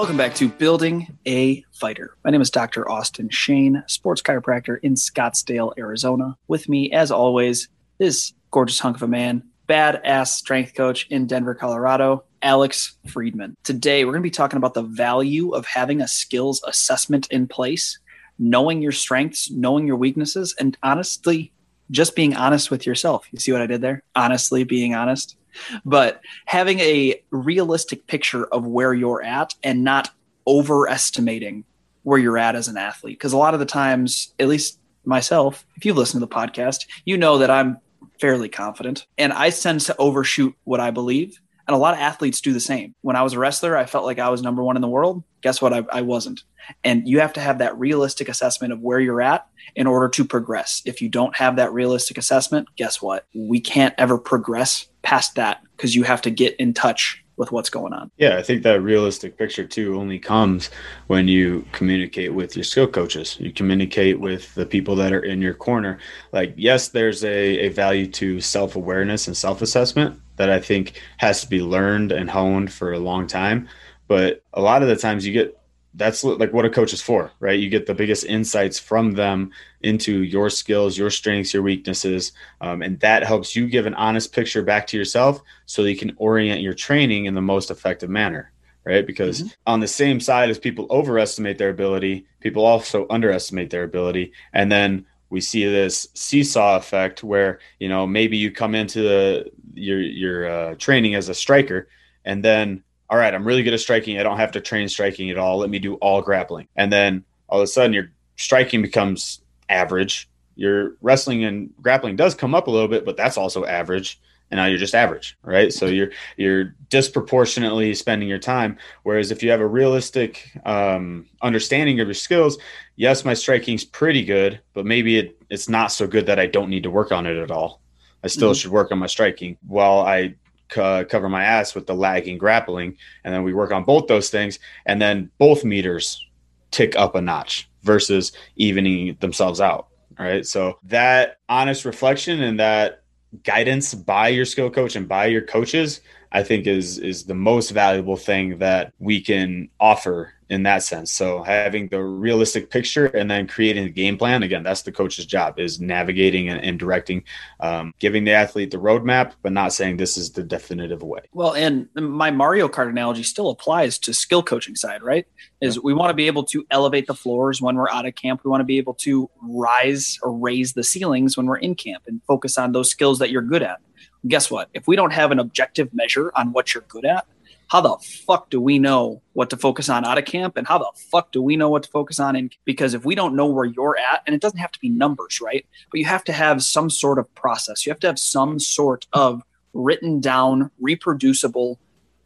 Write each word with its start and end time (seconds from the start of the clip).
Welcome 0.00 0.16
back 0.16 0.34
to 0.36 0.48
Building 0.48 1.18
a 1.26 1.62
Fighter. 1.72 2.16
My 2.24 2.30
name 2.30 2.40
is 2.40 2.50
Dr. 2.50 2.90
Austin 2.90 3.28
Shane, 3.28 3.84
sports 3.86 4.22
chiropractor 4.22 4.78
in 4.82 4.94
Scottsdale, 4.94 5.74
Arizona. 5.76 6.38
With 6.48 6.70
me, 6.70 6.90
as 6.90 7.10
always, 7.10 7.68
this 7.98 8.32
gorgeous 8.50 8.78
hunk 8.78 8.96
of 8.96 9.02
a 9.02 9.08
man, 9.08 9.42
badass 9.68 10.28
strength 10.28 10.74
coach 10.74 11.06
in 11.10 11.26
Denver, 11.26 11.54
Colorado, 11.54 12.24
Alex 12.40 12.96
Friedman. 13.08 13.58
Today, 13.62 14.06
we're 14.06 14.12
going 14.12 14.22
to 14.22 14.26
be 14.26 14.30
talking 14.30 14.56
about 14.56 14.72
the 14.72 14.84
value 14.84 15.50
of 15.50 15.66
having 15.66 16.00
a 16.00 16.08
skills 16.08 16.62
assessment 16.66 17.26
in 17.30 17.46
place, 17.46 17.98
knowing 18.38 18.80
your 18.80 18.92
strengths, 18.92 19.50
knowing 19.50 19.86
your 19.86 19.96
weaknesses, 19.96 20.54
and 20.58 20.78
honestly, 20.82 21.52
just 21.90 22.16
being 22.16 22.34
honest 22.34 22.70
with 22.70 22.86
yourself. 22.86 23.26
You 23.32 23.38
see 23.38 23.52
what 23.52 23.60
I 23.60 23.66
did 23.66 23.82
there? 23.82 24.02
Honestly, 24.16 24.64
being 24.64 24.94
honest 24.94 25.36
but 25.84 26.20
having 26.46 26.80
a 26.80 27.22
realistic 27.30 28.06
picture 28.06 28.44
of 28.46 28.66
where 28.66 28.94
you're 28.94 29.22
at 29.22 29.54
and 29.62 29.84
not 29.84 30.10
overestimating 30.46 31.64
where 32.02 32.18
you're 32.18 32.38
at 32.38 32.56
as 32.56 32.68
an 32.68 32.76
athlete. 32.76 33.18
Because 33.18 33.32
a 33.32 33.38
lot 33.38 33.54
of 33.54 33.60
the 33.60 33.66
times, 33.66 34.34
at 34.38 34.48
least 34.48 34.78
myself, 35.04 35.66
if 35.76 35.84
you've 35.84 35.96
listened 35.96 36.20
to 36.20 36.26
the 36.26 36.34
podcast, 36.34 36.86
you 37.04 37.16
know 37.16 37.38
that 37.38 37.50
I'm 37.50 37.78
fairly 38.20 38.48
confident 38.48 39.06
and 39.18 39.32
I 39.32 39.50
tend 39.50 39.80
to 39.82 39.96
overshoot 39.98 40.54
what 40.64 40.80
I 40.80 40.90
believe. 40.90 41.40
And 41.66 41.74
a 41.74 41.78
lot 41.78 41.94
of 41.94 42.00
athletes 42.00 42.40
do 42.40 42.52
the 42.52 42.60
same. 42.60 42.94
When 43.00 43.16
I 43.16 43.22
was 43.22 43.34
a 43.34 43.38
wrestler, 43.38 43.76
I 43.76 43.86
felt 43.86 44.04
like 44.04 44.18
I 44.18 44.28
was 44.30 44.42
number 44.42 44.62
one 44.62 44.76
in 44.76 44.82
the 44.82 44.88
world. 44.88 45.22
Guess 45.40 45.62
what? 45.62 45.72
I, 45.72 45.84
I 45.92 46.02
wasn't. 46.02 46.42
And 46.84 47.08
you 47.08 47.20
have 47.20 47.32
to 47.34 47.40
have 47.40 47.58
that 47.58 47.78
realistic 47.78 48.28
assessment 48.28 48.72
of 48.72 48.80
where 48.80 49.00
you're 49.00 49.22
at 49.22 49.46
in 49.76 49.86
order 49.86 50.08
to 50.08 50.24
progress. 50.24 50.82
If 50.84 51.00
you 51.00 51.08
don't 51.08 51.36
have 51.36 51.56
that 51.56 51.72
realistic 51.72 52.18
assessment, 52.18 52.68
guess 52.76 53.00
what? 53.00 53.26
We 53.34 53.60
can't 53.60 53.94
ever 53.98 54.18
progress 54.18 54.86
past 55.02 55.34
that 55.36 55.62
because 55.76 55.94
you 55.94 56.02
have 56.04 56.22
to 56.22 56.30
get 56.30 56.56
in 56.56 56.74
touch 56.74 57.24
with 57.40 57.52
what's 57.52 57.70
going 57.70 57.94
on. 57.94 58.10
Yeah, 58.18 58.36
I 58.36 58.42
think 58.42 58.62
that 58.64 58.82
realistic 58.82 59.38
picture 59.38 59.64
too 59.64 59.98
only 59.98 60.18
comes 60.18 60.68
when 61.06 61.26
you 61.26 61.64
communicate 61.72 62.34
with 62.34 62.54
your 62.54 62.64
skill 62.64 62.86
coaches. 62.86 63.38
You 63.40 63.50
communicate 63.50 64.20
with 64.20 64.54
the 64.54 64.66
people 64.66 64.94
that 64.96 65.14
are 65.14 65.24
in 65.24 65.40
your 65.40 65.54
corner. 65.54 65.98
Like, 66.32 66.52
yes, 66.58 66.88
there's 66.88 67.24
a, 67.24 67.60
a 67.60 67.68
value 67.70 68.06
to 68.08 68.42
self 68.42 68.76
awareness 68.76 69.26
and 69.26 69.34
self 69.34 69.62
assessment 69.62 70.20
that 70.36 70.50
I 70.50 70.60
think 70.60 71.00
has 71.16 71.40
to 71.40 71.48
be 71.48 71.62
learned 71.62 72.12
and 72.12 72.28
honed 72.28 72.72
for 72.72 72.92
a 72.92 72.98
long 72.98 73.26
time. 73.26 73.68
But 74.06 74.42
a 74.52 74.60
lot 74.60 74.82
of 74.82 74.88
the 74.88 74.96
times 74.96 75.26
you 75.26 75.32
get 75.32 75.58
that's 75.94 76.22
like 76.22 76.52
what 76.52 76.64
a 76.64 76.70
coach 76.70 76.92
is 76.92 77.02
for, 77.02 77.32
right? 77.40 77.58
You 77.58 77.68
get 77.68 77.86
the 77.86 77.94
biggest 77.94 78.24
insights 78.24 78.78
from 78.78 79.12
them 79.12 79.50
into 79.82 80.22
your 80.22 80.48
skills, 80.48 80.96
your 80.96 81.10
strengths, 81.10 81.52
your 81.52 81.62
weaknesses, 81.62 82.32
um, 82.60 82.82
and 82.82 83.00
that 83.00 83.24
helps 83.24 83.56
you 83.56 83.66
give 83.66 83.86
an 83.86 83.94
honest 83.94 84.32
picture 84.32 84.62
back 84.62 84.86
to 84.88 84.96
yourself, 84.96 85.42
so 85.66 85.82
you 85.82 85.96
can 85.96 86.14
orient 86.16 86.60
your 86.60 86.74
training 86.74 87.24
in 87.24 87.34
the 87.34 87.42
most 87.42 87.70
effective 87.70 88.08
manner, 88.08 88.52
right? 88.84 89.06
Because 89.06 89.40
mm-hmm. 89.42 89.48
on 89.66 89.80
the 89.80 89.88
same 89.88 90.20
side 90.20 90.48
as 90.48 90.58
people 90.58 90.86
overestimate 90.90 91.58
their 91.58 91.70
ability, 91.70 92.26
people 92.40 92.64
also 92.64 93.06
underestimate 93.10 93.70
their 93.70 93.84
ability, 93.84 94.32
and 94.52 94.70
then 94.70 95.06
we 95.28 95.40
see 95.40 95.64
this 95.64 96.08
seesaw 96.14 96.76
effect 96.76 97.24
where 97.24 97.58
you 97.78 97.88
know 97.88 98.06
maybe 98.06 98.36
you 98.36 98.52
come 98.52 98.74
into 98.76 99.02
the, 99.02 99.50
your 99.74 100.00
your 100.00 100.48
uh, 100.48 100.74
training 100.76 101.16
as 101.16 101.28
a 101.28 101.34
striker, 101.34 101.88
and 102.24 102.44
then 102.44 102.84
all 103.10 103.18
right, 103.18 103.34
I'm 103.34 103.44
really 103.44 103.64
good 103.64 103.74
at 103.74 103.80
striking. 103.80 104.18
I 104.18 104.22
don't 104.22 104.36
have 104.36 104.52
to 104.52 104.60
train 104.60 104.88
striking 104.88 105.30
at 105.30 105.36
all. 105.36 105.58
Let 105.58 105.68
me 105.68 105.80
do 105.80 105.94
all 105.96 106.22
grappling. 106.22 106.68
And 106.76 106.92
then 106.92 107.24
all 107.48 107.58
of 107.58 107.64
a 107.64 107.66
sudden 107.66 107.92
your 107.92 108.12
striking 108.36 108.82
becomes 108.82 109.42
average. 109.68 110.28
Your 110.54 110.94
wrestling 111.00 111.44
and 111.44 111.70
grappling 111.82 112.14
does 112.14 112.36
come 112.36 112.54
up 112.54 112.68
a 112.68 112.70
little 112.70 112.88
bit, 112.88 113.04
but 113.04 113.16
that's 113.16 113.36
also 113.36 113.64
average. 113.64 114.20
And 114.52 114.58
now 114.58 114.66
you're 114.66 114.78
just 114.78 114.94
average, 114.94 115.36
right? 115.42 115.72
So 115.72 115.86
you're 115.86 116.10
you're 116.36 116.74
disproportionately 116.88 117.94
spending 117.94 118.28
your 118.28 118.38
time. 118.38 118.78
Whereas 119.02 119.30
if 119.30 119.42
you 119.42 119.50
have 119.50 119.60
a 119.60 119.66
realistic 119.66 120.50
um, 120.64 121.26
understanding 121.42 122.00
of 122.00 122.06
your 122.08 122.14
skills, 122.14 122.58
yes, 122.96 123.24
my 123.24 123.34
striking's 123.34 123.84
pretty 123.84 124.24
good, 124.24 124.60
but 124.72 124.86
maybe 124.86 125.18
it, 125.18 125.40
it's 125.50 125.68
not 125.68 125.92
so 125.92 126.06
good 126.06 126.26
that 126.26 126.40
I 126.40 126.46
don't 126.46 126.68
need 126.68 126.82
to 126.82 126.90
work 126.90 127.12
on 127.12 127.26
it 127.26 127.36
at 127.36 127.50
all. 127.50 127.80
I 128.24 128.26
still 128.26 128.50
mm-hmm. 128.50 128.56
should 128.56 128.70
work 128.72 128.90
on 128.92 128.98
my 128.98 129.06
striking 129.06 129.56
while 129.66 130.00
I 130.00 130.34
cover 130.70 131.28
my 131.28 131.44
ass 131.44 131.74
with 131.74 131.86
the 131.86 131.94
lagging 131.94 132.38
grappling, 132.38 132.96
and 133.24 133.34
then 133.34 133.42
we 133.42 133.52
work 133.52 133.72
on 133.72 133.84
both 133.84 134.06
those 134.06 134.30
things, 134.30 134.58
and 134.86 135.00
then 135.00 135.30
both 135.38 135.64
meters 135.64 136.24
tick 136.70 136.96
up 136.96 137.14
a 137.14 137.20
notch 137.20 137.68
versus 137.82 138.32
evening 138.56 139.16
themselves 139.20 139.60
out. 139.60 139.88
Right. 140.18 140.46
So 140.46 140.78
that 140.84 141.38
honest 141.48 141.84
reflection 141.84 142.42
and 142.42 142.60
that 142.60 143.02
guidance 143.42 143.94
by 143.94 144.28
your 144.28 144.44
skill 144.44 144.70
coach 144.70 144.96
and 144.96 145.08
by 145.08 145.26
your 145.26 145.42
coaches, 145.42 146.00
I 146.32 146.42
think 146.42 146.66
is 146.66 146.98
is 146.98 147.24
the 147.24 147.34
most 147.34 147.70
valuable 147.70 148.16
thing 148.16 148.58
that 148.58 148.92
we 148.98 149.20
can 149.20 149.68
offer 149.78 150.34
in 150.50 150.64
that 150.64 150.82
sense. 150.82 151.12
So 151.12 151.42
having 151.42 151.88
the 151.88 152.02
realistic 152.02 152.70
picture 152.70 153.06
and 153.06 153.30
then 153.30 153.46
creating 153.46 153.84
a 153.84 153.88
game 153.88 154.18
plan 154.18 154.42
again, 154.42 154.64
that's 154.64 154.82
the 154.82 154.90
coach's 154.90 155.24
job 155.24 155.60
is 155.60 155.80
navigating 155.80 156.48
and, 156.48 156.62
and 156.62 156.78
directing, 156.78 157.22
um, 157.60 157.94
giving 158.00 158.24
the 158.24 158.32
athlete 158.32 158.72
the 158.72 158.76
roadmap, 158.76 159.32
but 159.42 159.52
not 159.52 159.72
saying 159.72 159.96
this 159.96 160.16
is 160.16 160.32
the 160.32 160.42
definitive 160.42 161.02
way. 161.04 161.20
Well, 161.32 161.54
and 161.54 161.88
my 161.94 162.32
Mario 162.32 162.68
Kart 162.68 162.88
analogy 162.88 163.22
still 163.22 163.50
applies 163.50 163.96
to 164.00 164.12
skill 164.12 164.42
coaching 164.42 164.74
side, 164.74 165.04
right? 165.04 165.24
Is 165.60 165.76
yeah. 165.76 165.82
we 165.84 165.94
want 165.94 166.10
to 166.10 166.14
be 166.14 166.26
able 166.26 166.44
to 166.44 166.66
elevate 166.72 167.06
the 167.06 167.14
floors 167.14 167.62
when 167.62 167.76
we're 167.76 167.90
out 167.90 168.06
of 168.06 168.16
camp. 168.16 168.42
We 168.44 168.50
want 168.50 168.60
to 168.60 168.66
be 168.66 168.78
able 168.78 168.94
to 168.94 169.30
rise 169.40 170.18
or 170.20 170.32
raise 170.32 170.72
the 170.72 170.82
ceilings 170.82 171.36
when 171.36 171.46
we're 171.46 171.58
in 171.58 171.76
camp 171.76 172.02
and 172.08 172.20
focus 172.26 172.58
on 172.58 172.72
those 172.72 172.90
skills 172.90 173.20
that 173.20 173.30
you're 173.30 173.40
good 173.42 173.62
at. 173.62 173.80
Guess 174.26 174.50
what? 174.50 174.68
If 174.74 174.86
we 174.86 174.96
don't 174.96 175.12
have 175.12 175.30
an 175.30 175.38
objective 175.38 175.92
measure 175.94 176.32
on 176.34 176.52
what 176.52 176.74
you're 176.74 176.84
good 176.88 177.04
at, 177.04 177.26
how 177.68 177.80
the 177.80 177.96
fuck 178.26 178.50
do 178.50 178.60
we 178.60 178.80
know 178.80 179.22
what 179.32 179.48
to 179.50 179.56
focus 179.56 179.88
on 179.88 180.04
out 180.04 180.18
of 180.18 180.24
camp? 180.24 180.56
And 180.56 180.66
how 180.66 180.78
the 180.78 180.90
fuck 181.10 181.30
do 181.30 181.40
we 181.40 181.56
know 181.56 181.68
what 181.68 181.84
to 181.84 181.90
focus 181.90 182.18
on 182.18 182.34
in 182.34 182.50
because 182.64 182.94
if 182.94 183.04
we 183.04 183.14
don't 183.14 183.36
know 183.36 183.46
where 183.46 183.64
you're 183.64 183.96
at 183.96 184.22
and 184.26 184.34
it 184.34 184.42
doesn't 184.42 184.58
have 184.58 184.72
to 184.72 184.80
be 184.80 184.88
numbers 184.88 185.40
right? 185.40 185.64
But 185.90 186.00
you 186.00 186.06
have 186.06 186.24
to 186.24 186.32
have 186.32 186.64
some 186.64 186.90
sort 186.90 187.18
of 187.18 187.32
process. 187.36 187.86
You 187.86 187.90
have 187.90 188.00
to 188.00 188.08
have 188.08 188.18
some 188.18 188.58
sort 188.58 189.06
of 189.12 189.42
written 189.72 190.20
down 190.20 190.72
reproducible 190.80 191.78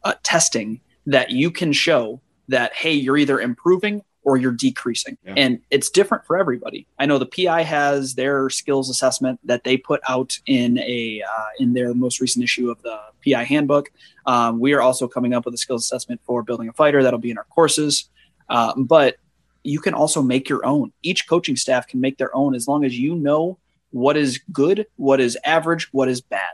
uh, 0.03 0.15
testing 0.23 0.81
that 1.05 1.29
you 1.29 1.51
can 1.51 1.71
show 1.73 2.21
that 2.47 2.73
hey 2.73 2.93
you're 2.93 3.17
either 3.17 3.39
improving 3.39 4.01
or 4.25 4.35
you're 4.37 4.51
decreasing. 4.51 5.17
Yeah. 5.23 5.35
And 5.37 5.61
it's 5.69 5.89
different 5.89 6.25
for 6.25 6.37
everybody. 6.37 6.87
I 6.99 7.05
know 7.05 7.17
the 7.17 7.27
PI 7.27 7.61
has 7.61 8.15
their 8.15 8.49
skills 8.49 8.89
assessment 8.89 9.39
that 9.45 9.63
they 9.63 9.77
put 9.77 10.01
out 10.09 10.37
in 10.47 10.79
a 10.79 11.21
uh, 11.21 11.45
in 11.59 11.73
their 11.73 11.93
most 11.93 12.19
recent 12.19 12.43
issue 12.43 12.69
of 12.69 12.81
the 12.81 12.99
PI 13.25 13.43
handbook. 13.43 13.91
Um, 14.25 14.59
we 14.59 14.73
are 14.73 14.81
also 14.81 15.07
coming 15.07 15.33
up 15.33 15.45
with 15.45 15.53
a 15.53 15.57
skills 15.57 15.85
assessment 15.85 16.19
for 16.25 16.43
building 16.43 16.67
a 16.67 16.73
fighter 16.73 17.03
that'll 17.03 17.19
be 17.19 17.31
in 17.31 17.37
our 17.37 17.45
courses. 17.45 18.09
Uh, 18.49 18.73
but 18.75 19.15
you 19.63 19.79
can 19.79 19.93
also 19.93 20.21
make 20.21 20.49
your 20.49 20.65
own. 20.65 20.91
Each 21.03 21.27
coaching 21.27 21.55
staff 21.55 21.87
can 21.87 22.01
make 22.01 22.17
their 22.17 22.35
own 22.35 22.55
as 22.55 22.67
long 22.67 22.83
as 22.83 22.97
you 22.97 23.15
know 23.15 23.59
what 23.91 24.17
is 24.17 24.39
good, 24.51 24.87
what 24.97 25.21
is 25.21 25.37
average, 25.45 25.87
what 25.93 26.09
is 26.09 26.19
bad. 26.19 26.53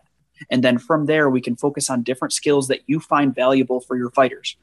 And 0.49 0.63
then 0.63 0.77
from 0.77 1.05
there, 1.05 1.29
we 1.29 1.41
can 1.41 1.55
focus 1.55 1.89
on 1.89 2.03
different 2.03 2.33
skills 2.33 2.67
that 2.67 2.81
you 2.87 2.99
find 2.99 3.33
valuable 3.33 3.79
for 3.79 3.95
your 3.95 4.11
fighters 4.11 4.57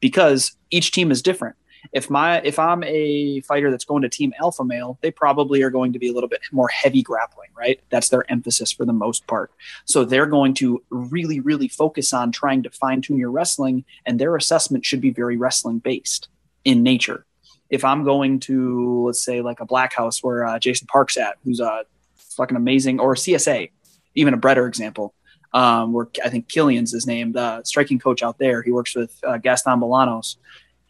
because 0.00 0.56
each 0.70 0.92
team 0.92 1.10
is 1.10 1.22
different 1.22 1.56
if 1.92 2.10
my 2.10 2.40
if 2.40 2.58
I'm 2.58 2.82
a 2.84 3.40
fighter 3.40 3.70
that's 3.70 3.84
going 3.84 4.02
to 4.02 4.08
team 4.08 4.32
alpha 4.40 4.64
male, 4.64 4.98
they 5.00 5.10
probably 5.10 5.62
are 5.62 5.70
going 5.70 5.92
to 5.92 5.98
be 5.98 6.08
a 6.08 6.12
little 6.12 6.28
bit 6.28 6.40
more 6.52 6.68
heavy 6.68 7.02
grappling, 7.02 7.50
right? 7.56 7.80
That's 7.90 8.08
their 8.08 8.30
emphasis 8.30 8.72
for 8.72 8.84
the 8.84 8.92
most 8.92 9.26
part. 9.26 9.52
So 9.84 10.04
they're 10.04 10.26
going 10.26 10.54
to 10.54 10.82
really, 10.90 11.40
really 11.40 11.68
focus 11.68 12.12
on 12.12 12.32
trying 12.32 12.62
to 12.64 12.70
fine 12.70 13.02
tune 13.02 13.18
your 13.18 13.30
wrestling, 13.30 13.84
and 14.06 14.18
their 14.18 14.36
assessment 14.36 14.84
should 14.84 15.00
be 15.00 15.10
very 15.10 15.36
wrestling 15.36 15.78
based 15.78 16.28
in 16.64 16.82
nature. 16.82 17.26
If 17.70 17.84
I'm 17.84 18.04
going 18.04 18.40
to 18.40 19.06
let's 19.06 19.22
say 19.22 19.40
like 19.40 19.60
a 19.60 19.66
black 19.66 19.92
house 19.92 20.22
where 20.22 20.44
uh, 20.44 20.58
Jason 20.58 20.86
Park's 20.86 21.16
at, 21.16 21.36
who's 21.44 21.60
a 21.60 21.84
fucking 22.16 22.56
amazing, 22.56 23.00
or 23.00 23.14
CSA, 23.14 23.70
even 24.14 24.34
a 24.34 24.38
Bretter 24.38 24.66
example. 24.66 25.14
Um, 25.52 25.92
where 25.92 26.08
I 26.24 26.30
think 26.30 26.48
Killian's 26.48 26.90
his 26.90 27.06
name, 27.06 27.30
the 27.30 27.62
striking 27.62 28.00
coach 28.00 28.24
out 28.24 28.38
there. 28.38 28.60
He 28.60 28.72
works 28.72 28.96
with 28.96 29.16
uh, 29.22 29.38
Gaston 29.38 29.78
Bolanos 29.78 30.34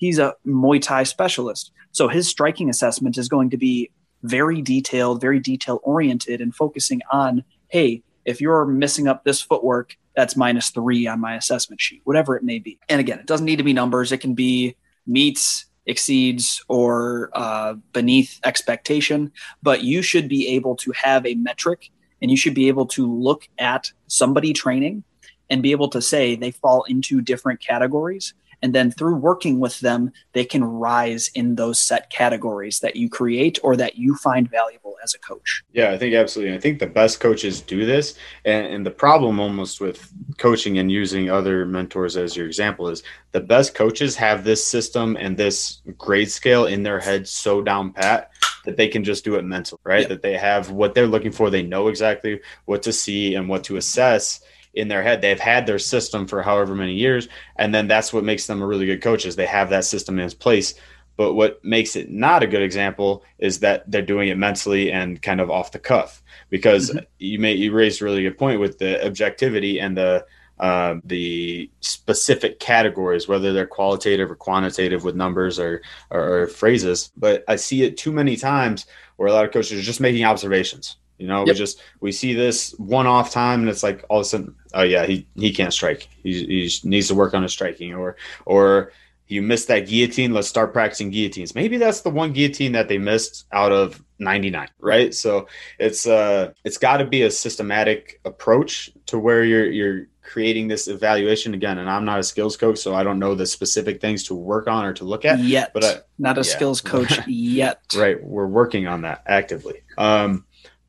he's 0.05 0.19
a 0.19 0.35
Muay 0.47 0.81
Thai 0.81 1.03
specialist. 1.05 1.73
So 1.93 2.09
his 2.09 2.29
striking 2.29 2.69
assessment 2.69 3.17
is 3.17 3.29
going 3.29 3.51
to 3.51 3.57
be 3.57 3.91
very 4.23 4.61
detailed, 4.61 5.21
very 5.21 5.41
detail 5.41 5.81
oriented, 5.83 6.41
and 6.41 6.55
focusing 6.55 7.01
on, 7.11 7.43
hey, 7.69 8.03
if 8.25 8.41
you're 8.41 8.67
missing 8.67 9.09
up 9.09 9.25
this 9.25 9.41
footwork, 9.41 9.97
that's 10.15 10.37
minus 10.37 10.71
three 10.71 11.07
on 11.07 11.21
my 11.21 11.37
assessment 11.37 11.81
sheet, 11.81 12.03
whatever 12.05 12.37
it 12.37 12.43
may 12.43 12.59
be. 12.59 12.79
And 12.89 13.01
again, 13.01 13.19
it 13.19 13.27
doesn't 13.27 13.47
need 13.47 13.57
to 13.57 13.65
be 13.65 13.73
numbers. 13.73 14.13
It 14.13 14.19
can 14.19 14.35
be 14.35 14.77
meets, 15.07 15.67
exceeds, 15.87 16.63
or 16.69 17.31
uh, 17.33 17.75
beneath 17.93 18.41
expectation. 18.45 19.33
But 19.63 19.85
you 19.85 20.03
should 20.03 20.29
be 20.29 20.49
able 20.49 20.77
to 20.77 20.93
have 20.93 21.27
a 21.27 21.35
metric 21.35 21.91
and 22.21 22.31
you 22.31 22.37
should 22.37 22.55
be 22.55 22.69
able 22.69 22.87
to 22.87 23.11
look 23.11 23.49
at 23.59 23.91
somebody 24.07 24.53
training 24.53 25.05
and 25.51 25.63
be 25.63 25.73
able 25.73 25.89
to 25.89 26.01
say 26.01 26.37
they 26.37 26.51
fall 26.51 26.85
into 26.85 27.21
different 27.21 27.61
categories 27.61 28.35
And 28.65 28.75
then 28.75 28.91
through 28.91 29.17
working 29.17 29.61
with 29.61 29.81
them, 29.81 30.11
they 30.33 30.47
can 30.47 30.65
rise 30.65 31.29
in 31.35 31.57
those 31.57 31.79
set 31.79 32.09
categories 32.09 32.81
that 32.81 32.97
you 32.97 33.11
create 33.11 33.59
or 33.63 33.77
that 33.77 33.97
you 33.97 34.17
find 34.17 34.51
valuable 34.51 34.97
as 35.05 35.13
a 35.13 35.19
coach. 35.19 35.63
Yeah, 35.75 35.91
I 35.91 35.99
think 35.99 36.15
absolutely. 36.15 36.57
I 36.57 36.61
think 36.61 36.79
the 36.79 36.87
best 36.87 37.21
coaches 37.21 37.61
do 37.61 37.85
this. 37.85 38.17
And, 38.47 38.67
and 38.69 38.87
the 38.87 38.91
problem 38.91 39.39
almost 39.39 39.83
with 39.83 40.11
coaching 40.39 40.79
and 40.79 40.91
using 40.91 41.31
other 41.31 41.67
mentors 41.67 42.17
as 42.17 42.39
your 42.39 42.47
example 42.47 42.89
is 42.89 43.03
the 43.33 43.41
best 43.41 43.75
coaches 43.75 44.17
have 44.17 44.45
this 44.45 44.67
system 44.67 45.19
and 45.21 45.37
this 45.37 45.83
grade 45.99 46.31
scale 46.31 46.65
in 46.65 46.85
their 46.85 47.01
head 47.01 47.29
so 47.29 47.61
down 47.61 47.93
pat 47.93 48.31
that 48.65 48.79
they 48.79 48.89
can 48.89 49.05
just 49.05 49.27
do 49.27 49.35
it 49.35 49.45
mental, 49.45 49.79
right? 49.85 50.01
Yep. 50.01 50.09
That 50.09 50.23
they 50.23 50.39
have 50.39 50.71
what 50.71 50.95
they're 50.95 51.07
looking 51.07 51.33
for. 51.33 51.51
They 51.51 51.63
know 51.63 51.89
exactly 51.89 52.41
what 52.65 52.83
to 52.85 52.95
see 52.95 53.35
and 53.35 53.47
what 53.47 53.65
to 53.65 53.77
assess 53.77 54.41
in 54.75 54.89
their 54.89 55.03
head. 55.03 55.21
They've 55.21 55.39
had 55.39 55.67
their 55.67 55.79
system 55.79 56.27
for 56.27 56.43
however 56.43 56.75
many 56.75 56.95
years, 56.95 57.29
and 57.57 57.75
then 57.75 57.89
that's 57.89 58.13
what 58.13 58.25
makes 58.25 58.47
them 58.47 58.63
a 58.63 58.67
really 58.67 58.87
good 58.87 59.03
coach 59.03 59.27
is 59.27 59.37
they 59.37 59.47
have 59.47 59.71
that 59.71 59.85
system 59.85 60.19
in 60.19 60.31
place. 60.31 60.75
But 61.17 61.35
what 61.35 61.65
makes 61.65 61.95
it 61.95 62.11
not 62.11 62.43
a 62.43 62.47
good 62.47 62.63
example 62.63 63.23
is 63.39 63.61
that 63.61 63.89
they're 63.91 64.03
doing 64.03 64.29
it 64.29 64.39
mentally 64.39 64.91
and 64.91 65.23
kind 65.23 65.41
of 65.41 65.51
off 65.51 65.71
the 65.71 65.79
cuff. 65.79 66.23
Because 66.51 66.91
mm-hmm. 66.91 67.05
you 67.19 67.39
may 67.39 67.53
you 67.53 67.73
raised 67.73 68.03
a 68.03 68.05
really 68.05 68.23
good 68.23 68.39
point 68.39 68.61
with 68.61 68.79
the 68.79 69.05
objectivity 69.07 69.79
and 69.79 69.97
the 69.97 70.27
uh, 70.59 70.97
the 71.05 71.69
specific 71.81 72.61
categories, 72.61 73.27
whether 73.27 73.53
they're 73.53 73.67
qualitative 73.67 74.31
or 74.31 74.37
quantitative 74.37 75.03
with 75.03 75.17
numbers 75.17 75.59
or, 75.59 75.83
or, 76.11 76.43
or 76.43 76.47
phrases. 76.47 77.11
But 77.17 77.43
I 77.49 77.57
see 77.57 77.83
it 77.83 77.97
too 77.97 78.13
many 78.13 78.37
times 78.37 78.87
where 79.17 79.29
a 79.29 79.33
lot 79.33 79.45
of 79.45 79.53
coaches 79.53 79.81
are 79.81 79.83
just 79.83 80.01
making 80.01 80.25
observations 80.25 80.97
you 81.19 81.27
know, 81.27 81.41
yep. 81.41 81.49
we 81.49 81.55
just 81.55 81.83
we 82.01 82.13
see 82.13 82.35
this 82.35 82.73
one 82.79 83.07
off 83.07 83.31
time, 83.31 83.61
and 83.61 83.69
it's 83.69 83.83
like 83.83 84.05
all 84.09 84.19
of 84.19 84.23
a 84.23 84.25
sudden, 84.25 84.55
oh 84.75 84.83
yeah, 84.83 85.07
he 85.07 85.27
he 85.37 85.53
can't 85.53 85.73
strike. 85.73 86.09
He, 86.23 86.45
he 86.45 86.89
needs 86.89 87.09
to 87.09 87.15
work 87.15 87.35
on 87.35 87.43
his 87.43 87.53
striking, 87.53 87.95
or 87.95 88.17
or 88.47 88.93
you 89.29 89.43
missed 89.43 89.69
that 89.69 89.87
guillotine. 89.89 90.33
Let's 90.33 90.49
start 90.49 90.73
practicing 90.73 91.11
guillotines. 91.11 91.55
Maybe 91.55 91.77
that's 91.77 92.03
the 92.03 92.11
one 92.11 92.33
guillotine 92.33 92.73
that 92.73 92.89
they 92.89 92.99
missed 92.99 93.47
out 93.53 93.73
of 93.73 94.03
99, 94.19 94.69
right? 94.81 95.15
So 95.15 95.49
it's 95.79 96.07
uh 96.07 96.53
it's 96.65 96.79
got 96.79 96.99
to 96.99 97.05
be 97.05 97.23
a 97.23 97.31
systematic 97.31 98.21
approach 98.25 98.91
to 99.07 99.19
where 99.19 99.45
you're 99.45 99.71
you're 99.71 100.07
creating 100.23 100.69
this 100.69 100.89
evaluation 100.89 101.55
again. 101.55 101.79
And 101.79 101.89
I'm 101.89 102.05
not 102.05 102.19
a 102.19 102.23
skills 102.23 102.57
coach, 102.57 102.79
so 102.79 102.95
I 102.95 103.03
don't 103.03 103.19
know 103.19 103.35
the 103.35 103.47
specific 103.47 104.01
things 104.01 104.25
to 104.25 104.35
work 104.35 104.67
on 104.67 104.85
or 104.85 104.93
to 104.95 105.05
look 105.05 105.25
at 105.25 105.39
yet. 105.39 105.73
But 105.73 105.85
I, 105.85 105.95
not 106.19 106.37
a 106.37 106.41
yeah. 106.41 106.55
skills 106.55 106.81
coach 106.81 107.21
yet. 107.27 107.83
right, 107.95 108.23
we're 108.23 108.47
working 108.47 108.87
on 108.87 109.03
that 109.03 109.23
actively. 109.27 109.83
Um, 109.97 110.45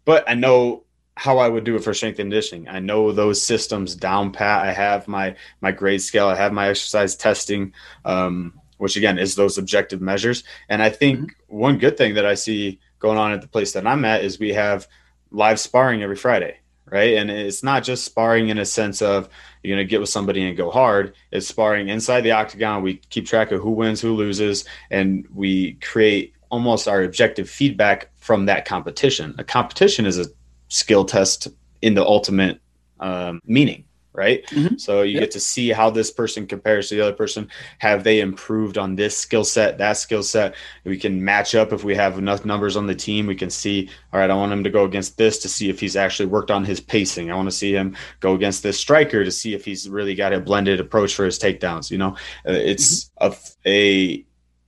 but 0.06 0.24
I 0.30 0.36
know 0.36 0.86
how 1.18 1.38
I 1.38 1.48
would 1.48 1.63
do 1.63 1.75
it 1.75 1.84
for 1.84 1.94
strength 1.94 2.19
and 2.19 2.30
conditioning. 2.30 2.68
I 2.68 2.80
know 2.80 3.12
those 3.12 3.42
systems 3.42 3.96
down 3.96 4.31
pat. 4.31 4.66
I 4.66 4.72
have 4.72 5.07
my 5.07 5.36
my 5.62 5.72
grade 5.72 6.02
scale. 6.02 6.28
I 6.28 6.36
have 6.36 6.54
my 6.54 6.69
exercise 6.69 7.16
testing, 7.16 7.74
um, 8.04 8.60
which 8.78 8.98
again 8.98 9.18
is 9.18 9.36
those 9.36 9.57
objective 9.57 10.02
measures. 10.02 10.44
And 10.69 10.84
I 10.84 10.90
think 10.90 11.19
mm-hmm. 11.19 11.57
one 11.57 11.78
good 11.78 11.98
thing 11.98 12.16
that 12.16 12.25
I 12.25 12.36
see 12.36 12.80
going 13.00 13.18
on 13.18 13.31
at 13.31 13.42
the 13.42 13.48
place 13.48 13.74
that 13.74 13.88
I'm 13.88 14.06
at 14.06 14.24
is 14.24 14.40
we 14.40 14.54
have 14.54 14.88
live 15.31 15.60
sparring 15.60 16.04
every 16.04 16.16
Friday, 16.16 16.57
right? 16.86 17.18
And 17.18 17.31
it's 17.31 17.63
not 17.63 17.84
just 17.84 18.06
sparring 18.06 18.50
in 18.50 18.57
a 18.57 18.66
sense 18.66 19.02
of 19.02 19.30
you're 19.63 19.75
going 19.75 19.86
to 19.86 19.90
get 19.90 20.00
with 20.00 20.10
somebody 20.10 20.48
and 20.48 20.57
go 20.57 20.69
hard. 20.69 21.16
It's 21.31 21.48
sparring 21.48 21.90
inside 21.90 22.22
the 22.22 22.31
octagon. 22.31 22.84
We 22.84 22.96
keep 23.10 23.25
track 23.25 23.52
of 23.52 23.62
who 23.62 23.72
wins, 23.72 24.02
who 24.02 24.13
loses, 24.13 24.66
and 24.92 25.28
we 25.34 25.74
create 25.75 26.34
almost 26.56 26.88
our 26.88 27.04
objective 27.04 27.50
feedback 27.50 28.10
from 28.16 28.46
that 28.46 28.63
competition. 28.63 29.36
A 29.38 29.44
competition 29.44 30.06
is 30.06 30.18
a 30.18 30.25
skill 30.69 31.04
test 31.04 31.50
in 31.81 31.96
the 31.96 32.02
ultimate 32.02 32.62
um, 33.02 33.42
meaning, 33.46 33.84
right? 34.13 34.46
Mm-hmm. 34.46 34.78
So 34.78 35.02
you 35.02 35.16
yep. 35.16 35.24
get 35.24 35.31
to 35.31 35.42
see 35.42 35.68
how 35.68 35.90
this 35.90 36.12
person 36.12 36.48
compares 36.48 36.88
to 36.88 36.96
the 36.96 37.02
other 37.02 37.12
person. 37.12 37.50
Have 37.80 38.06
they 38.06 38.22
improved 38.22 38.78
on 38.78 38.96
this 38.96 39.18
skill 39.18 39.44
set, 39.44 39.80
that 39.80 39.98
skill 39.98 40.24
set? 40.24 40.56
We 40.86 40.98
can 40.98 41.25
match 41.25 41.56
up 41.56 41.74
if 41.74 41.84
we 41.84 41.94
have 41.96 42.18
enough 42.18 42.46
numbers 42.46 42.78
on 42.78 42.88
the 42.88 42.96
team. 42.96 43.28
We 43.28 43.36
can 43.36 43.50
see, 43.50 43.90
all 44.13 44.22
right, 44.22 44.31
I 44.31 44.36
want 44.36 44.54
him 44.54 44.63
to 44.63 44.69
go 44.69 44.86
against 44.86 45.18
this 45.18 45.40
to 45.40 45.50
see 45.50 45.69
if 45.69 45.81
he's 45.81 45.98
actually 45.98 46.28
worked 46.28 46.52
on 46.52 46.63
his 46.63 46.80
pacing. 46.80 47.30
I 47.31 47.36
want 47.36 47.50
to 47.50 47.56
see 47.56 47.74
him 47.74 47.98
go 48.22 48.34
against 48.34 48.63
this 48.63 48.80
striker 48.80 49.25
to 49.25 49.31
see 49.31 49.54
if 49.54 49.66
he's 49.66 49.90
really 49.90 50.16
got 50.16 50.31
a 50.31 50.40
blended 50.40 50.80
approach 50.80 51.16
for 51.16 51.25
his 51.25 51.38
takedowns. 51.38 51.92
You 51.92 51.98
know, 51.98 52.12
uh, 52.48 52.54
it's 52.54 53.10
mm-hmm. 53.19 53.34
a, 53.66 53.69
a 53.69 54.25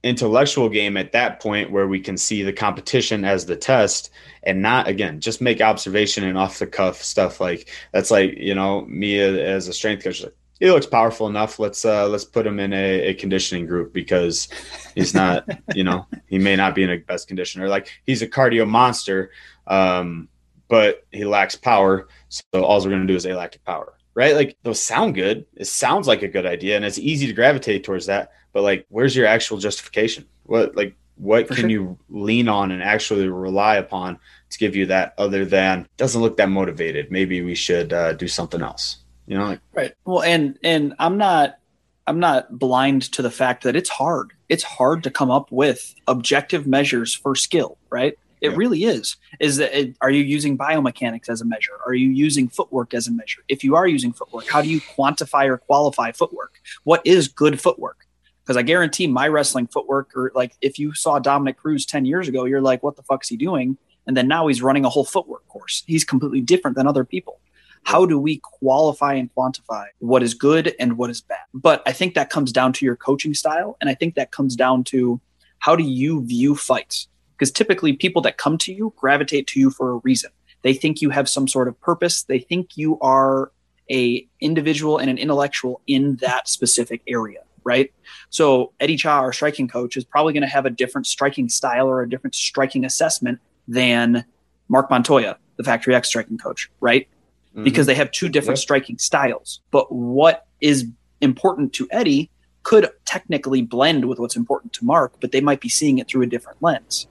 intellectual 0.08 0.70
game 0.70 0.98
at 0.98 1.12
that 1.12 1.40
point 1.40 1.72
where 1.72 1.88
we 1.88 2.00
can 2.00 2.18
see 2.18 2.42
the 2.42 2.54
competition 2.54 3.26
as 3.26 3.46
the 3.46 3.56
test 3.56 4.10
and 4.44 4.62
not 4.62 4.88
again 4.88 5.20
just 5.20 5.42
make 5.42 5.62
observation 5.62 6.24
and 6.24 6.38
off 6.38 6.60
the 6.60 6.68
cuff 6.68 7.04
stuff 7.04 7.40
like 7.40 7.70
that's 7.92 8.10
like 8.10 8.34
you 8.38 8.56
know 8.56 8.82
me 8.86 9.20
as 9.20 9.68
a 9.68 9.74
strength 9.74 10.04
coach 10.04 10.24
like, 10.24 10.36
he 10.60 10.72
looks 10.72 10.86
powerful 10.86 11.28
enough 11.28 11.60
let's 11.60 11.84
uh 11.86 12.08
let's 12.08 12.26
put 12.26 12.48
him 12.48 12.60
in 12.60 12.74
a, 12.74 13.10
a 13.10 13.14
conditioning 13.14 13.66
group 13.66 13.94
because 13.94 14.48
he's 14.96 15.14
not 15.14 15.48
you 15.76 15.84
know 15.84 16.06
he 16.28 16.40
may 16.40 16.56
not 16.56 16.74
be 16.74 16.84
in 16.84 16.90
a 16.90 16.98
best 16.98 17.28
condition 17.28 17.62
or 17.62 17.68
like 17.68 17.90
he's 18.06 18.22
a 18.22 18.28
cardio 18.28 18.68
monster 18.68 19.32
um 19.68 20.28
but 20.70 21.06
he 21.12 21.26
lacks 21.26 21.56
power 21.56 22.08
so 22.30 22.44
all 22.56 22.80
we're 22.80 22.90
going 22.90 23.02
to 23.02 23.08
do 23.08 23.16
is 23.16 23.26
a 23.26 23.34
lack 23.34 23.56
of 23.56 23.64
power 23.66 23.98
right? 24.18 24.36
Like 24.36 24.58
those 24.64 24.82
sound 24.82 25.14
good. 25.14 25.46
It 25.54 25.68
sounds 25.68 26.08
like 26.08 26.24
a 26.24 26.28
good 26.28 26.48
idea 26.48 26.76
and 26.76 26.84
it's 26.84 26.98
easy 26.98 27.28
to 27.28 27.34
gravitate 27.34 27.84
towards 27.84 28.08
that. 28.08 28.32
But 28.58 28.64
like, 28.64 28.88
where's 28.90 29.16
your 29.16 29.28
actual 29.28 29.60
justification? 29.60 30.26
What, 30.46 30.76
like, 30.76 30.96
what 31.16 31.48
For 31.48 31.54
can 31.54 31.62
sure. 31.66 31.70
you 31.70 32.00
lean 32.10 32.50
on 32.50 32.72
and 32.72 32.82
actually 32.82 33.30
rely 33.30 33.76
upon 33.76 34.18
to 34.50 34.58
give 34.58 34.76
you 34.76 34.88
that 34.88 35.14
other 35.20 35.46
than 35.46 35.88
doesn't 35.98 36.20
look 36.20 36.38
that 36.38 36.50
motivated? 36.50 37.12
Maybe 37.12 37.44
we 37.44 37.54
should 37.54 37.94
uh, 37.94 38.14
do 38.14 38.28
something 38.28 38.64
else, 38.64 38.98
you 39.28 39.38
know? 39.38 39.46
Like, 39.46 39.60
right. 39.76 39.94
Well, 40.06 40.24
and, 40.24 40.58
and 40.64 40.96
I'm 40.98 41.20
not, 41.20 41.60
I'm 42.08 42.20
not 42.20 42.58
blind 42.58 43.04
to 43.12 43.22
the 43.22 43.30
fact 43.30 43.62
that 43.62 43.76
it's 43.76 43.90
hard. 43.90 44.34
It's 44.50 44.64
hard 44.64 45.04
to 45.04 45.12
come 45.12 45.30
up 45.30 45.52
with 45.52 45.94
objective 46.08 46.66
measures 46.66 47.14
for 47.14 47.36
skill, 47.36 47.78
right? 47.92 48.18
It 48.42 48.50
yeah. 48.50 48.58
really 48.58 48.86
is. 48.86 49.18
Is 49.40 49.58
that 49.58 49.80
it, 49.80 49.96
are 50.02 50.10
you 50.10 50.24
using 50.24 50.58
biomechanics 50.58 51.30
as 51.30 51.42
a 51.42 51.46
measure? 51.46 51.74
Are 51.86 51.94
you 51.94 52.10
using 52.10 52.50
footwork 52.50 52.96
as 52.96 53.08
a 53.08 53.12
measure? 53.12 53.44
If 53.50 53.64
you 53.64 53.76
are 53.76 53.88
using 53.88 54.14
footwork, 54.14 54.48
how 54.48 54.64
do 54.64 54.68
you 54.68 54.82
quantify 54.82 55.46
or 55.48 55.60
qualify 55.60 56.12
footwork? 56.12 56.60
What 56.86 57.06
is 57.06 57.28
good 57.28 57.62
footwork? 57.62 58.07
Because 58.48 58.58
I 58.58 58.62
guarantee 58.62 59.08
my 59.08 59.28
wrestling 59.28 59.68
footwork, 59.68 60.16
or 60.16 60.32
like 60.34 60.54
if 60.62 60.80
you 60.80 60.94
saw 60.94 61.20
Dominick 61.20 61.58
Cruz 61.58 61.86
10 61.86 62.06
years 62.06 62.30
ago, 62.30 62.46
you're 62.46 62.62
like, 62.62 62.82
what 62.82 62.96
the 62.96 63.04
fuck's 63.04 63.28
he 63.28 63.36
doing? 63.36 63.78
And 64.06 64.16
then 64.16 64.30
now 64.30 64.48
he's 64.48 64.62
running 64.62 64.86
a 64.86 64.90
whole 64.90 65.04
footwork 65.04 65.46
course. 65.50 65.84
He's 65.86 66.06
completely 66.06 66.40
different 66.40 66.78
than 66.78 66.88
other 66.88 67.04
people. 67.04 67.42
How 67.84 68.06
do 68.06 68.18
we 68.18 68.38
qualify 68.38 69.16
and 69.16 69.30
quantify 69.36 69.88
what 70.00 70.24
is 70.24 70.34
good 70.34 70.74
and 70.80 70.98
what 70.98 71.10
is 71.10 71.20
bad? 71.20 71.40
But 71.54 71.84
I 71.86 71.92
think 71.92 72.16
that 72.16 72.30
comes 72.30 72.54
down 72.54 72.72
to 72.74 72.86
your 72.86 72.96
coaching 72.96 73.34
style. 73.34 73.76
And 73.82 73.90
I 73.90 73.96
think 73.96 74.16
that 74.16 74.32
comes 74.32 74.56
down 74.56 74.86
to 74.86 75.20
how 75.60 75.76
do 75.76 75.84
you 75.84 76.26
view 76.26 76.56
fights? 76.56 77.10
because 77.38 77.52
typically 77.52 77.94
people 77.94 78.22
that 78.24 78.38
come 78.38 78.58
to 78.58 78.74
you 78.74 78.94
gravitate 78.96 79.48
to 79.48 79.60
you 79.60 79.70
for 79.70 79.92
a 79.92 79.96
reason 79.98 80.32
they 80.64 80.74
think 80.74 81.02
you 81.02 81.10
have 81.10 81.30
some 81.30 81.48
sort 81.48 81.68
of 81.68 81.80
purpose 81.82 82.24
they 82.24 82.40
think 82.40 82.78
you 82.78 83.00
are 83.00 83.52
a 83.90 84.28
individual 84.42 84.98
and 84.98 85.10
an 85.10 85.18
intellectual 85.18 85.82
in 85.88 86.16
that 86.18 86.48
specific 86.48 87.02
area 87.08 87.42
right 87.68 87.94
so 88.30 88.72
eddie 88.80 88.96
cha 88.96 89.20
our 89.20 89.34
striking 89.34 89.68
coach 89.68 89.98
is 89.98 90.04
probably 90.04 90.34
going 90.34 90.42
to 90.42 90.48
have 90.48 90.66
a 90.66 90.70
different 90.70 91.06
striking 91.06 91.50
style 91.50 91.88
or 91.88 92.02
a 92.02 92.10
different 92.10 92.34
striking 92.34 92.86
assessment 92.86 93.40
than 93.68 94.26
mark 94.70 94.90
montoya 94.90 95.38
the 95.58 95.64
factory 95.64 95.94
x 95.94 96.08
striking 96.08 96.38
coach 96.38 96.72
right 96.80 97.08
mm-hmm. 97.52 97.64
because 97.64 97.86
they 97.86 97.96
have 97.96 98.10
two 98.12 98.30
different 98.30 98.58
yep. 98.58 98.64
striking 98.64 98.98
styles 98.98 99.62
but 99.72 99.92
what 99.92 100.48
is 100.62 100.88
important 101.22 101.74
to 101.74 101.88
eddie 101.92 102.30
could 102.64 102.90
technically 103.06 103.62
blend 103.62 104.06
with 104.06 104.20
what's 104.20 104.38
important 104.38 104.72
to 104.74 104.86
mark 104.86 105.14
but 105.20 105.32
they 105.32 105.42
might 105.42 105.60
be 105.60 105.70
seeing 105.70 105.98
it 105.98 106.08
through 106.08 106.22
a 106.22 106.28
different 106.28 106.62
lens 106.64 107.08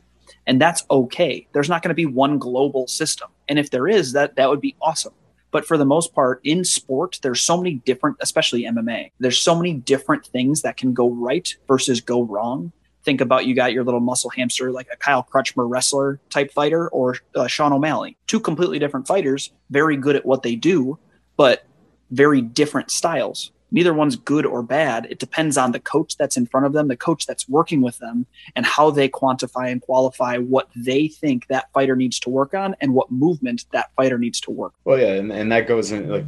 and 0.47 0.61
that's 0.61 0.85
okay. 0.91 1.47
There's 1.53 1.69
not 1.69 1.83
going 1.83 1.91
to 1.91 1.95
be 1.95 2.07
one 2.07 2.39
global 2.39 2.87
system. 2.87 3.29
And 3.49 3.59
if 3.59 3.71
there 3.71 3.89
is, 3.89 4.13
that 4.13 4.37
that 4.37 4.49
would 4.49 4.61
be 4.61 4.77
awesome. 4.81 5.13
But 5.57 5.65
for 5.65 5.79
the 5.79 5.87
most 5.87 6.15
part, 6.15 6.43
in 6.45 6.67
sport, 6.67 7.19
there's 7.23 7.41
so 7.41 7.57
many 7.57 7.77
different, 7.77 8.19
especially 8.21 8.65
MMA, 8.65 9.13
there's 9.19 9.39
so 9.39 9.55
many 9.55 9.73
different 9.73 10.27
things 10.27 10.61
that 10.61 10.77
can 10.77 10.93
go 10.93 11.09
right 11.09 11.49
versus 11.67 12.03
go 12.03 12.25
wrong. 12.25 12.73
Think 13.05 13.23
about 13.23 13.47
you 13.47 13.55
got 13.55 13.73
your 13.73 13.83
little 13.83 14.01
muscle 14.01 14.29
hamster, 14.29 14.71
like 14.71 14.89
a 14.93 14.99
Kyle 14.99 15.27
Crutchmer 15.27 15.67
wrestler 15.67 16.21
type 16.29 16.53
fighter 16.53 16.91
or 16.91 17.17
uh, 17.35 17.47
Sean 17.47 17.73
O'Malley. 17.73 18.19
Two 18.27 18.39
completely 18.39 18.79
different 18.79 19.07
fighters, 19.07 19.51
very 19.71 19.97
good 19.97 20.15
at 20.15 20.27
what 20.27 20.43
they 20.43 20.57
do, 20.57 20.99
but 21.39 21.65
very 22.11 22.43
different 22.43 22.91
styles 22.91 23.51
neither 23.71 23.95
one's 23.95 24.17
good 24.17 24.47
or 24.47 24.63
bad. 24.63 25.07
It 25.11 25.19
depends 25.19 25.57
on 25.57 25.73
the 25.73 25.81
coach 25.81 26.17
that's 26.17 26.37
in 26.37 26.47
front 26.47 26.67
of 26.67 26.73
them, 26.73 26.89
the 26.89 26.97
coach 26.97 27.27
that's 27.27 27.49
working 27.49 27.81
with 27.81 27.99
them, 27.99 28.27
and 28.55 28.65
how 28.65 28.91
they 28.91 29.09
quantify 29.09 29.71
and 29.71 29.83
qualify 29.83 30.39
what 30.39 30.69
they 30.77 31.09
think 31.09 31.47
that 31.49 31.73
fighter 31.73 31.97
needs 31.97 32.19
to 32.21 32.31
work 32.31 32.55
on 32.55 32.77
and 32.81 32.95
what 32.95 33.11
movement 33.11 33.65
that 33.73 33.91
fighter 33.97 34.19
needs 34.19 34.41
to 34.43 34.51
work. 34.51 34.73
Well, 34.85 34.99
yeah, 34.99 35.15
and, 35.15 35.33
and 35.33 35.51
that 35.53 35.67
goes 35.67 35.93
in 35.93 36.09
like 36.09 36.25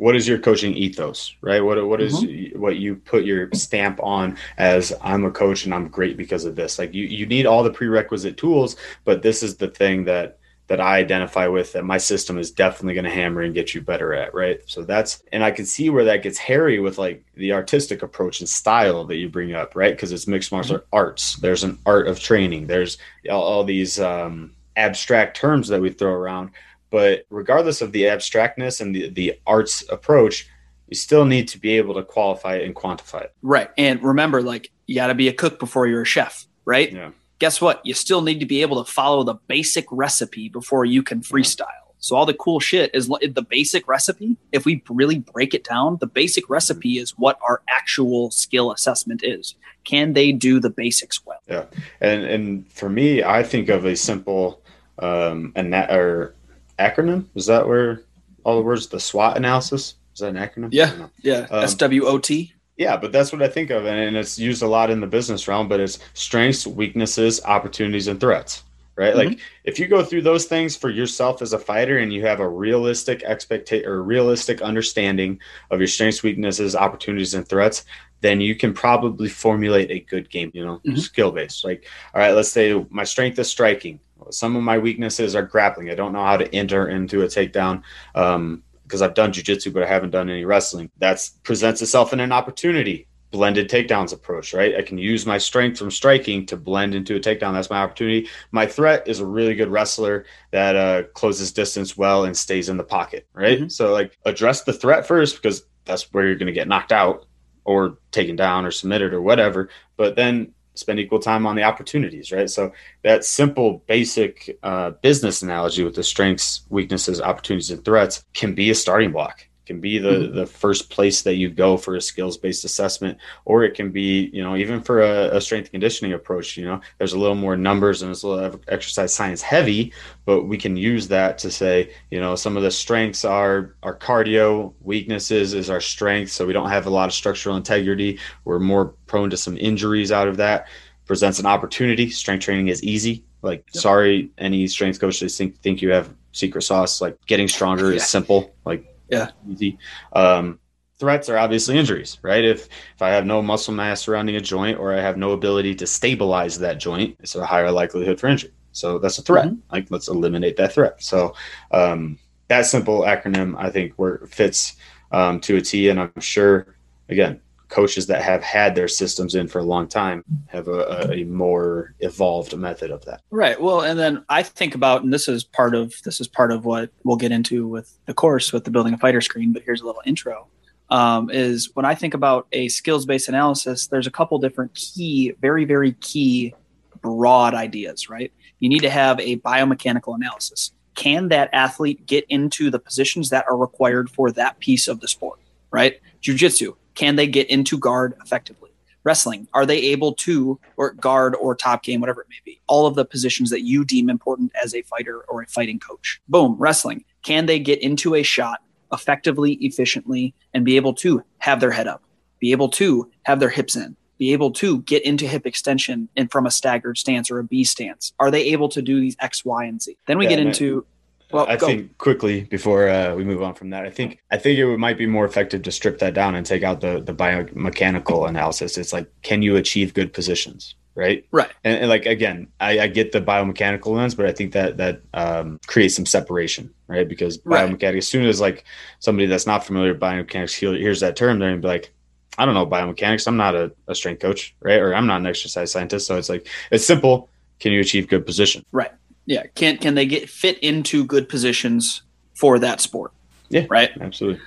what 0.00 0.16
is 0.16 0.26
your 0.26 0.38
coaching 0.38 0.72
ethos, 0.74 1.34
right? 1.42 1.62
What 1.62 1.86
what 1.86 2.00
is, 2.00 2.24
mm-hmm. 2.24 2.58
what 2.58 2.76
you 2.76 2.96
put 2.96 3.24
your 3.24 3.50
stamp 3.52 4.00
on 4.02 4.38
as 4.56 4.94
I'm 5.02 5.26
a 5.26 5.30
coach 5.30 5.66
and 5.66 5.74
I'm 5.74 5.88
great 5.88 6.16
because 6.16 6.46
of 6.46 6.56
this. 6.56 6.78
Like 6.78 6.94
you 6.94 7.04
you 7.04 7.26
need 7.26 7.44
all 7.44 7.62
the 7.62 7.70
prerequisite 7.70 8.38
tools, 8.38 8.76
but 9.04 9.20
this 9.20 9.42
is 9.42 9.56
the 9.56 9.68
thing 9.68 10.04
that 10.06 10.38
that 10.70 10.80
I 10.80 10.98
identify 10.98 11.48
with 11.48 11.72
that 11.72 11.84
my 11.84 11.98
system 11.98 12.38
is 12.38 12.52
definitely 12.52 12.94
going 12.94 13.04
to 13.04 13.10
hammer 13.10 13.42
and 13.42 13.52
get 13.52 13.74
you 13.74 13.80
better 13.80 14.14
at, 14.14 14.32
right? 14.32 14.60
So 14.66 14.84
that's 14.84 15.20
and 15.32 15.42
I 15.42 15.50
can 15.50 15.66
see 15.66 15.90
where 15.90 16.04
that 16.04 16.22
gets 16.22 16.38
hairy 16.38 16.78
with 16.78 16.96
like 16.96 17.24
the 17.34 17.52
artistic 17.52 18.04
approach 18.04 18.38
and 18.38 18.48
style 18.48 19.04
that 19.06 19.16
you 19.16 19.28
bring 19.28 19.52
up, 19.52 19.74
right? 19.74 19.92
Because 19.92 20.12
it's 20.12 20.28
mixed 20.28 20.52
martial 20.52 20.76
mm-hmm. 20.76 20.86
arts. 20.92 21.34
There's 21.34 21.64
an 21.64 21.76
art 21.86 22.06
of 22.06 22.20
training. 22.20 22.68
There's 22.68 22.98
all, 23.28 23.42
all 23.42 23.64
these 23.64 23.98
um, 23.98 24.52
abstract 24.76 25.36
terms 25.36 25.66
that 25.66 25.80
we 25.80 25.90
throw 25.90 26.12
around. 26.12 26.50
But 26.90 27.24
regardless 27.30 27.82
of 27.82 27.90
the 27.90 28.04
abstractness 28.04 28.80
and 28.80 28.94
the, 28.94 29.10
the 29.10 29.40
arts 29.48 29.82
approach, 29.90 30.48
you 30.86 30.94
still 30.94 31.24
need 31.24 31.48
to 31.48 31.58
be 31.58 31.78
able 31.78 31.94
to 31.94 32.04
qualify 32.04 32.54
it 32.58 32.64
and 32.64 32.76
quantify 32.76 33.22
it. 33.22 33.34
Right. 33.42 33.70
And 33.76 34.00
remember, 34.04 34.40
like, 34.40 34.70
you 34.86 34.94
got 34.94 35.08
to 35.08 35.14
be 35.16 35.26
a 35.26 35.32
cook 35.32 35.58
before 35.58 35.88
you're 35.88 36.02
a 36.02 36.06
chef, 36.06 36.46
right? 36.64 36.92
Yeah 36.92 37.10
guess 37.40 37.60
what? 37.60 37.84
You 37.84 37.94
still 37.94 38.22
need 38.22 38.38
to 38.38 38.46
be 38.46 38.62
able 38.62 38.84
to 38.84 38.90
follow 38.90 39.24
the 39.24 39.34
basic 39.48 39.86
recipe 39.90 40.48
before 40.48 40.84
you 40.84 41.02
can 41.02 41.20
freestyle. 41.20 41.66
So 41.98 42.16
all 42.16 42.24
the 42.24 42.34
cool 42.34 42.60
shit 42.60 42.94
is 42.94 43.08
the 43.08 43.46
basic 43.48 43.88
recipe. 43.88 44.36
If 44.52 44.64
we 44.64 44.82
really 44.88 45.18
break 45.18 45.52
it 45.52 45.64
down, 45.64 45.98
the 46.00 46.06
basic 46.06 46.48
recipe 46.48 46.98
is 46.98 47.10
what 47.18 47.38
our 47.46 47.62
actual 47.68 48.30
skill 48.30 48.72
assessment 48.72 49.22
is. 49.22 49.54
Can 49.84 50.12
they 50.12 50.32
do 50.32 50.60
the 50.60 50.70
basics 50.70 51.24
well? 51.26 51.40
Yeah, 51.48 51.64
and 52.00 52.24
and 52.24 52.72
for 52.72 52.88
me, 52.88 53.22
I 53.22 53.42
think 53.42 53.68
of 53.68 53.84
a 53.84 53.96
simple 53.96 54.62
um 54.98 55.52
an 55.56 55.74
or 55.74 56.34
acronym. 56.78 57.26
Is 57.34 57.46
that 57.46 57.66
where 57.66 58.02
all 58.44 58.56
the 58.56 58.62
words 58.62 58.86
the 58.86 59.00
SWOT 59.00 59.36
analysis? 59.36 59.94
Is 60.14 60.20
that 60.20 60.34
an 60.34 60.36
acronym? 60.36 60.68
Yeah, 60.72 61.08
yeah. 61.22 61.46
Um, 61.50 61.64
S 61.64 61.74
W 61.74 62.06
O 62.06 62.18
T. 62.18 62.52
Yeah, 62.80 62.96
but 62.96 63.12
that's 63.12 63.30
what 63.30 63.42
I 63.42 63.48
think 63.48 63.68
of, 63.68 63.84
and 63.84 64.16
it's 64.16 64.38
used 64.38 64.62
a 64.62 64.66
lot 64.66 64.88
in 64.88 65.00
the 65.00 65.06
business 65.06 65.46
realm. 65.46 65.68
But 65.68 65.80
it's 65.80 65.98
strengths, 66.14 66.66
weaknesses, 66.66 67.38
opportunities, 67.44 68.08
and 68.08 68.18
threats. 68.18 68.64
Right? 68.96 69.14
Mm-hmm. 69.14 69.28
Like 69.28 69.40
if 69.64 69.78
you 69.78 69.86
go 69.86 70.02
through 70.02 70.22
those 70.22 70.46
things 70.46 70.76
for 70.76 70.88
yourself 70.88 71.42
as 71.42 71.52
a 71.52 71.58
fighter, 71.58 71.98
and 71.98 72.10
you 72.10 72.24
have 72.24 72.40
a 72.40 72.48
realistic 72.48 73.22
expectation 73.22 73.86
or 73.86 74.02
realistic 74.02 74.62
understanding 74.62 75.40
of 75.70 75.78
your 75.78 75.88
strengths, 75.88 76.22
weaknesses, 76.22 76.74
opportunities, 76.74 77.34
and 77.34 77.46
threats, 77.46 77.84
then 78.22 78.40
you 78.40 78.56
can 78.56 78.72
probably 78.72 79.28
formulate 79.28 79.90
a 79.90 80.00
good 80.00 80.30
game. 80.30 80.50
You 80.54 80.64
know, 80.64 80.76
mm-hmm. 80.78 80.96
skill 80.96 81.32
based. 81.32 81.66
Like, 81.66 81.84
all 82.14 82.22
right, 82.22 82.32
let's 82.32 82.50
say 82.50 82.82
my 82.88 83.04
strength 83.04 83.38
is 83.38 83.50
striking. 83.50 84.00
Some 84.30 84.56
of 84.56 84.62
my 84.62 84.78
weaknesses 84.78 85.36
are 85.36 85.42
grappling. 85.42 85.90
I 85.90 85.94
don't 85.94 86.14
know 86.14 86.24
how 86.24 86.38
to 86.38 86.54
enter 86.54 86.88
into 86.88 87.24
a 87.24 87.26
takedown. 87.26 87.82
Um, 88.14 88.62
because 88.90 89.02
I've 89.02 89.14
done 89.14 89.32
jujitsu, 89.32 89.72
but 89.72 89.84
I 89.84 89.86
haven't 89.86 90.10
done 90.10 90.28
any 90.28 90.44
wrestling. 90.44 90.90
That 90.98 91.30
presents 91.44 91.80
itself 91.80 92.12
in 92.12 92.18
an 92.18 92.32
opportunity. 92.32 93.06
Blended 93.30 93.70
takedowns 93.70 94.12
approach, 94.12 94.52
right? 94.52 94.74
I 94.74 94.82
can 94.82 94.98
use 94.98 95.24
my 95.24 95.38
strength 95.38 95.78
from 95.78 95.92
striking 95.92 96.44
to 96.46 96.56
blend 96.56 96.96
into 96.96 97.14
a 97.14 97.20
takedown. 97.20 97.52
That's 97.52 97.70
my 97.70 97.80
opportunity. 97.80 98.28
My 98.50 98.66
threat 98.66 99.06
is 99.06 99.20
a 99.20 99.26
really 99.26 99.54
good 99.54 99.68
wrestler 99.68 100.24
that 100.50 100.74
uh, 100.74 101.04
closes 101.14 101.52
distance 101.52 101.96
well 101.96 102.24
and 102.24 102.36
stays 102.36 102.68
in 102.68 102.76
the 102.76 102.82
pocket, 102.82 103.28
right? 103.32 103.60
Mm-hmm. 103.60 103.68
So, 103.68 103.92
like, 103.92 104.18
address 104.24 104.64
the 104.64 104.72
threat 104.72 105.06
first 105.06 105.36
because 105.36 105.62
that's 105.84 106.12
where 106.12 106.26
you're 106.26 106.34
going 106.34 106.48
to 106.48 106.52
get 106.52 106.66
knocked 106.66 106.90
out 106.90 107.26
or 107.64 107.98
taken 108.10 108.34
down 108.34 108.66
or 108.66 108.72
submitted 108.72 109.14
or 109.14 109.22
whatever. 109.22 109.68
But 109.96 110.16
then 110.16 110.52
spend 110.80 110.98
equal 110.98 111.20
time 111.20 111.46
on 111.46 111.56
the 111.56 111.62
opportunities, 111.62 112.32
right? 112.32 112.50
So 112.50 112.72
that 113.02 113.24
simple, 113.24 113.82
basic 113.86 114.58
uh, 114.62 114.90
business 115.02 115.42
analogy 115.42 115.84
with 115.84 115.94
the 115.94 116.02
strengths, 116.02 116.62
weaknesses, 116.68 117.20
opportunities, 117.20 117.70
and 117.70 117.84
threats 117.84 118.24
can 118.34 118.54
be 118.54 118.70
a 118.70 118.74
starting 118.74 119.12
block. 119.12 119.46
Can 119.66 119.80
be 119.80 119.98
the 119.98 120.10
mm-hmm. 120.10 120.34
the 120.34 120.46
first 120.46 120.90
place 120.90 121.22
that 121.22 121.36
you 121.36 121.48
go 121.48 121.76
for 121.76 121.94
a 121.94 122.00
skills 122.00 122.36
based 122.36 122.64
assessment, 122.64 123.18
or 123.44 123.62
it 123.62 123.74
can 123.74 123.90
be 123.90 124.30
you 124.32 124.42
know 124.42 124.56
even 124.56 124.82
for 124.82 125.00
a, 125.00 125.36
a 125.36 125.40
strength 125.40 125.70
conditioning 125.70 126.12
approach. 126.12 126.56
You 126.56 126.64
know, 126.64 126.80
there's 126.98 127.12
a 127.12 127.18
little 127.18 127.36
more 127.36 127.56
numbers 127.56 128.02
and 128.02 128.10
it's 128.10 128.24
a 128.24 128.28
little 128.28 128.60
exercise 128.66 129.14
science 129.14 129.42
heavy, 129.42 129.92
but 130.24 130.44
we 130.44 130.58
can 130.58 130.76
use 130.76 131.08
that 131.08 131.38
to 131.38 131.50
say 131.50 131.92
you 132.10 132.18
know 132.18 132.34
some 132.34 132.56
of 132.56 132.62
the 132.62 132.70
strengths 132.70 133.24
are 133.24 133.76
our 133.82 133.96
cardio, 133.96 134.72
weaknesses 134.80 135.54
is 135.54 135.70
our 135.70 135.80
strength, 135.80 136.32
so 136.32 136.46
we 136.46 136.52
don't 136.52 136.70
have 136.70 136.86
a 136.86 136.90
lot 136.90 137.08
of 137.08 137.14
structural 137.14 137.56
integrity. 137.56 138.18
We're 138.44 138.58
more 138.58 138.94
prone 139.06 139.30
to 139.30 139.36
some 139.36 139.56
injuries 139.56 140.10
out 140.10 140.26
of 140.26 140.36
that. 140.38 140.66
Presents 141.06 141.38
an 141.38 141.46
opportunity. 141.46 142.10
Strength 142.10 142.44
training 142.44 142.68
is 142.68 142.82
easy. 142.82 143.24
Like, 143.42 143.64
yep. 143.74 143.82
sorry, 143.82 144.30
any 144.38 144.66
strength 144.66 145.00
coaches 145.00 145.36
think 145.36 145.58
think 145.60 145.82
you 145.82 145.90
have 145.90 146.14
secret 146.32 146.62
sauce. 146.62 147.00
Like, 147.00 147.16
getting 147.26 147.48
stronger 147.48 147.90
yeah. 147.90 147.96
is 147.96 148.06
simple. 148.06 148.54
Like, 148.64 148.84
yeah, 149.10 149.30
easy. 149.48 149.78
Um, 150.12 150.58
threats 150.98 151.28
are 151.28 151.38
obviously 151.38 151.78
injuries, 151.78 152.18
right? 152.22 152.44
If 152.44 152.68
if 152.94 153.02
I 153.02 153.10
have 153.10 153.26
no 153.26 153.42
muscle 153.42 153.74
mass 153.74 154.02
surrounding 154.02 154.36
a 154.36 154.40
joint 154.40 154.78
or 154.78 154.94
I 154.94 155.00
have 155.00 155.16
no 155.16 155.32
ability 155.32 155.74
to 155.76 155.86
stabilize 155.86 156.58
that 156.58 156.78
joint, 156.78 157.16
it's 157.20 157.34
a 157.34 157.44
higher 157.44 157.70
likelihood 157.70 158.20
for 158.20 158.28
injury. 158.28 158.52
So 158.72 158.98
that's 158.98 159.18
a 159.18 159.22
threat. 159.22 159.46
Mm-hmm. 159.46 159.72
Like, 159.72 159.90
let's 159.90 160.08
eliminate 160.08 160.56
that 160.58 160.72
threat. 160.72 161.02
So 161.02 161.34
um, 161.72 162.18
that 162.48 162.66
simple 162.66 163.00
acronym, 163.00 163.56
I 163.58 163.70
think, 163.70 163.94
where 163.96 164.18
fits 164.28 164.76
um, 165.10 165.40
to 165.40 165.56
a 165.56 165.60
T, 165.60 165.88
and 165.88 166.00
I'm 166.00 166.20
sure 166.20 166.76
again 167.08 167.40
coaches 167.70 168.06
that 168.08 168.22
have 168.22 168.42
had 168.42 168.74
their 168.74 168.88
systems 168.88 169.34
in 169.34 169.48
for 169.48 169.60
a 169.60 169.64
long 169.64 169.88
time 169.88 170.24
have 170.48 170.68
a, 170.68 171.10
a, 171.12 171.24
more 171.24 171.94
evolved 172.00 172.56
method 172.56 172.90
of 172.90 173.04
that. 173.04 173.22
Right. 173.30 173.60
Well 173.60 173.82
and 173.82 173.98
then 173.98 174.24
i 174.28 174.42
think 174.42 174.74
about 174.74 175.02
and 175.02 175.12
this 175.12 175.28
is 175.28 175.44
part 175.44 175.74
of 175.74 175.94
this 176.04 176.20
is 176.20 176.28
part 176.28 176.52
of 176.52 176.64
what 176.64 176.90
we'll 177.04 177.16
get 177.16 177.32
into 177.32 177.66
with 177.66 177.96
the 178.06 178.14
course 178.14 178.52
with 178.52 178.64
the 178.64 178.70
building 178.70 178.94
a 178.94 178.98
fighter 178.98 179.20
screen 179.20 179.52
but 179.52 179.62
here's 179.62 179.80
a 179.80 179.86
little 179.86 180.02
intro 180.04 180.46
um, 180.90 181.30
is 181.30 181.70
when 181.74 181.84
i 181.84 181.94
think 181.94 182.14
about 182.14 182.46
a 182.52 182.68
skills 182.68 183.06
based 183.06 183.28
analysis 183.28 183.86
there's 183.86 184.06
a 184.06 184.10
couple 184.10 184.38
different 184.38 184.74
key 184.74 185.32
very 185.40 185.64
very 185.64 185.92
key 185.92 186.54
broad 187.00 187.54
ideas 187.54 188.08
right? 188.08 188.32
You 188.58 188.68
need 188.68 188.80
to 188.80 188.90
have 188.90 189.18
a 189.20 189.38
biomechanical 189.38 190.14
analysis. 190.14 190.72
Can 190.94 191.28
that 191.28 191.48
athlete 191.52 192.04
get 192.04 192.26
into 192.28 192.70
the 192.70 192.78
positions 192.78 193.30
that 193.30 193.46
are 193.48 193.56
required 193.56 194.10
for 194.10 194.30
that 194.32 194.58
piece 194.58 194.88
of 194.88 195.00
the 195.00 195.08
sport 195.08 195.38
right? 195.72 196.00
Jiu-jitsu 196.20 196.74
can 197.00 197.16
they 197.16 197.26
get 197.26 197.48
into 197.48 197.78
guard 197.78 198.12
effectively? 198.22 198.68
Wrestling, 199.04 199.48
are 199.54 199.64
they 199.64 199.78
able 199.78 200.12
to, 200.12 200.60
or 200.76 200.92
guard 200.92 201.34
or 201.34 201.54
top 201.54 201.82
game, 201.82 201.98
whatever 201.98 202.20
it 202.20 202.26
may 202.28 202.36
be, 202.44 202.60
all 202.66 202.86
of 202.86 202.94
the 202.94 203.06
positions 203.06 203.48
that 203.48 203.62
you 203.62 203.86
deem 203.86 204.10
important 204.10 204.52
as 204.62 204.74
a 204.74 204.82
fighter 204.82 205.20
or 205.20 205.40
a 205.40 205.46
fighting 205.46 205.78
coach? 205.78 206.20
Boom, 206.28 206.56
wrestling. 206.58 207.06
Can 207.22 207.46
they 207.46 207.58
get 207.58 207.80
into 207.80 208.14
a 208.14 208.22
shot 208.22 208.60
effectively, 208.92 209.52
efficiently, 209.62 210.34
and 210.52 210.62
be 210.62 210.76
able 210.76 210.92
to 210.92 211.24
have 211.38 211.58
their 211.58 211.70
head 211.70 211.86
up, 211.86 212.02
be 212.38 212.52
able 212.52 212.68
to 212.68 213.10
have 213.22 213.40
their 213.40 213.48
hips 213.48 213.76
in, 213.76 213.96
be 214.18 214.34
able 214.34 214.50
to 214.50 214.82
get 214.82 215.02
into 215.02 215.26
hip 215.26 215.46
extension 215.46 216.06
and 216.16 216.30
from 216.30 216.44
a 216.44 216.50
staggered 216.50 216.98
stance 216.98 217.30
or 217.30 217.38
a 217.38 217.44
B 217.44 217.64
stance? 217.64 218.12
Are 218.20 218.30
they 218.30 218.42
able 218.52 218.68
to 218.68 218.82
do 218.82 219.00
these 219.00 219.16
X, 219.20 219.42
Y, 219.42 219.64
and 219.64 219.80
Z? 219.80 219.96
Then 220.04 220.18
we 220.18 220.26
yeah, 220.26 220.32
get 220.36 220.40
into 220.40 220.84
well, 221.32 221.46
I 221.48 221.56
go. 221.56 221.66
think 221.66 221.96
quickly 221.98 222.42
before 222.42 222.88
uh, 222.88 223.14
we 223.14 223.24
move 223.24 223.42
on 223.42 223.54
from 223.54 223.70
that, 223.70 223.84
I 223.84 223.90
think 223.90 224.18
I 224.30 224.36
think 224.36 224.58
it 224.58 224.76
might 224.76 224.98
be 224.98 225.06
more 225.06 225.24
effective 225.24 225.62
to 225.62 225.72
strip 225.72 225.98
that 226.00 226.14
down 226.14 226.34
and 226.34 226.44
take 226.44 226.62
out 226.62 226.80
the 226.80 227.00
the 227.00 227.14
biomechanical 227.14 228.28
analysis. 228.28 228.78
It's 228.78 228.92
like, 228.92 229.10
can 229.22 229.42
you 229.42 229.56
achieve 229.56 229.94
good 229.94 230.12
positions, 230.12 230.74
right? 230.94 231.24
Right. 231.30 231.50
And, 231.64 231.78
and 231.78 231.88
like 231.88 232.06
again, 232.06 232.48
I, 232.60 232.80
I, 232.80 232.86
get 232.88 233.12
the 233.12 233.20
biomechanical 233.20 233.94
lens, 233.94 234.14
but 234.14 234.26
I 234.26 234.32
think 234.32 234.52
that 234.52 234.76
that 234.78 235.02
um, 235.14 235.60
creates 235.66 235.94
some 235.94 236.06
separation, 236.06 236.72
right? 236.88 237.08
Because 237.08 237.38
biomechanics, 237.38 237.82
right. 237.82 237.96
as 237.96 238.08
soon 238.08 238.26
as 238.26 238.40
like 238.40 238.64
somebody 238.98 239.26
that's 239.26 239.46
not 239.46 239.64
familiar 239.64 239.92
with 239.92 240.00
biomechanics 240.00 240.54
hears 240.54 241.00
that 241.00 241.16
term, 241.16 241.38
they're 241.38 241.50
gonna 241.50 241.62
be 241.62 241.68
like, 241.68 241.92
I 242.38 242.44
don't 242.44 242.54
know 242.54 242.66
biomechanics. 242.66 243.26
I'm 243.26 243.36
not 243.36 243.54
a, 243.54 243.72
a 243.86 243.94
strength 243.94 244.20
coach, 244.20 244.54
right? 244.60 244.80
Or 244.80 244.94
I'm 244.94 245.06
not 245.06 245.20
an 245.20 245.26
exercise 245.26 245.70
scientist. 245.70 246.06
So 246.06 246.16
it's 246.16 246.28
like 246.28 246.48
it's 246.70 246.86
simple. 246.86 247.28
Can 247.58 247.72
you 247.72 247.80
achieve 247.80 248.08
good 248.08 248.24
position? 248.24 248.64
Right. 248.72 248.90
Yeah, 249.26 249.46
can 249.54 249.78
can 249.78 249.94
they 249.94 250.06
get 250.06 250.28
fit 250.28 250.58
into 250.58 251.04
good 251.04 251.28
positions 251.28 252.02
for 252.34 252.58
that 252.58 252.80
sport? 252.80 253.12
Yeah, 253.48 253.66
right. 253.68 253.90
Absolutely. 254.00 254.40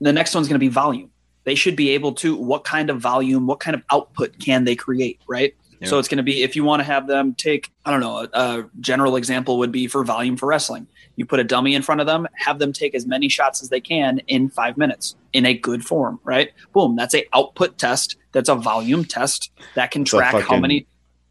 The 0.00 0.12
next 0.12 0.34
one's 0.34 0.48
going 0.48 0.54
to 0.54 0.64
be 0.64 0.68
volume. 0.68 1.10
They 1.44 1.54
should 1.54 1.76
be 1.76 1.90
able 1.90 2.12
to. 2.14 2.36
What 2.36 2.64
kind 2.64 2.90
of 2.90 3.00
volume? 3.00 3.46
What 3.46 3.60
kind 3.60 3.74
of 3.74 3.82
output 3.90 4.38
can 4.38 4.64
they 4.64 4.76
create? 4.76 5.20
Right. 5.26 5.54
Yeah. 5.80 5.88
So 5.88 5.98
it's 5.98 6.08
going 6.08 6.18
to 6.18 6.24
be 6.24 6.42
if 6.42 6.56
you 6.56 6.64
want 6.64 6.80
to 6.80 6.84
have 6.84 7.06
them 7.06 7.34
take, 7.34 7.70
I 7.84 7.90
don't 7.92 8.00
know, 8.00 8.18
a, 8.18 8.28
a, 8.32 8.70
general 8.80 9.14
example 9.16 9.58
would 9.58 9.70
be 9.70 9.86
for 9.86 10.02
volume 10.04 10.36
for 10.36 10.46
wrestling. 10.46 10.88
You 11.14 11.24
put 11.24 11.38
a 11.38 11.44
dummy 11.44 11.74
in 11.74 11.82
front 11.82 12.00
of 12.00 12.06
them, 12.06 12.26
have 12.34 12.58
them 12.58 12.72
take 12.72 12.94
as 12.94 13.06
many 13.06 13.28
shots 13.28 13.62
as 13.62 13.68
they 13.68 13.80
can 13.80 14.18
in 14.26 14.48
five 14.48 14.76
minutes 14.76 15.14
in 15.32 15.46
a 15.46 15.54
good 15.54 15.84
form, 15.84 16.18
right? 16.24 16.50
Boom, 16.72 16.96
that's 16.96 17.14
a 17.14 17.24
output 17.32 17.78
test. 17.78 18.16
That's 18.32 18.48
a 18.48 18.56
volume 18.56 19.04
test 19.04 19.52
that 19.74 19.90
can 19.90 20.04
track 20.04 20.34
how 20.42 20.58
many 20.58 20.86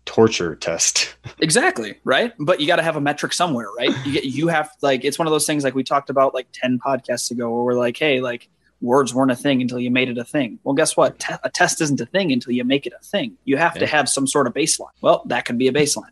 torture 0.07 0.55
test. 0.55 1.15
exactly, 1.39 1.99
right? 2.03 2.33
But 2.39 2.59
you 2.59 2.65
got 2.65 2.77
to 2.77 2.83
have 2.83 2.95
a 2.95 3.01
metric 3.01 3.33
somewhere, 3.33 3.67
right? 3.77 3.91
You 4.05 4.13
get 4.13 4.25
you 4.25 4.47
have 4.47 4.71
like 4.81 5.05
it's 5.05 5.19
one 5.19 5.27
of 5.27 5.31
those 5.31 5.45
things 5.45 5.63
like 5.63 5.75
we 5.75 5.83
talked 5.83 6.09
about 6.09 6.33
like 6.33 6.47
10 6.53 6.79
podcasts 6.79 7.29
ago 7.29 7.51
where 7.51 7.63
we're 7.63 7.73
like, 7.73 7.97
"Hey, 7.97 8.21
like 8.21 8.49
words 8.81 9.13
weren't 9.13 9.31
a 9.31 9.35
thing 9.35 9.61
until 9.61 9.79
you 9.79 9.91
made 9.91 10.09
it 10.09 10.17
a 10.17 10.23
thing." 10.23 10.57
Well, 10.63 10.73
guess 10.73 10.97
what? 10.97 11.19
Te- 11.19 11.35
a 11.43 11.49
test 11.51 11.81
isn't 11.81 12.01
a 12.01 12.05
thing 12.07 12.31
until 12.31 12.53
you 12.53 12.63
make 12.63 12.87
it 12.87 12.93
a 12.99 13.03
thing. 13.03 13.37
You 13.45 13.57
have 13.57 13.75
yeah. 13.75 13.81
to 13.81 13.87
have 13.87 14.09
some 14.09 14.25
sort 14.25 14.47
of 14.47 14.53
baseline. 14.53 14.95
Well, 15.01 15.21
that 15.27 15.45
could 15.45 15.59
be 15.59 15.67
a 15.67 15.73
baseline. 15.73 16.11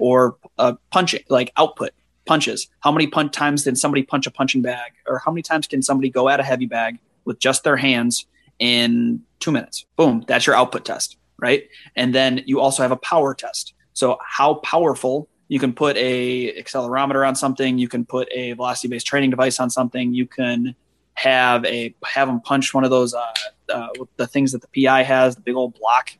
or 0.00 0.36
uh, 0.58 0.74
punching 0.90 1.22
like 1.28 1.52
output 1.56 1.92
punches. 2.26 2.68
How 2.80 2.90
many 2.90 3.06
punch 3.06 3.32
times 3.32 3.62
did 3.62 3.78
somebody 3.78 4.02
punch 4.02 4.26
a 4.26 4.32
punching 4.32 4.62
bag 4.62 4.92
or 5.06 5.18
how 5.24 5.30
many 5.30 5.42
times 5.42 5.68
can 5.68 5.80
somebody 5.80 6.10
go 6.10 6.28
at 6.28 6.40
a 6.40 6.42
heavy 6.42 6.66
bag 6.66 6.98
with 7.24 7.38
just 7.38 7.62
their 7.62 7.76
hands 7.76 8.26
in 8.58 9.22
2 9.38 9.52
minutes? 9.52 9.86
Boom, 9.94 10.24
that's 10.26 10.44
your 10.44 10.56
output 10.56 10.84
test 10.84 11.16
right? 11.38 11.68
And 11.94 12.14
then 12.14 12.42
you 12.46 12.60
also 12.60 12.82
have 12.82 12.92
a 12.92 12.96
power 12.96 13.34
test. 13.34 13.74
So 13.92 14.18
how 14.22 14.54
powerful 14.54 15.28
You 15.48 15.60
can 15.60 15.72
put 15.72 15.96
a 15.96 16.60
accelerometer 16.60 17.26
on 17.26 17.36
something. 17.36 17.78
You 17.78 17.88
can 17.88 18.04
put 18.04 18.28
a 18.32 18.52
velocity 18.54 18.88
based 18.88 19.06
training 19.06 19.30
device 19.30 19.60
on 19.60 19.70
something. 19.70 20.12
You 20.12 20.26
can 20.26 20.74
have 21.14 21.64
a 21.64 21.94
have 22.04 22.28
them 22.28 22.40
punch 22.40 22.74
one 22.74 22.84
of 22.84 22.90
those 22.90 23.14
uh, 23.14 23.32
uh, 23.72 23.88
the 24.16 24.26
things 24.26 24.52
that 24.52 24.62
the 24.62 24.84
PI 24.84 25.02
has, 25.04 25.36
the 25.36 25.42
big 25.42 25.54
old 25.54 25.78
block 25.78 26.10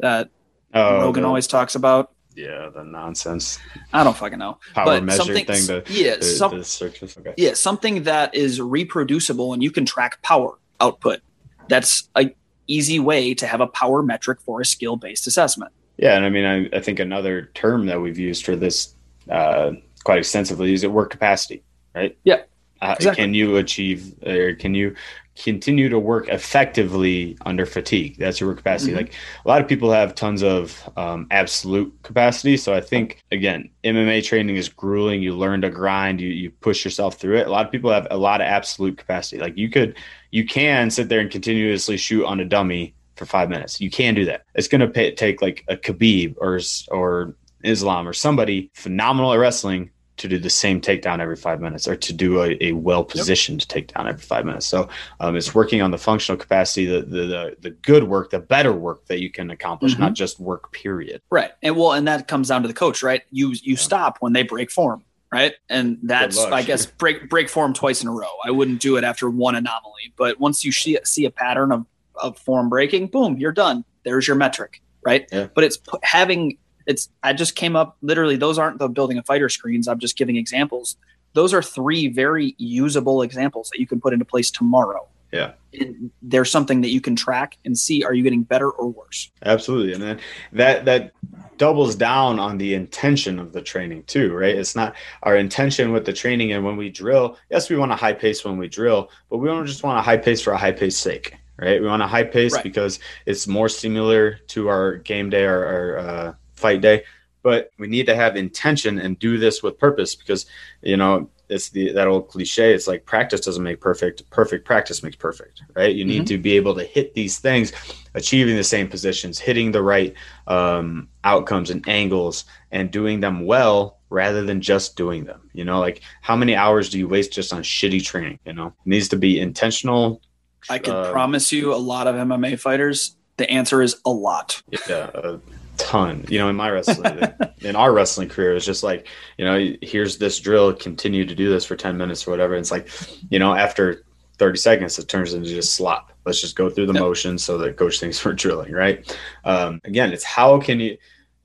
that 0.00 0.30
oh, 0.74 1.00
Rogan 1.00 1.22
the, 1.22 1.28
always 1.28 1.46
talks 1.46 1.74
about. 1.74 2.12
Yeah, 2.34 2.70
the 2.74 2.84
nonsense. 2.84 3.58
I 3.92 4.02
don't 4.02 4.16
fucking 4.16 4.38
know. 4.38 4.58
Power 4.74 4.86
but 4.86 5.04
measure 5.04 5.34
thing. 5.34 5.44
The, 5.44 5.84
yeah, 5.88 6.16
the, 6.16 6.24
some, 6.24 6.50
the 6.52 7.14
okay. 7.18 7.34
yeah, 7.36 7.54
something 7.54 8.04
that 8.04 8.34
is 8.34 8.60
reproducible 8.60 9.52
and 9.52 9.62
you 9.62 9.70
can 9.70 9.84
track 9.84 10.22
power 10.22 10.58
output. 10.80 11.20
That's 11.68 12.08
a 12.16 12.34
easy 12.72 12.98
way 12.98 13.34
to 13.34 13.46
have 13.46 13.60
a 13.60 13.66
power 13.66 14.02
metric 14.02 14.40
for 14.40 14.60
a 14.60 14.64
skill 14.64 14.96
based 14.96 15.26
assessment. 15.26 15.72
Yeah, 15.96 16.16
and 16.16 16.24
I 16.24 16.30
mean, 16.30 16.44
I, 16.44 16.76
I, 16.76 16.80
think 16.80 16.98
another 16.98 17.50
term 17.54 17.86
that 17.86 18.00
we've 18.00 18.18
used 18.18 18.44
for 18.44 18.56
this 18.56 18.94
uh, 19.28 19.72
quite 20.02 20.18
extensively 20.18 20.72
is 20.72 20.82
it 20.82 20.90
work 20.90 21.10
capacity, 21.10 21.62
right? 21.94 22.16
Yeah. 22.24 22.42
Uh, 22.80 22.94
exactly. 22.96 23.22
Can 23.22 23.34
you 23.34 23.56
achieve 23.56 24.14
or 24.26 24.54
can 24.54 24.74
you 24.74 24.96
continue 25.42 25.88
to 25.88 25.98
work 25.98 26.28
effectively 26.28 27.36
under 27.46 27.66
fatigue? 27.66 28.16
That's 28.18 28.40
your 28.40 28.50
work 28.50 28.58
capacity. 28.58 28.92
Mm-hmm. 28.92 28.98
Like 28.98 29.14
a 29.44 29.48
lot 29.48 29.60
of 29.60 29.68
people 29.68 29.90
have 29.90 30.14
tons 30.14 30.42
of 30.42 30.88
um, 30.96 31.26
absolute 31.30 31.92
capacity. 32.02 32.56
So 32.56 32.74
I 32.74 32.80
think 32.80 33.22
again, 33.32 33.70
MMA 33.84 34.24
training 34.24 34.56
is 34.56 34.68
grueling. 34.68 35.22
You 35.22 35.34
learn 35.34 35.62
to 35.62 35.70
grind. 35.70 36.20
You 36.20 36.28
you 36.28 36.50
push 36.50 36.84
yourself 36.84 37.16
through 37.16 37.38
it. 37.38 37.46
A 37.46 37.50
lot 37.50 37.66
of 37.66 37.72
people 37.72 37.90
have 37.90 38.06
a 38.10 38.16
lot 38.16 38.40
of 38.40 38.46
absolute 38.46 38.98
capacity. 38.98 39.40
Like 39.40 39.56
you 39.56 39.70
could 39.70 39.96
you 40.30 40.46
can 40.46 40.90
sit 40.90 41.08
there 41.08 41.20
and 41.20 41.30
continuously 41.30 41.96
shoot 41.96 42.24
on 42.24 42.40
a 42.40 42.44
dummy 42.44 42.94
for 43.16 43.26
five 43.26 43.50
minutes. 43.50 43.80
You 43.80 43.90
can 43.90 44.14
do 44.14 44.24
that. 44.24 44.44
It's 44.54 44.68
going 44.68 44.80
to 44.80 45.14
take 45.14 45.42
like 45.42 45.64
a 45.68 45.76
Khabib 45.76 46.36
or 46.38 46.60
or 46.90 47.34
Islam 47.62 48.08
or 48.08 48.12
somebody 48.12 48.70
phenomenal 48.74 49.32
at 49.32 49.38
wrestling 49.38 49.90
to 50.20 50.28
do 50.28 50.38
the 50.38 50.50
same 50.50 50.80
takedown 50.80 51.18
every 51.18 51.36
five 51.36 51.60
minutes 51.60 51.88
or 51.88 51.96
to 51.96 52.12
do 52.12 52.42
a, 52.42 52.56
a 52.60 52.72
well 52.72 53.02
positioned 53.02 53.66
yep. 53.68 53.88
takedown 53.88 54.06
every 54.06 54.20
five 54.20 54.44
minutes. 54.44 54.66
So 54.66 54.88
um, 55.18 55.34
it's 55.34 55.54
working 55.54 55.80
on 55.80 55.90
the 55.90 55.98
functional 55.98 56.38
capacity, 56.38 56.84
the, 56.84 57.00
the, 57.00 57.26
the 57.26 57.56
the 57.60 57.70
good 57.70 58.04
work, 58.04 58.30
the 58.30 58.38
better 58.38 58.72
work 58.72 59.06
that 59.06 59.20
you 59.20 59.30
can 59.30 59.50
accomplish, 59.50 59.92
mm-hmm. 59.92 60.02
not 60.02 60.14
just 60.14 60.38
work. 60.38 60.72
Period. 60.72 61.22
Right, 61.30 61.52
and 61.62 61.76
well, 61.76 61.92
and 61.92 62.06
that 62.06 62.28
comes 62.28 62.48
down 62.48 62.62
to 62.62 62.68
the 62.68 62.74
coach, 62.74 63.02
right? 63.02 63.22
You 63.30 63.50
you 63.50 63.72
yeah. 63.72 63.76
stop 63.76 64.18
when 64.20 64.34
they 64.34 64.42
break 64.42 64.70
form, 64.70 65.04
right? 65.32 65.54
And 65.68 65.98
that's 66.02 66.38
I 66.38 66.62
guess 66.62 66.86
break 66.86 67.30
break 67.30 67.48
form 67.48 67.72
twice 67.72 68.02
in 68.02 68.08
a 68.08 68.12
row. 68.12 68.28
I 68.44 68.50
wouldn't 68.50 68.80
do 68.80 68.96
it 68.96 69.04
after 69.04 69.30
one 69.30 69.54
anomaly, 69.54 70.12
but 70.16 70.38
once 70.38 70.64
you 70.64 70.72
see 70.72 70.98
see 71.04 71.24
a 71.24 71.30
pattern 71.30 71.72
of 71.72 71.86
of 72.16 72.38
form 72.38 72.68
breaking, 72.68 73.06
boom, 73.08 73.38
you're 73.38 73.52
done. 73.52 73.84
There's 74.04 74.26
your 74.26 74.36
metric, 74.36 74.82
right? 75.02 75.26
Yeah. 75.32 75.48
But 75.54 75.64
it's 75.64 75.78
having 76.02 76.58
it's 76.90 77.08
I 77.22 77.32
just 77.32 77.54
came 77.54 77.76
up 77.76 77.96
literally 78.02 78.36
those 78.36 78.58
aren't 78.58 78.78
the 78.78 78.88
building 78.88 79.16
a 79.16 79.22
fighter 79.22 79.48
screens. 79.48 79.88
I'm 79.88 80.00
just 80.00 80.16
giving 80.16 80.36
examples. 80.36 80.96
Those 81.32 81.54
are 81.54 81.62
three 81.62 82.08
very 82.08 82.56
usable 82.58 83.22
examples 83.22 83.70
that 83.70 83.78
you 83.78 83.86
can 83.86 84.00
put 84.00 84.12
into 84.12 84.24
place 84.24 84.50
tomorrow. 84.50 85.06
Yeah. 85.32 85.52
And 85.78 86.10
there's 86.20 86.50
something 86.50 86.80
that 86.80 86.88
you 86.88 87.00
can 87.00 87.14
track 87.14 87.56
and 87.64 87.78
see 87.78 88.02
are 88.02 88.12
you 88.12 88.24
getting 88.24 88.42
better 88.42 88.68
or 88.68 88.88
worse? 88.88 89.30
Absolutely. 89.44 89.92
And 89.92 90.02
then 90.02 90.20
that 90.52 90.84
that 90.86 91.12
doubles 91.56 91.94
down 91.94 92.40
on 92.40 92.58
the 92.58 92.74
intention 92.74 93.38
of 93.38 93.52
the 93.52 93.62
training 93.62 94.02
too, 94.04 94.32
right? 94.34 94.56
It's 94.56 94.74
not 94.74 94.96
our 95.22 95.36
intention 95.36 95.92
with 95.92 96.04
the 96.04 96.12
training 96.12 96.52
and 96.52 96.64
when 96.64 96.76
we 96.76 96.90
drill, 96.90 97.36
yes, 97.50 97.70
we 97.70 97.76
want 97.76 97.92
a 97.92 97.96
high 97.96 98.14
pace 98.14 98.44
when 98.44 98.56
we 98.56 98.66
drill, 98.66 99.10
but 99.28 99.38
we 99.38 99.48
don't 99.48 99.66
just 99.66 99.84
want 99.84 99.98
a 99.98 100.02
high 100.02 100.16
pace 100.16 100.40
for 100.40 100.52
a 100.52 100.58
high 100.58 100.72
pace 100.72 100.96
sake, 100.96 101.36
right? 101.58 101.80
We 101.80 101.86
want 101.86 102.02
a 102.02 102.08
high 102.08 102.24
pace 102.24 102.54
right. 102.54 102.64
because 102.64 102.98
it's 103.26 103.46
more 103.46 103.68
similar 103.68 104.38
to 104.48 104.68
our 104.68 104.96
game 104.96 105.30
day 105.30 105.44
or 105.44 105.64
our 105.64 105.98
uh, 105.98 106.34
fight 106.60 106.80
day 106.80 107.02
but 107.42 107.70
we 107.78 107.86
need 107.86 108.06
to 108.06 108.14
have 108.14 108.36
intention 108.36 108.98
and 108.98 109.18
do 109.18 109.38
this 109.38 109.62
with 109.62 109.78
purpose 109.78 110.14
because 110.14 110.46
you 110.82 110.96
know 110.96 111.28
it's 111.48 111.70
the 111.70 111.92
that 111.92 112.06
old 112.06 112.28
cliche 112.28 112.72
it's 112.72 112.86
like 112.86 113.04
practice 113.04 113.40
doesn't 113.40 113.64
make 113.64 113.80
perfect 113.80 114.28
perfect 114.30 114.64
practice 114.64 115.02
makes 115.02 115.16
perfect 115.16 115.62
right? 115.74 115.94
You 115.94 116.04
need 116.04 116.18
mm-hmm. 116.18 116.36
to 116.36 116.38
be 116.38 116.52
able 116.56 116.74
to 116.76 116.84
hit 116.84 117.14
these 117.14 117.38
things 117.38 117.72
achieving 118.14 118.56
the 118.56 118.64
same 118.64 118.88
positions 118.88 119.38
hitting 119.38 119.72
the 119.72 119.82
right 119.82 120.14
um, 120.46 121.08
outcomes 121.24 121.70
and 121.70 121.86
angles 121.88 122.44
and 122.70 122.90
doing 122.90 123.20
them 123.20 123.46
well 123.46 123.98
rather 124.10 124.42
than 124.42 124.60
just 124.60 124.96
doing 124.96 125.24
them 125.24 125.50
you 125.52 125.64
know? 125.64 125.80
Like 125.80 126.02
how 126.22 126.36
many 126.36 126.54
hours 126.54 126.88
do 126.88 126.98
you 126.98 127.08
waste 127.08 127.32
just 127.32 127.52
on 127.52 127.62
shitty 127.62 128.04
training 128.04 128.38
you 128.44 128.52
know? 128.52 128.68
It 128.68 128.74
needs 128.86 129.08
to 129.08 129.16
be 129.16 129.40
intentional 129.40 130.20
i 130.68 130.78
can 130.78 130.94
uh, 130.94 131.10
promise 131.10 131.50
you 131.52 131.72
a 131.72 131.76
lot 131.76 132.06
of 132.06 132.14
mma 132.14 132.58
fighters 132.60 133.16
the 133.38 133.50
answer 133.50 133.80
is 133.80 133.96
a 134.04 134.10
lot. 134.10 134.62
Yeah 134.86 135.10
uh, 135.14 135.38
ton. 135.82 136.24
You 136.28 136.38
know, 136.38 136.48
in 136.48 136.56
my 136.56 136.70
wrestling, 136.70 137.20
in 137.60 137.76
our 137.76 137.92
wrestling 137.92 138.28
career, 138.28 138.54
it's 138.54 138.66
just 138.66 138.82
like, 138.82 139.06
you 139.38 139.44
know, 139.44 139.74
here's 139.82 140.18
this 140.18 140.38
drill, 140.38 140.72
continue 140.72 141.24
to 141.24 141.34
do 141.34 141.50
this 141.50 141.64
for 141.64 141.76
10 141.76 141.96
minutes 141.96 142.26
or 142.26 142.30
whatever. 142.30 142.54
it's 142.54 142.70
like, 142.70 142.88
you 143.30 143.38
know, 143.38 143.54
after 143.54 144.04
30 144.38 144.58
seconds, 144.58 144.98
it 144.98 145.08
turns 145.08 145.34
into 145.34 145.48
just 145.48 145.74
slop. 145.74 146.12
Let's 146.24 146.40
just 146.40 146.56
go 146.56 146.70
through 146.70 146.86
the 146.86 146.94
yep. 146.94 147.02
motions 147.02 147.44
so 147.44 147.58
that 147.58 147.76
coach 147.76 148.00
thinks 148.00 148.24
we're 148.24 148.32
drilling, 148.32 148.72
right? 148.72 149.18
Um, 149.44 149.80
again, 149.84 150.12
it's 150.12 150.24
how 150.24 150.58
can 150.60 150.80
you, 150.80 150.96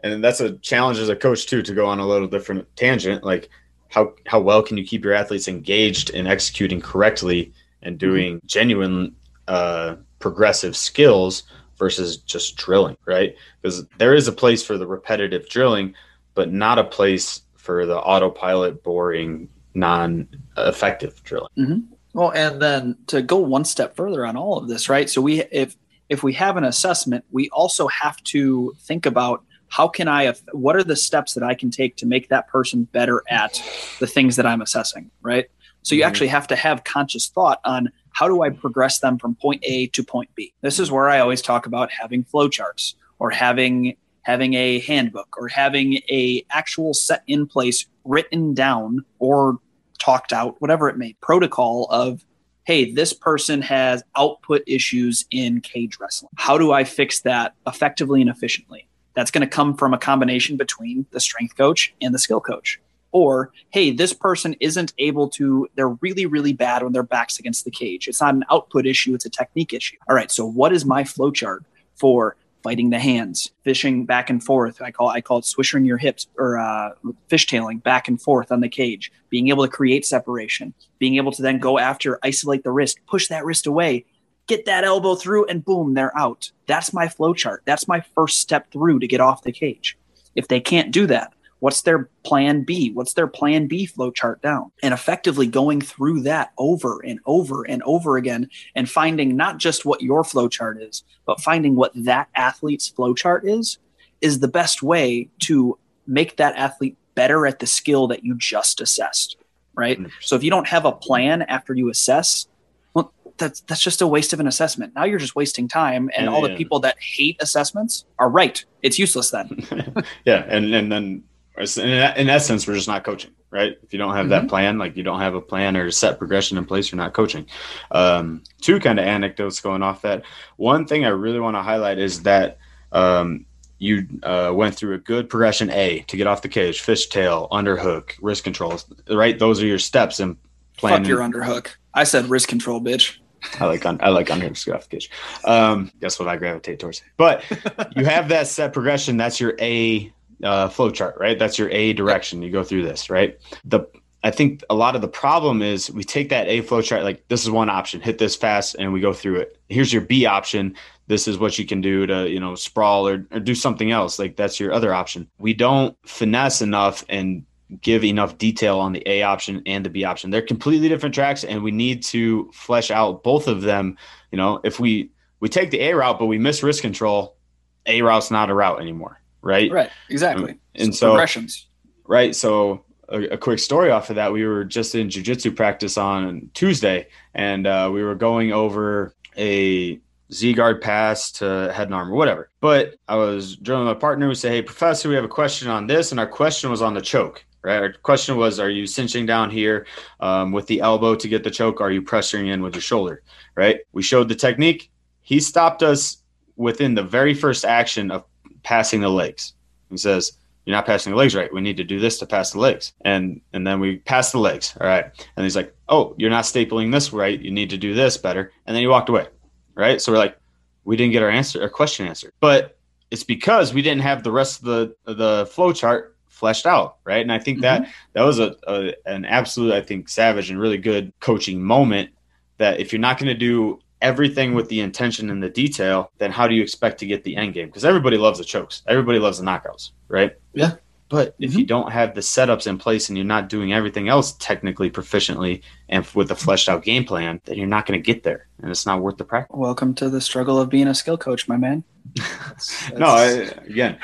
and 0.01 0.23
that's 0.23 0.39
a 0.39 0.53
challenge 0.57 0.99
as 0.99 1.09
a 1.09 1.15
coach 1.15 1.45
too, 1.45 1.61
to 1.61 1.73
go 1.73 1.85
on 1.85 1.99
a 1.99 2.05
little 2.05 2.27
different 2.27 2.67
tangent. 2.75 3.23
Like, 3.23 3.49
how, 3.89 4.13
how 4.25 4.39
well 4.39 4.61
can 4.61 4.77
you 4.77 4.85
keep 4.85 5.03
your 5.03 5.13
athletes 5.13 5.47
engaged 5.47 6.09
in 6.09 6.27
executing 6.27 6.81
correctly 6.81 7.53
and 7.81 7.97
doing 7.97 8.37
mm-hmm. 8.37 8.47
genuine 8.47 9.15
uh, 9.47 9.95
progressive 10.19 10.75
skills 10.75 11.43
versus 11.77 12.17
just 12.17 12.55
drilling, 12.55 12.97
right? 13.05 13.35
Because 13.61 13.85
there 13.97 14.13
is 14.13 14.27
a 14.27 14.31
place 14.31 14.63
for 14.63 14.77
the 14.77 14.87
repetitive 14.87 15.49
drilling, 15.49 15.93
but 16.33 16.51
not 16.51 16.79
a 16.79 16.83
place 16.83 17.41
for 17.55 17.85
the 17.85 17.97
autopilot, 17.97 18.83
boring, 18.83 19.49
non 19.73 20.27
effective 20.57 21.21
drilling. 21.23 21.49
Mm-hmm. 21.57 21.79
Well, 22.13 22.31
and 22.31 22.61
then 22.61 22.97
to 23.07 23.21
go 23.21 23.37
one 23.37 23.65
step 23.65 23.95
further 23.95 24.25
on 24.25 24.37
all 24.37 24.57
of 24.57 24.67
this, 24.67 24.87
right? 24.87 25.09
So 25.09 25.21
we, 25.21 25.43
if, 25.43 25.75
if 26.07 26.23
we 26.23 26.33
have 26.33 26.55
an 26.55 26.63
assessment, 26.63 27.25
we 27.31 27.49
also 27.49 27.87
have 27.87 28.21
to 28.25 28.73
think 28.79 29.05
about 29.05 29.43
how 29.67 29.87
can 29.89 30.07
I, 30.07 30.33
what 30.53 30.77
are 30.77 30.83
the 30.83 30.95
steps 30.95 31.33
that 31.33 31.43
I 31.43 31.55
can 31.55 31.71
take 31.71 31.97
to 31.97 32.05
make 32.05 32.29
that 32.29 32.47
person 32.47 32.83
better 32.85 33.23
at 33.29 33.61
the 33.99 34.07
things 34.07 34.37
that 34.37 34.45
I'm 34.45 34.61
assessing, 34.61 35.11
right? 35.21 35.47
So 35.81 35.93
you 35.93 36.01
mm-hmm. 36.01 36.07
actually 36.07 36.27
have 36.27 36.47
to 36.47 36.55
have 36.55 36.83
conscious 36.83 37.27
thought 37.27 37.59
on 37.65 37.91
how 38.15 38.29
do 38.29 38.41
I 38.41 38.49
progress 38.49 38.99
them 38.99 39.19
from 39.19 39.35
point 39.35 39.61
A 39.63 39.87
to 39.87 40.03
point 40.03 40.29
B? 40.35 40.53
This 40.61 40.79
is 40.79 40.89
where 40.89 41.09
I 41.09 41.19
always 41.19 41.41
talk 41.41 41.65
about 41.65 41.91
having 41.91 42.23
flowcharts 42.23 42.95
or 43.19 43.29
having 43.29 43.95
having 44.21 44.55
a 44.55 44.79
handbook 44.79 45.37
or 45.37 45.47
having 45.49 45.95
a 46.09 46.43
actual 46.49 46.93
set 46.93 47.23
in 47.27 47.45
place 47.45 47.85
written 48.05 48.55
down 48.55 49.05
or 49.19 49.59
talked 49.99 50.33
out 50.33 50.55
whatever 50.59 50.89
it 50.89 50.97
may 50.97 51.13
protocol 51.21 51.87
of 51.91 52.25
hey 52.63 52.91
this 52.91 53.13
person 53.13 53.61
has 53.61 54.01
output 54.15 54.63
issues 54.65 55.25
in 55.29 55.59
cage 55.61 55.97
wrestling. 55.99 56.31
How 56.37 56.57
do 56.57 56.71
i 56.71 56.85
fix 56.85 57.21
that 57.21 57.53
effectively 57.67 58.21
and 58.21 58.29
efficiently? 58.29 58.87
That's 59.13 59.31
going 59.31 59.41
to 59.41 59.47
come 59.47 59.75
from 59.75 59.93
a 59.93 59.97
combination 59.97 60.55
between 60.55 61.05
the 61.11 61.19
strength 61.19 61.55
coach 61.57 61.93
and 62.01 62.13
the 62.13 62.19
skill 62.19 62.39
coach 62.39 62.79
or 63.15 63.49
hey 63.69 63.91
this 63.91 64.11
person 64.11 64.57
isn't 64.59 64.93
able 64.97 65.29
to 65.29 65.65
they're 65.75 65.97
really 66.01 66.25
really 66.25 66.51
bad 66.51 66.83
when 66.83 66.91
their 66.91 67.01
backs 67.01 67.39
against 67.39 67.63
the 67.63 67.71
cage. 67.71 68.09
It's 68.09 68.19
not 68.19 68.35
an 68.35 68.43
output 68.51 68.85
issue 68.85 69.15
it's 69.15 69.25
a 69.25 69.29
technique 69.29 69.73
issue. 69.73 69.95
All 70.09 70.15
right 70.15 70.29
so 70.29 70.45
what 70.45 70.73
is 70.73 70.83
my 70.85 71.03
flowchart 71.03 71.61
for 71.95 72.35
fighting 72.61 72.89
the 72.89 72.99
hands 72.99 73.51
fishing 73.63 74.05
back 74.05 74.29
and 74.29 74.43
forth? 74.43 74.81
I 74.81 74.91
call 74.91 75.07
i 75.07 75.21
call 75.21 75.37
it 75.37 75.45
swishing 75.45 75.85
your 75.85 75.97
hips 75.97 76.27
or 76.37 76.57
uh, 76.57 76.89
fishtailing 77.29 77.81
back 77.81 78.09
and 78.09 78.21
forth 78.21 78.51
on 78.51 78.59
the 78.59 78.67
cage 78.67 79.13
being 79.29 79.47
able 79.47 79.63
to 79.63 79.71
create 79.71 80.05
separation 80.05 80.73
being 80.99 81.15
able 81.15 81.31
to 81.31 81.41
then 81.41 81.57
go 81.57 81.79
after 81.79 82.19
isolate 82.21 82.63
the 82.63 82.71
wrist 82.71 82.99
push 83.07 83.29
that 83.29 83.45
wrist 83.45 83.65
away 83.65 84.03
get 84.47 84.65
that 84.65 84.83
elbow 84.83 85.15
through 85.15 85.45
and 85.45 85.63
boom 85.63 85.93
they're 85.93 86.15
out. 86.17 86.51
That's 86.67 86.93
my 86.93 87.07
flowchart. 87.07 87.59
That's 87.65 87.87
my 87.87 88.01
first 88.13 88.39
step 88.39 88.71
through 88.71 88.99
to 88.99 89.07
get 89.07 89.21
off 89.21 89.41
the 89.43 89.51
cage. 89.51 89.97
If 90.35 90.49
they 90.49 90.59
can't 90.59 90.91
do 90.91 91.07
that 91.07 91.33
What's 91.65 91.81
their 91.81 92.11
plan 92.23 92.61
B? 92.61 92.91
What's 92.91 93.13
their 93.13 93.25
plan 93.25 93.65
B 93.65 93.87
flow 93.87 94.11
chart 94.11 94.39
down? 94.43 94.71
And 94.83 94.93
effectively 94.93 95.47
going 95.47 95.81
through 95.81 96.21
that 96.21 96.51
over 96.59 97.03
and 97.03 97.19
over 97.25 97.63
and 97.63 97.81
over 97.87 98.17
again 98.17 98.51
and 98.75 98.87
finding 98.87 99.35
not 99.35 99.57
just 99.57 99.83
what 99.83 100.03
your 100.03 100.23
flow 100.23 100.47
chart 100.47 100.79
is, 100.79 101.03
but 101.25 101.41
finding 101.41 101.75
what 101.75 101.91
that 101.95 102.29
athlete's 102.35 102.87
flow 102.87 103.15
chart 103.15 103.49
is, 103.49 103.79
is 104.21 104.41
the 104.41 104.47
best 104.47 104.83
way 104.83 105.27
to 105.39 105.75
make 106.05 106.37
that 106.37 106.55
athlete 106.55 106.97
better 107.15 107.47
at 107.47 107.57
the 107.57 107.65
skill 107.65 108.05
that 108.09 108.23
you 108.23 108.35
just 108.35 108.79
assessed. 108.79 109.35
Right. 109.73 109.99
So 110.19 110.35
if 110.35 110.43
you 110.43 110.51
don't 110.51 110.67
have 110.67 110.85
a 110.85 110.91
plan 110.91 111.41
after 111.41 111.73
you 111.73 111.89
assess, 111.89 112.45
well, 112.93 113.11
that's 113.37 113.61
that's 113.61 113.81
just 113.81 114.03
a 114.03 114.07
waste 114.07 114.33
of 114.33 114.39
an 114.39 114.45
assessment. 114.45 114.93
Now 114.93 115.05
you're 115.05 115.17
just 115.17 115.35
wasting 115.35 115.67
time, 115.67 116.11
and 116.15 116.27
yeah, 116.27 116.31
all 116.31 116.43
the 116.43 116.55
people 116.55 116.79
that 116.81 116.95
hate 116.99 117.37
assessments 117.39 118.05
are 118.19 118.29
right. 118.29 118.63
It's 118.83 118.99
useless 118.99 119.31
then. 119.31 119.65
yeah, 120.25 120.45
and 120.47 120.71
and 120.75 120.91
then 120.91 121.23
in, 121.57 122.29
essence, 122.29 122.67
we're 122.67 122.75
just 122.75 122.87
not 122.87 123.03
coaching, 123.03 123.31
right? 123.49 123.77
If 123.83 123.93
you 123.93 123.99
don't 123.99 124.15
have 124.15 124.25
mm-hmm. 124.25 124.29
that 124.31 124.49
plan, 124.49 124.77
like 124.77 124.97
you 124.97 125.03
don't 125.03 125.19
have 125.19 125.35
a 125.35 125.41
plan 125.41 125.77
or 125.77 125.89
set 125.91 126.17
progression 126.17 126.57
in 126.57 126.65
place, 126.65 126.91
you're 126.91 126.97
not 126.97 127.13
coaching. 127.13 127.45
Um, 127.91 128.43
two 128.61 128.79
kind 128.79 128.99
of 128.99 129.05
anecdotes 129.05 129.61
going 129.61 129.83
off 129.83 130.01
that. 130.01 130.23
One 130.57 130.85
thing 130.85 131.05
I 131.05 131.09
really 131.09 131.39
want 131.39 131.55
to 131.55 131.61
highlight 131.61 131.97
is 131.97 132.23
that 132.23 132.57
um, 132.91 133.45
you 133.77 134.07
uh, 134.23 134.51
went 134.53 134.75
through 134.75 134.95
a 134.95 134.99
good 134.99 135.29
progression 135.29 135.69
A 135.69 135.99
to 136.07 136.17
get 136.17 136.27
off 136.27 136.41
the 136.41 136.49
cage, 136.49 136.81
fishtail, 136.81 137.49
underhook, 137.49 138.11
wrist 138.21 138.43
controls, 138.43 138.85
right? 139.09 139.37
Those 139.37 139.61
are 139.61 139.65
your 139.67 139.79
steps 139.79 140.19
in 140.19 140.37
planning. 140.77 141.03
Fuck 141.03 141.09
your 141.09 141.19
underhook. 141.19 141.75
I 141.93 142.03
said 142.03 142.29
wrist 142.29 142.47
control, 142.47 142.81
bitch. 142.81 143.17
I 143.59 143.65
like 143.65 143.85
I 143.85 144.09
like 144.09 144.27
underhooks 144.27 144.73
off 144.73 144.89
the 144.89 144.97
cage. 144.97 145.09
Um, 145.43 145.91
guess 146.01 146.19
what 146.19 146.27
I 146.27 146.37
gravitate 146.37 146.79
towards. 146.79 147.01
But 147.17 147.43
you 147.95 148.05
have 148.05 148.29
that 148.29 148.47
set 148.47 148.73
progression. 148.73 149.17
That's 149.17 149.39
your 149.39 149.55
A 149.59 150.11
uh, 150.43 150.69
flow 150.69 150.91
chart, 150.91 151.15
right? 151.19 151.37
That's 151.37 151.57
your 151.57 151.69
A 151.69 151.93
direction. 151.93 152.41
You 152.41 152.51
go 152.51 152.63
through 152.63 152.83
this, 152.83 153.09
right? 153.09 153.37
The 153.63 153.87
I 154.23 154.31
think 154.31 154.63
a 154.71 154.75
lot 154.75 154.95
of 154.95 155.03
the 155.03 155.07
problem 155.07 155.61
is 155.61 155.91
we 155.91 156.03
take 156.03 156.29
that 156.29 156.47
A 156.47 156.61
flow 156.61 156.81
chart, 156.81 157.03
like 157.03 157.27
this 157.27 157.43
is 157.43 157.51
one 157.51 157.69
option, 157.69 158.01
hit 158.01 158.17
this 158.17 158.35
fast, 158.35 158.75
and 158.79 158.91
we 158.91 158.99
go 158.99 159.13
through 159.13 159.35
it. 159.35 159.59
Here's 159.69 159.93
your 159.93 160.01
B 160.01 160.25
option. 160.25 160.75
This 161.05 161.27
is 161.27 161.37
what 161.37 161.59
you 161.59 161.65
can 161.65 161.79
do 161.79 162.07
to, 162.07 162.27
you 162.27 162.39
know, 162.39 162.55
sprawl 162.55 163.07
or, 163.07 163.27
or 163.31 163.39
do 163.39 163.53
something 163.53 163.91
else. 163.91 164.17
Like 164.17 164.35
that's 164.35 164.59
your 164.59 164.73
other 164.73 164.91
option. 164.91 165.27
We 165.37 165.53
don't 165.53 165.95
finesse 166.07 166.63
enough 166.63 167.05
and 167.07 167.45
give 167.81 168.03
enough 168.03 168.39
detail 168.39 168.79
on 168.79 168.93
the 168.93 169.03
A 169.07 169.21
option 169.21 169.61
and 169.67 169.85
the 169.85 169.91
B 169.91 170.03
option. 170.03 170.31
They're 170.31 170.41
completely 170.41 170.89
different 170.89 171.13
tracks, 171.13 171.43
and 171.43 171.61
we 171.61 171.69
need 171.69 172.01
to 172.05 172.49
flesh 172.51 172.89
out 172.89 173.23
both 173.23 173.47
of 173.47 173.61
them. 173.61 173.95
You 174.31 174.37
know, 174.37 174.59
if 174.63 174.79
we 174.79 175.11
we 175.39 175.49
take 175.49 175.69
the 175.69 175.81
A 175.81 175.93
route, 175.93 176.17
but 176.17 176.25
we 176.25 176.39
miss 176.39 176.63
wrist 176.63 176.81
control, 176.81 177.37
A 177.85 178.01
route's 178.01 178.31
not 178.31 178.49
a 178.49 178.55
route 178.55 178.81
anymore, 178.81 179.21
right? 179.45 179.71
Right. 179.71 179.89
Exactly. 180.09 180.57
And 180.73 180.93
so 180.93 181.11
progressions. 181.11 181.67
Right. 182.05 182.35
So 182.35 182.83
a, 183.07 183.21
a, 183.21 183.37
quick 183.37 183.59
story 183.59 183.91
off 183.91 184.09
of 184.09 184.17
that. 184.17 184.33
We 184.33 184.45
were 184.45 184.65
just 184.65 184.95
in 184.95 185.07
jujitsu 185.07 185.55
practice 185.55 185.97
on 185.97 186.49
Tuesday, 186.53 187.07
and 187.33 187.65
uh, 187.65 187.89
we 187.93 188.03
were 188.03 188.15
going 188.15 188.51
over 188.51 189.13
a 189.37 189.99
Z 190.33 190.53
guard 190.53 190.81
pass 190.81 191.31
to 191.33 191.71
head 191.73 191.87
and 191.87 191.93
arm 191.93 192.11
or 192.11 192.15
whatever. 192.15 192.49
But 192.59 192.95
I 193.07 193.15
was 193.15 193.55
drilling 193.55 193.85
my 193.85 193.93
partner. 193.93 194.27
We 194.27 194.35
say, 194.35 194.49
"Hey, 194.49 194.61
professor, 194.61 195.07
we 195.07 195.15
have 195.15 195.23
a 195.23 195.29
question 195.29 195.69
on 195.69 195.87
this," 195.87 196.11
and 196.11 196.19
our 196.19 196.27
question 196.27 196.69
was 196.69 196.81
on 196.81 196.95
the 196.95 197.01
choke. 197.01 197.45
Right. 197.63 197.77
Our 197.77 197.93
question 197.93 198.37
was, 198.37 198.59
"Are 198.59 198.69
you 198.69 198.87
cinching 198.87 199.25
down 199.25 199.51
here 199.51 199.85
um, 200.19 200.51
with 200.51 200.67
the 200.67 200.81
elbow 200.81 201.15
to 201.15 201.27
get 201.27 201.43
the 201.43 201.51
choke? 201.51 201.81
Are 201.81 201.91
you 201.91 202.01
pressuring 202.01 202.51
in 202.51 202.61
with 202.61 202.73
your 202.73 202.81
shoulder?" 202.81 203.21
Right. 203.55 203.79
We 203.93 204.01
showed 204.01 204.29
the 204.29 204.35
technique. 204.35 204.91
He 205.21 205.39
stopped 205.39 205.83
us 205.83 206.17
within 206.55 206.95
the 206.95 207.03
very 207.03 207.33
first 207.33 207.65
action 207.65 208.11
of 208.11 208.23
passing 208.65 208.99
the 208.99 209.09
legs. 209.09 209.53
He 209.89 209.97
says, 209.97 210.33
you're 210.65 210.75
not 210.75 210.87
passing 210.87 211.11
the 211.11 211.17
legs 211.17 211.35
right. 211.35 211.53
We 211.53 211.61
need 211.61 211.77
to 211.77 211.83
do 211.83 211.99
this 211.99 212.17
to 212.19 212.25
pass 212.25 212.51
the 212.51 212.59
legs. 212.59 212.93
And 213.01 213.39
and 213.53 213.65
then 213.65 213.79
we 213.79 213.97
pass 213.97 214.31
the 214.31 214.39
legs. 214.39 214.75
All 214.81 214.87
right. 214.87 215.05
And 215.37 215.43
he's 215.43 215.55
like, 215.55 215.73
oh, 215.87 216.15
you're 216.17 216.31
not 216.31 216.45
stapling 216.45 216.91
this 216.91 217.13
right. 217.13 217.39
You 217.39 217.51
need 217.51 217.69
to 217.69 217.77
do 217.77 217.93
this 217.93 218.17
better. 218.17 218.51
And 218.65 218.75
then 218.75 218.81
he 218.81 218.87
walked 218.87 219.09
away. 219.09 219.27
Right. 219.75 220.01
So 220.01 220.11
we're 220.11 220.17
like, 220.17 220.37
we 220.83 220.97
didn't 220.97 221.13
get 221.13 221.23
our 221.23 221.29
answer, 221.29 221.61
our 221.61 221.69
question 221.69 222.07
answered. 222.07 222.33
But 222.39 222.77
it's 223.11 223.23
because 223.23 223.73
we 223.73 223.81
didn't 223.81 224.01
have 224.01 224.23
the 224.23 224.31
rest 224.31 224.59
of 224.59 224.65
the 224.65 225.13
the 225.13 225.45
flow 225.51 225.71
chart 225.71 226.17
fleshed 226.27 226.65
out. 226.65 226.97
Right. 227.05 227.21
And 227.21 227.31
I 227.31 227.37
think 227.39 227.59
mm-hmm. 227.59 227.83
that 227.83 227.93
that 228.13 228.23
was 228.23 228.39
a, 228.39 228.55
a 228.67 228.95
an 229.05 229.25
absolute, 229.25 229.73
I 229.73 229.81
think, 229.81 230.09
savage 230.09 230.49
and 230.49 230.59
really 230.59 230.79
good 230.79 231.13
coaching 231.19 231.61
moment 231.61 232.09
that 232.57 232.79
if 232.79 232.91
you're 232.91 232.99
not 232.99 233.19
going 233.19 233.27
to 233.27 233.37
do 233.37 233.79
everything 234.05 234.53
with 234.53 234.69
the 234.69 234.81
intention 234.81 235.31
and 235.31 235.41
the 235.41 235.49
detail, 235.49 236.11
then 236.19 236.31
how 236.31 236.47
do 236.47 236.53
you 236.53 236.61
expect 236.61 236.99
to 236.99 237.07
get 237.07 237.23
the 237.23 237.35
end 237.35 237.55
game? 237.55 237.67
Because 237.67 237.83
everybody 237.83 238.17
loves 238.17 238.37
the 238.37 238.45
chokes, 238.45 238.83
everybody 238.87 239.17
loves 239.17 239.39
the 239.39 239.45
knockouts, 239.45 239.91
right? 240.07 240.33
Yeah. 240.53 240.75
But 241.09 241.35
if 241.39 241.51
mm-hmm. 241.51 241.59
you 241.59 241.65
don't 241.65 241.91
have 241.91 242.13
the 242.13 242.21
setups 242.21 242.67
in 242.67 242.77
place 242.77 243.09
and 243.09 243.17
you're 243.17 243.25
not 243.25 243.49
doing 243.49 243.73
everything 243.73 244.07
else 244.07 244.33
technically 244.33 244.91
proficiently 244.91 245.61
and 245.89 246.05
with 246.13 246.31
a 246.31 246.35
fleshed 246.35 246.69
out 246.69 246.83
game 246.83 247.03
plan, 247.03 247.41
then 247.45 247.57
you're 247.57 247.67
not 247.67 247.87
going 247.87 247.99
to 247.99 248.03
get 248.03 248.23
there, 248.23 248.47
and 248.61 248.69
it's 248.69 248.85
not 248.85 249.01
worth 249.01 249.17
the 249.17 249.25
practice. 249.25 249.55
Welcome 249.55 249.95
to 249.95 250.09
the 250.09 250.21
struggle 250.21 250.59
of 250.59 250.69
being 250.69 250.87
a 250.87 250.95
skill 250.95 251.17
coach, 251.17 251.47
my 251.47 251.57
man. 251.57 251.83
That's, 252.15 252.89
that's... 252.89 252.99
no, 252.99 253.07
I, 253.07 253.27
again, 253.67 253.99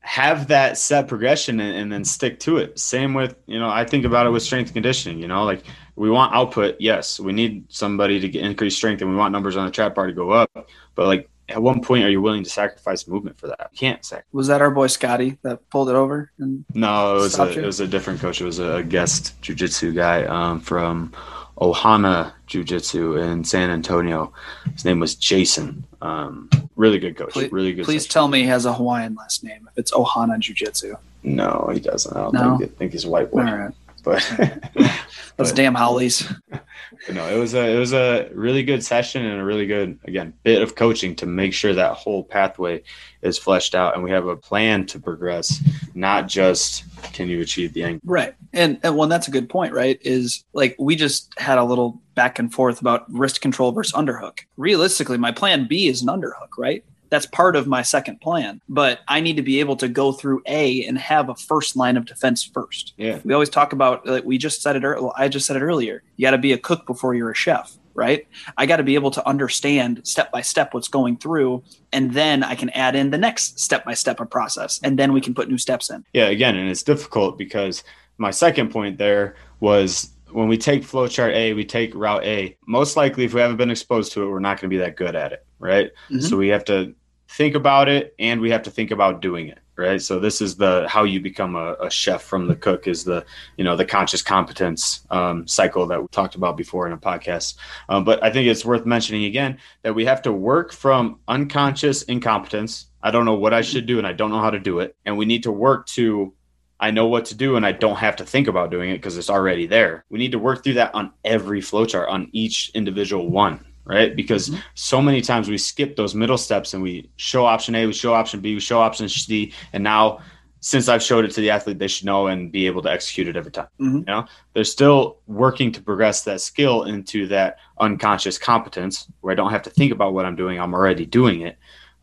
have 0.00 0.48
that 0.48 0.78
set 0.78 1.08
progression 1.08 1.60
and, 1.60 1.76
and, 1.76 1.92
then 1.92 2.04
stick 2.04 2.38
to 2.40 2.58
it. 2.58 2.78
Same 2.78 3.14
with 3.14 3.36
you 3.46 3.58
know, 3.58 3.68
I 3.68 3.84
think 3.84 4.04
about 4.04 4.26
it 4.26 4.30
with 4.30 4.42
strength 4.42 4.72
conditioning. 4.72 5.18
You 5.18 5.28
know, 5.28 5.44
like 5.44 5.64
we 5.98 6.10
want 6.10 6.32
output. 6.34 6.76
Yes, 6.78 7.18
we 7.18 7.32
need 7.32 7.64
somebody 7.68 8.20
to 8.20 8.28
get 8.28 8.44
increased 8.44 8.76
strength, 8.76 9.02
and 9.02 9.10
we 9.10 9.16
want 9.16 9.32
numbers 9.32 9.56
on 9.56 9.66
the 9.66 9.72
trap 9.72 9.94
bar 9.94 10.06
to 10.06 10.12
go 10.12 10.30
up. 10.30 10.50
But 10.94 11.06
like, 11.06 11.28
at 11.48 11.60
one 11.60 11.80
point, 11.80 12.04
are 12.04 12.10
you 12.10 12.20
willing 12.20 12.44
to 12.44 12.50
sacrifice 12.50 13.08
movement 13.08 13.38
for 13.38 13.48
that? 13.48 13.70
You 13.72 13.78
can't 13.78 14.04
sacrifice. 14.04 14.32
Was 14.32 14.46
that 14.46 14.60
our 14.60 14.70
boy 14.70 14.86
Scotty 14.86 15.38
that 15.42 15.68
pulled 15.70 15.88
it 15.88 15.94
over? 15.94 16.30
And 16.38 16.64
no, 16.74 17.16
it 17.16 17.20
was 17.20 17.38
a, 17.38 17.50
it 17.50 17.66
was 17.66 17.80
a 17.80 17.86
different 17.86 18.20
coach. 18.20 18.40
It 18.40 18.44
was 18.44 18.58
a 18.58 18.82
guest 18.82 19.40
jujitsu 19.42 19.94
guy 19.94 20.24
um, 20.24 20.60
from 20.60 21.12
Ohana 21.58 22.32
Jiu 22.46 22.64
Jitsu 22.64 23.16
in 23.16 23.42
San 23.44 23.70
Antonio. 23.70 24.32
His 24.72 24.84
name 24.84 25.00
was 25.00 25.14
Jason. 25.14 25.84
Um, 26.00 26.48
really 26.76 26.98
good 26.98 27.16
coach. 27.16 27.32
Please, 27.32 27.50
really 27.50 27.72
good. 27.72 27.86
Please 27.86 28.02
session. 28.02 28.12
tell 28.12 28.28
me 28.28 28.42
he 28.42 28.46
has 28.46 28.66
a 28.66 28.72
Hawaiian 28.72 29.14
last 29.14 29.42
name. 29.42 29.68
If 29.72 29.78
it's 29.78 29.92
Ohana 29.92 30.38
Jiu 30.38 30.54
Jitsu. 30.54 30.94
No, 31.24 31.70
he 31.72 31.80
doesn't. 31.80 32.16
I 32.16 32.20
don't 32.20 32.34
no? 32.34 32.58
think, 32.58 32.70
I 32.70 32.74
think 32.74 32.92
he's 32.92 33.04
a 33.04 33.10
white 33.10 33.30
boy. 33.30 33.40
All 33.40 33.56
right. 33.56 33.74
But 34.08 34.90
those 35.36 35.52
damn 35.52 35.74
haoles. 35.74 36.32
no, 37.12 37.28
it 37.28 37.38
was 37.38 37.52
a 37.52 37.76
it 37.76 37.78
was 37.78 37.92
a 37.92 38.30
really 38.32 38.62
good 38.62 38.82
session 38.82 39.22
and 39.22 39.38
a 39.38 39.44
really 39.44 39.66
good 39.66 39.98
again 40.04 40.32
bit 40.44 40.62
of 40.62 40.76
coaching 40.76 41.14
to 41.16 41.26
make 41.26 41.52
sure 41.52 41.74
that 41.74 41.92
whole 41.92 42.24
pathway 42.24 42.82
is 43.20 43.36
fleshed 43.36 43.74
out 43.74 43.94
and 43.94 44.02
we 44.02 44.10
have 44.10 44.26
a 44.26 44.34
plan 44.34 44.86
to 44.86 44.98
progress, 44.98 45.62
not 45.94 46.26
just 46.26 46.84
can 47.12 47.28
you 47.28 47.42
achieve 47.42 47.74
the 47.74 47.82
end. 47.82 48.00
Right. 48.02 48.34
And 48.54 48.80
and 48.82 48.96
one 48.96 49.10
that's 49.10 49.28
a 49.28 49.30
good 49.30 49.50
point, 49.50 49.74
right? 49.74 49.98
Is 50.00 50.42
like 50.54 50.74
we 50.78 50.96
just 50.96 51.30
had 51.38 51.58
a 51.58 51.64
little 51.64 52.00
back 52.14 52.38
and 52.38 52.50
forth 52.50 52.80
about 52.80 53.04
wrist 53.12 53.42
control 53.42 53.72
versus 53.72 53.92
underhook. 53.92 54.40
Realistically, 54.56 55.18
my 55.18 55.32
plan 55.32 55.68
B 55.68 55.86
is 55.86 56.00
an 56.00 56.08
underhook, 56.08 56.56
right? 56.56 56.82
That's 57.10 57.26
part 57.26 57.56
of 57.56 57.66
my 57.66 57.82
second 57.82 58.20
plan. 58.20 58.60
But 58.68 59.00
I 59.08 59.20
need 59.20 59.36
to 59.36 59.42
be 59.42 59.60
able 59.60 59.76
to 59.76 59.88
go 59.88 60.12
through 60.12 60.42
A 60.46 60.84
and 60.84 60.98
have 60.98 61.28
a 61.28 61.34
first 61.34 61.76
line 61.76 61.96
of 61.96 62.06
defense 62.06 62.42
first. 62.42 62.94
Yeah. 62.96 63.20
We 63.24 63.34
always 63.34 63.50
talk 63.50 63.72
about 63.72 64.06
like 64.06 64.24
we 64.24 64.38
just 64.38 64.62
said 64.62 64.76
it. 64.76 64.84
earlier. 64.84 65.10
I 65.16 65.28
just 65.28 65.46
said 65.46 65.56
it 65.56 65.62
earlier. 65.62 66.02
You 66.16 66.26
got 66.26 66.32
to 66.32 66.38
be 66.38 66.52
a 66.52 66.58
cook 66.58 66.86
before 66.86 67.14
you're 67.14 67.30
a 67.30 67.34
chef, 67.34 67.76
right? 67.94 68.26
I 68.56 68.66
got 68.66 68.76
to 68.76 68.82
be 68.82 68.94
able 68.94 69.10
to 69.12 69.26
understand 69.26 70.06
step 70.06 70.30
by 70.32 70.42
step 70.42 70.74
what's 70.74 70.88
going 70.88 71.16
through, 71.16 71.62
and 71.92 72.12
then 72.12 72.42
I 72.42 72.54
can 72.54 72.70
add 72.70 72.94
in 72.94 73.10
the 73.10 73.18
next 73.18 73.58
step 73.60 73.84
by 73.84 73.94
step 73.94 74.20
of 74.20 74.30
process, 74.30 74.80
and 74.82 74.98
then 74.98 75.12
we 75.12 75.20
can 75.20 75.34
put 75.34 75.48
new 75.48 75.58
steps 75.58 75.90
in. 75.90 76.04
Yeah. 76.12 76.26
Again, 76.26 76.56
and 76.56 76.70
it's 76.70 76.82
difficult 76.82 77.38
because 77.38 77.82
my 78.18 78.30
second 78.30 78.70
point 78.70 78.98
there 78.98 79.36
was 79.60 80.10
when 80.32 80.48
we 80.48 80.58
take 80.58 80.82
flowchart 80.82 81.34
A, 81.34 81.52
we 81.54 81.64
take 81.64 81.94
route 81.94 82.24
A. 82.24 82.56
Most 82.66 82.96
likely, 82.96 83.24
if 83.24 83.34
we 83.34 83.40
haven't 83.40 83.56
been 83.56 83.70
exposed 83.70 84.12
to 84.12 84.22
it, 84.22 84.28
we're 84.28 84.40
not 84.40 84.60
going 84.60 84.70
to 84.70 84.74
be 84.74 84.78
that 84.78 84.96
good 84.96 85.16
at 85.16 85.32
it, 85.32 85.46
right? 85.58 85.90
Mm-hmm. 86.10 86.20
So 86.20 86.36
we 86.36 86.48
have 86.48 86.64
to 86.66 86.94
think 87.28 87.54
about 87.54 87.88
it 87.88 88.14
and 88.18 88.40
we 88.40 88.50
have 88.50 88.62
to 88.62 88.70
think 88.70 88.90
about 88.90 89.20
doing 89.20 89.48
it 89.48 89.58
right 89.76 90.00
so 90.00 90.18
this 90.18 90.40
is 90.40 90.56
the 90.56 90.86
how 90.88 91.04
you 91.04 91.20
become 91.20 91.56
a, 91.56 91.74
a 91.74 91.90
chef 91.90 92.22
from 92.22 92.46
the 92.46 92.56
cook 92.56 92.88
is 92.88 93.04
the 93.04 93.24
you 93.58 93.64
know 93.64 93.76
the 93.76 93.84
conscious 93.84 94.22
competence 94.22 95.06
um, 95.10 95.46
cycle 95.46 95.86
that 95.86 96.00
we 96.00 96.08
talked 96.08 96.34
about 96.34 96.56
before 96.56 96.86
in 96.86 96.92
a 96.94 96.98
podcast 96.98 97.56
um, 97.90 98.02
but 98.02 98.22
i 98.24 98.30
think 98.30 98.48
it's 98.48 98.64
worth 98.64 98.86
mentioning 98.86 99.24
again 99.24 99.58
that 99.82 99.94
we 99.94 100.06
have 100.06 100.22
to 100.22 100.32
work 100.32 100.72
from 100.72 101.20
unconscious 101.28 102.02
incompetence 102.04 102.86
i 103.02 103.10
don't 103.10 103.26
know 103.26 103.34
what 103.34 103.52
i 103.52 103.60
should 103.60 103.84
do 103.84 103.98
and 103.98 104.06
i 104.06 104.12
don't 104.12 104.30
know 104.30 104.40
how 104.40 104.50
to 104.50 104.58
do 104.58 104.80
it 104.80 104.96
and 105.04 105.16
we 105.16 105.26
need 105.26 105.42
to 105.42 105.52
work 105.52 105.86
to 105.86 106.32
I 106.80 106.90
know 106.90 107.06
what 107.06 107.24
to 107.26 107.34
do 107.34 107.56
and 107.56 107.66
I 107.66 107.72
don't 107.72 107.96
have 107.96 108.16
to 108.16 108.24
think 108.24 108.48
about 108.48 108.70
doing 108.70 108.90
it 108.90 108.98
because 108.98 109.18
it's 109.18 109.30
already 109.30 109.66
there. 109.66 110.04
We 110.10 110.18
need 110.18 110.32
to 110.32 110.38
work 110.38 110.62
through 110.62 110.74
that 110.74 110.94
on 110.94 111.12
every 111.24 111.60
flowchart, 111.60 112.08
on 112.08 112.28
each 112.32 112.70
individual 112.74 113.28
one 113.30 113.64
right? 113.88 114.14
Because 114.14 114.50
mm-hmm. 114.50 114.60
so 114.74 115.00
many 115.00 115.22
times 115.22 115.48
we 115.48 115.56
skip 115.56 115.96
those 115.96 116.14
middle 116.14 116.36
steps 116.36 116.74
and 116.74 116.82
we 116.82 117.10
show 117.16 117.46
option 117.46 117.74
A, 117.74 117.86
we 117.86 117.94
show 117.94 118.12
option 118.12 118.40
B, 118.40 118.52
we 118.52 118.60
show 118.60 118.80
option 118.80 119.08
C, 119.08 119.52
and 119.72 119.82
now 119.82 120.20
since 120.60 120.88
I've 120.88 121.02
showed 121.02 121.24
it 121.24 121.30
to 121.32 121.40
the 121.40 121.50
athlete, 121.50 121.78
they 121.78 121.88
should 121.88 122.06
know 122.06 122.26
and 122.26 122.50
be 122.50 122.66
able 122.66 122.82
to 122.82 122.90
execute 122.90 123.28
it 123.28 123.36
every 123.36 123.52
time. 123.52 123.68
Mm-hmm. 123.80 123.98
You 123.98 124.04
know, 124.04 124.26
they're 124.54 124.64
still 124.64 125.18
working 125.26 125.70
to 125.72 125.82
progress 125.82 126.24
that 126.24 126.40
skill 126.40 126.84
into 126.84 127.26
that 127.28 127.58
unconscious 127.78 128.38
competence 128.38 129.06
where 129.20 129.32
I 129.32 129.36
don't 129.36 129.50
have 129.50 129.62
to 129.62 129.70
think 129.70 129.92
about 129.92 130.14
what 130.14 130.26
I'm 130.26 130.36
doing. 130.36 130.58
I'm 130.58 130.74
already 130.74 131.06
doing 131.06 131.42
it. 131.42 131.58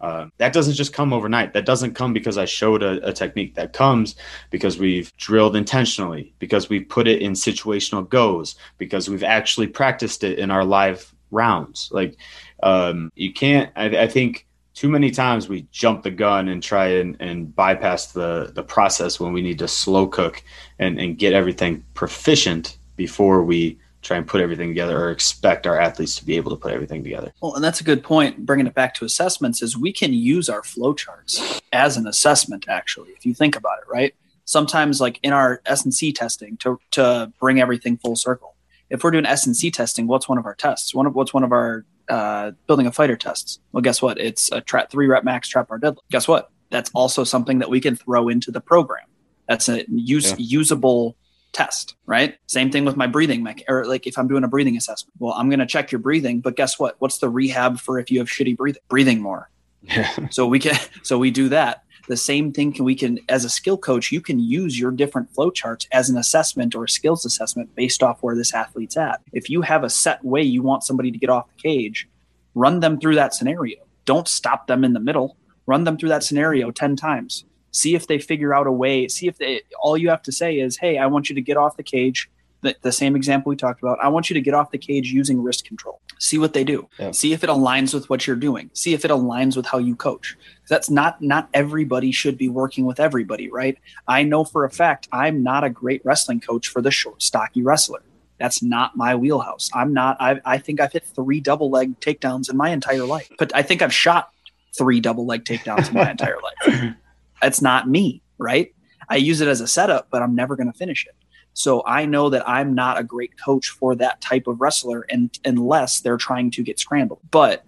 Uh, 0.05 0.27
that 0.37 0.53
doesn't 0.53 0.75
just 0.75 0.93
come 0.93 1.11
overnight. 1.13 1.51
That 1.53 1.65
doesn't 1.65 1.95
come 1.95 2.13
because 2.13 2.37
I 2.37 2.45
showed 2.45 2.83
a, 2.83 3.03
a, 3.07 3.11
technique. 3.11 3.55
That 3.55 3.73
comes 3.73 4.15
because 4.51 4.77
we've 4.77 5.11
drilled 5.17 5.55
intentionally, 5.55 6.31
because 6.37 6.69
we've 6.69 6.87
put 6.87 7.07
it 7.07 7.23
in 7.23 7.31
situational 7.31 8.07
goes, 8.07 8.53
because 8.77 9.09
we've 9.09 9.23
actually 9.23 9.65
practiced 9.65 10.23
it 10.23 10.37
in 10.37 10.51
our 10.51 10.63
live 10.63 11.11
rounds. 11.31 11.89
Like 11.91 12.17
um, 12.61 13.11
you 13.15 13.33
can't. 13.33 13.71
I, 13.75 14.03
I, 14.03 14.07
think 14.07 14.45
too 14.75 14.89
many 14.89 15.09
times 15.09 15.49
we 15.49 15.65
jump 15.71 16.03
the 16.03 16.11
gun 16.11 16.49
and 16.49 16.61
try 16.61 16.85
and, 16.85 17.17
and 17.19 17.55
bypass 17.55 18.11
the 18.11 18.51
the 18.53 18.63
process 18.63 19.19
when 19.19 19.33
we 19.33 19.41
need 19.41 19.57
to 19.57 19.67
slow 19.67 20.05
cook 20.05 20.43
and, 20.77 20.99
and 20.99 21.17
get 21.17 21.33
everything 21.33 21.83
proficient 21.95 22.77
before 22.95 23.43
we 23.43 23.79
try 24.05 24.17
and 24.17 24.27
put 24.27 24.41
everything 24.41 24.69
together 24.69 24.97
or 24.97 25.11
expect 25.11 25.67
our 25.67 25.79
athletes 25.79 26.15
to 26.15 26.25
be 26.25 26.37
able 26.37 26.51
to 26.51 26.57
put 26.57 26.71
everything 26.71 27.03
together. 27.03 27.33
Well, 27.41 27.55
and 27.55 27.63
that's 27.63 27.81
a 27.81 27.83
good 27.83 28.03
point. 28.03 28.45
Bringing 28.45 28.67
it 28.67 28.73
back 28.73 28.93
to 28.95 29.05
assessments 29.05 29.61
is 29.61 29.77
we 29.77 29.91
can 29.91 30.13
use 30.13 30.49
our 30.49 30.61
flowcharts 30.61 31.61
as 31.73 31.97
an 31.97 32.07
assessment. 32.07 32.65
Actually, 32.67 33.11
if 33.11 33.25
you 33.25 33.33
think 33.33 33.55
about 33.55 33.79
it, 33.79 33.91
right? 33.91 34.13
Sometimes, 34.45 35.01
like 35.01 35.19
in 35.23 35.33
our 35.33 35.61
S 35.65 35.83
and 35.83 35.93
C 35.93 36.11
testing, 36.13 36.57
to 36.57 36.79
to 36.91 37.31
bring 37.39 37.59
everything 37.59 37.97
full 37.97 38.15
circle, 38.15 38.55
if 38.89 39.03
we're 39.03 39.11
doing 39.11 39.25
S 39.25 39.45
and 39.45 39.55
C 39.55 39.71
testing, 39.71 40.07
what's 40.07 40.29
one 40.29 40.37
of 40.37 40.45
our 40.45 40.55
tests? 40.55 40.93
One 40.93 41.05
of 41.05 41.15
what's 41.15 41.33
one 41.33 41.43
of 41.43 41.51
our 41.51 41.85
uh, 42.07 42.51
building 42.67 42.85
a 42.85 42.91
fighter 42.91 43.17
tests? 43.17 43.59
Well, 43.71 43.81
guess 43.81 44.01
what? 44.01 44.19
It's 44.19 44.51
a 44.51 44.61
trap 44.61 44.91
three 44.91 45.07
rep 45.07 45.23
max 45.23 45.47
trap 45.47 45.69
bar 45.69 45.79
deadlift. 45.79 45.99
Guess 46.11 46.27
what? 46.27 46.51
that's 46.69 46.91
also 46.93 47.23
something 47.23 47.59
that 47.59 47.69
we 47.69 47.79
can 47.79 47.95
throw 47.95 48.27
into 48.27 48.51
the 48.51 48.61
program. 48.61 49.05
That's 49.47 49.69
a 49.69 49.85
use 49.89 50.31
yeah. 50.31 50.37
usable 50.39 51.15
test, 51.55 51.95
right? 52.05 52.35
Same 52.47 52.69
thing 52.69 52.83
with 52.83 52.97
my 52.97 53.07
breathing, 53.07 53.41
mech- 53.41 53.63
or 53.69 53.85
like 53.85 54.05
if 54.05 54.17
I'm 54.17 54.27
doing 54.27 54.43
a 54.43 54.47
breathing 54.47 54.75
assessment. 54.75 55.13
Well, 55.19 55.33
I'm 55.33 55.49
going 55.49 55.59
to 55.59 55.65
check 55.65 55.91
your 55.91 55.99
breathing, 55.99 56.41
but 56.41 56.55
guess 56.57 56.77
what? 56.77 56.95
What's 56.99 57.19
the 57.19 57.29
rehab 57.29 57.79
for 57.79 57.97
if 57.97 58.11
you 58.11 58.19
have 58.19 58.27
shitty 58.27 58.57
breathing? 58.57 58.81
Breathing 58.89 59.21
more. 59.21 59.49
Yeah. 59.81 60.11
so 60.29 60.45
we 60.45 60.59
can, 60.59 60.75
so 61.01 61.17
we 61.17 61.31
do 61.31 61.49
that. 61.49 61.83
The 62.07 62.17
same 62.17 62.51
thing 62.51 62.73
can 62.73 62.85
we 62.85 62.93
can 62.93 63.19
as 63.29 63.45
a 63.45 63.49
skill 63.49 63.77
coach, 63.77 64.11
you 64.11 64.21
can 64.21 64.37
use 64.37 64.79
your 64.79 64.91
different 64.91 65.33
flow 65.33 65.49
charts 65.49 65.87
as 65.91 66.09
an 66.09 66.17
assessment 66.17 66.75
or 66.75 66.83
a 66.83 66.89
skills 66.89 67.25
assessment 67.25 67.73
based 67.73 68.03
off 68.03 68.21
where 68.21 68.35
this 68.35 68.53
athlete's 68.53 68.97
at. 68.97 69.21
If 69.31 69.49
you 69.49 69.61
have 69.61 69.83
a 69.83 69.89
set 69.89 70.23
way 70.23 70.43
you 70.43 70.61
want 70.61 70.83
somebody 70.83 71.09
to 71.09 71.17
get 71.17 71.29
off 71.29 71.47
the 71.55 71.61
cage, 71.61 72.07
run 72.53 72.81
them 72.81 72.99
through 72.99 73.15
that 73.15 73.33
scenario. 73.33 73.77
Don't 74.03 74.27
stop 74.27 74.67
them 74.67 74.83
in 74.83 74.93
the 74.93 74.99
middle. 74.99 75.35
Run 75.65 75.83
them 75.83 75.97
through 75.97 76.09
that 76.09 76.23
scenario 76.23 76.69
10 76.69 76.95
times 76.95 77.45
see 77.75 77.93
if 77.93 78.07
they 78.07 78.17
figure 78.17 78.53
out 78.55 78.67
a 78.67 78.71
way 78.71 79.07
see 79.07 79.27
if 79.27 79.37
they 79.37 79.61
all 79.81 79.97
you 79.97 80.09
have 80.09 80.21
to 80.21 80.31
say 80.31 80.59
is 80.59 80.77
hey 80.77 80.97
i 80.97 81.05
want 81.05 81.29
you 81.29 81.35
to 81.35 81.41
get 81.41 81.57
off 81.57 81.77
the 81.77 81.83
cage. 81.83 82.29
The, 82.61 82.75
the 82.81 82.91
same 82.91 83.15
example 83.15 83.51
we 83.51 83.57
talked 83.57 83.83
about. 83.83 83.99
I 84.01 84.07
want 84.07 84.27
you 84.31 84.33
to 84.33 84.41
get 84.41 84.55
off 84.55 84.71
the 84.71 84.79
cage 84.79 85.11
using 85.11 85.43
wrist 85.43 85.65
control. 85.67 86.01
See 86.17 86.39
what 86.39 86.53
they 86.53 86.63
do. 86.63 86.89
Yeah. 86.97 87.11
see 87.11 87.31
if 87.31 87.43
it 87.43 87.49
aligns 87.49 87.93
with 87.93 88.09
what 88.09 88.25
you're 88.25 88.35
doing. 88.35 88.71
See 88.73 88.95
if 88.95 89.05
it 89.05 89.11
aligns 89.11 89.55
with 89.55 89.67
how 89.67 89.77
you 89.77 89.95
coach. 89.95 90.35
That's 90.67 90.89
not 90.89 91.21
not 91.21 91.47
everybody 91.53 92.11
should 92.11 92.39
be 92.39 92.49
working 92.49 92.85
with 92.85 92.99
everybody 92.99 93.51
right? 93.51 93.77
I 94.07 94.23
know 94.23 94.43
for 94.43 94.65
a 94.65 94.71
fact 94.71 95.07
i'm 95.11 95.43
not 95.43 95.63
a 95.63 95.69
great 95.69 96.01
wrestling 96.03 96.39
coach 96.39 96.67
for 96.67 96.81
the 96.81 96.91
short 96.91 97.21
stocky 97.21 97.61
wrestler. 97.61 98.01
That's 98.39 98.63
not 98.63 98.97
my 98.97 99.13
wheelhouse. 99.15 99.69
I'm 99.75 99.93
not 99.93 100.17
i, 100.19 100.41
I 100.43 100.57
think 100.57 100.81
i've 100.81 100.93
hit 100.93 101.05
three 101.05 101.41
double 101.41 101.69
leg 101.69 101.99
takedowns 101.99 102.49
in 102.49 102.57
my 102.57 102.69
entire 102.69 103.05
life. 103.05 103.29
But 103.37 103.53
i 103.53 103.61
think 103.61 103.83
i've 103.83 103.93
shot 103.93 104.31
three 104.75 104.99
double 104.99 105.25
leg 105.27 105.43
takedowns 105.45 105.89
in 105.89 105.93
my 105.93 106.09
entire 106.09 106.39
life 106.47 106.95
That's 107.41 107.61
not 107.61 107.89
me, 107.89 108.21
right? 108.37 108.73
I 109.09 109.17
use 109.17 109.41
it 109.41 109.47
as 109.47 109.61
a 109.61 109.67
setup, 109.67 110.07
but 110.09 110.21
I'm 110.21 110.35
never 110.35 110.55
going 110.55 110.71
to 110.71 110.77
finish 110.77 111.05
it. 111.05 111.15
So 111.53 111.83
I 111.85 112.05
know 112.05 112.29
that 112.29 112.47
I'm 112.47 112.75
not 112.75 112.99
a 112.99 113.03
great 113.03 113.31
coach 113.43 113.69
for 113.69 113.95
that 113.95 114.19
type 114.19 114.47
of 114.47 114.59
wrestler 114.59 115.05
and 115.09 115.37
unless 115.45 116.01
they're 116.01 116.17
trying 116.17 116.51
to 116.51 116.63
get 116.63 116.79
scrambled. 116.79 117.21
But 117.31 117.63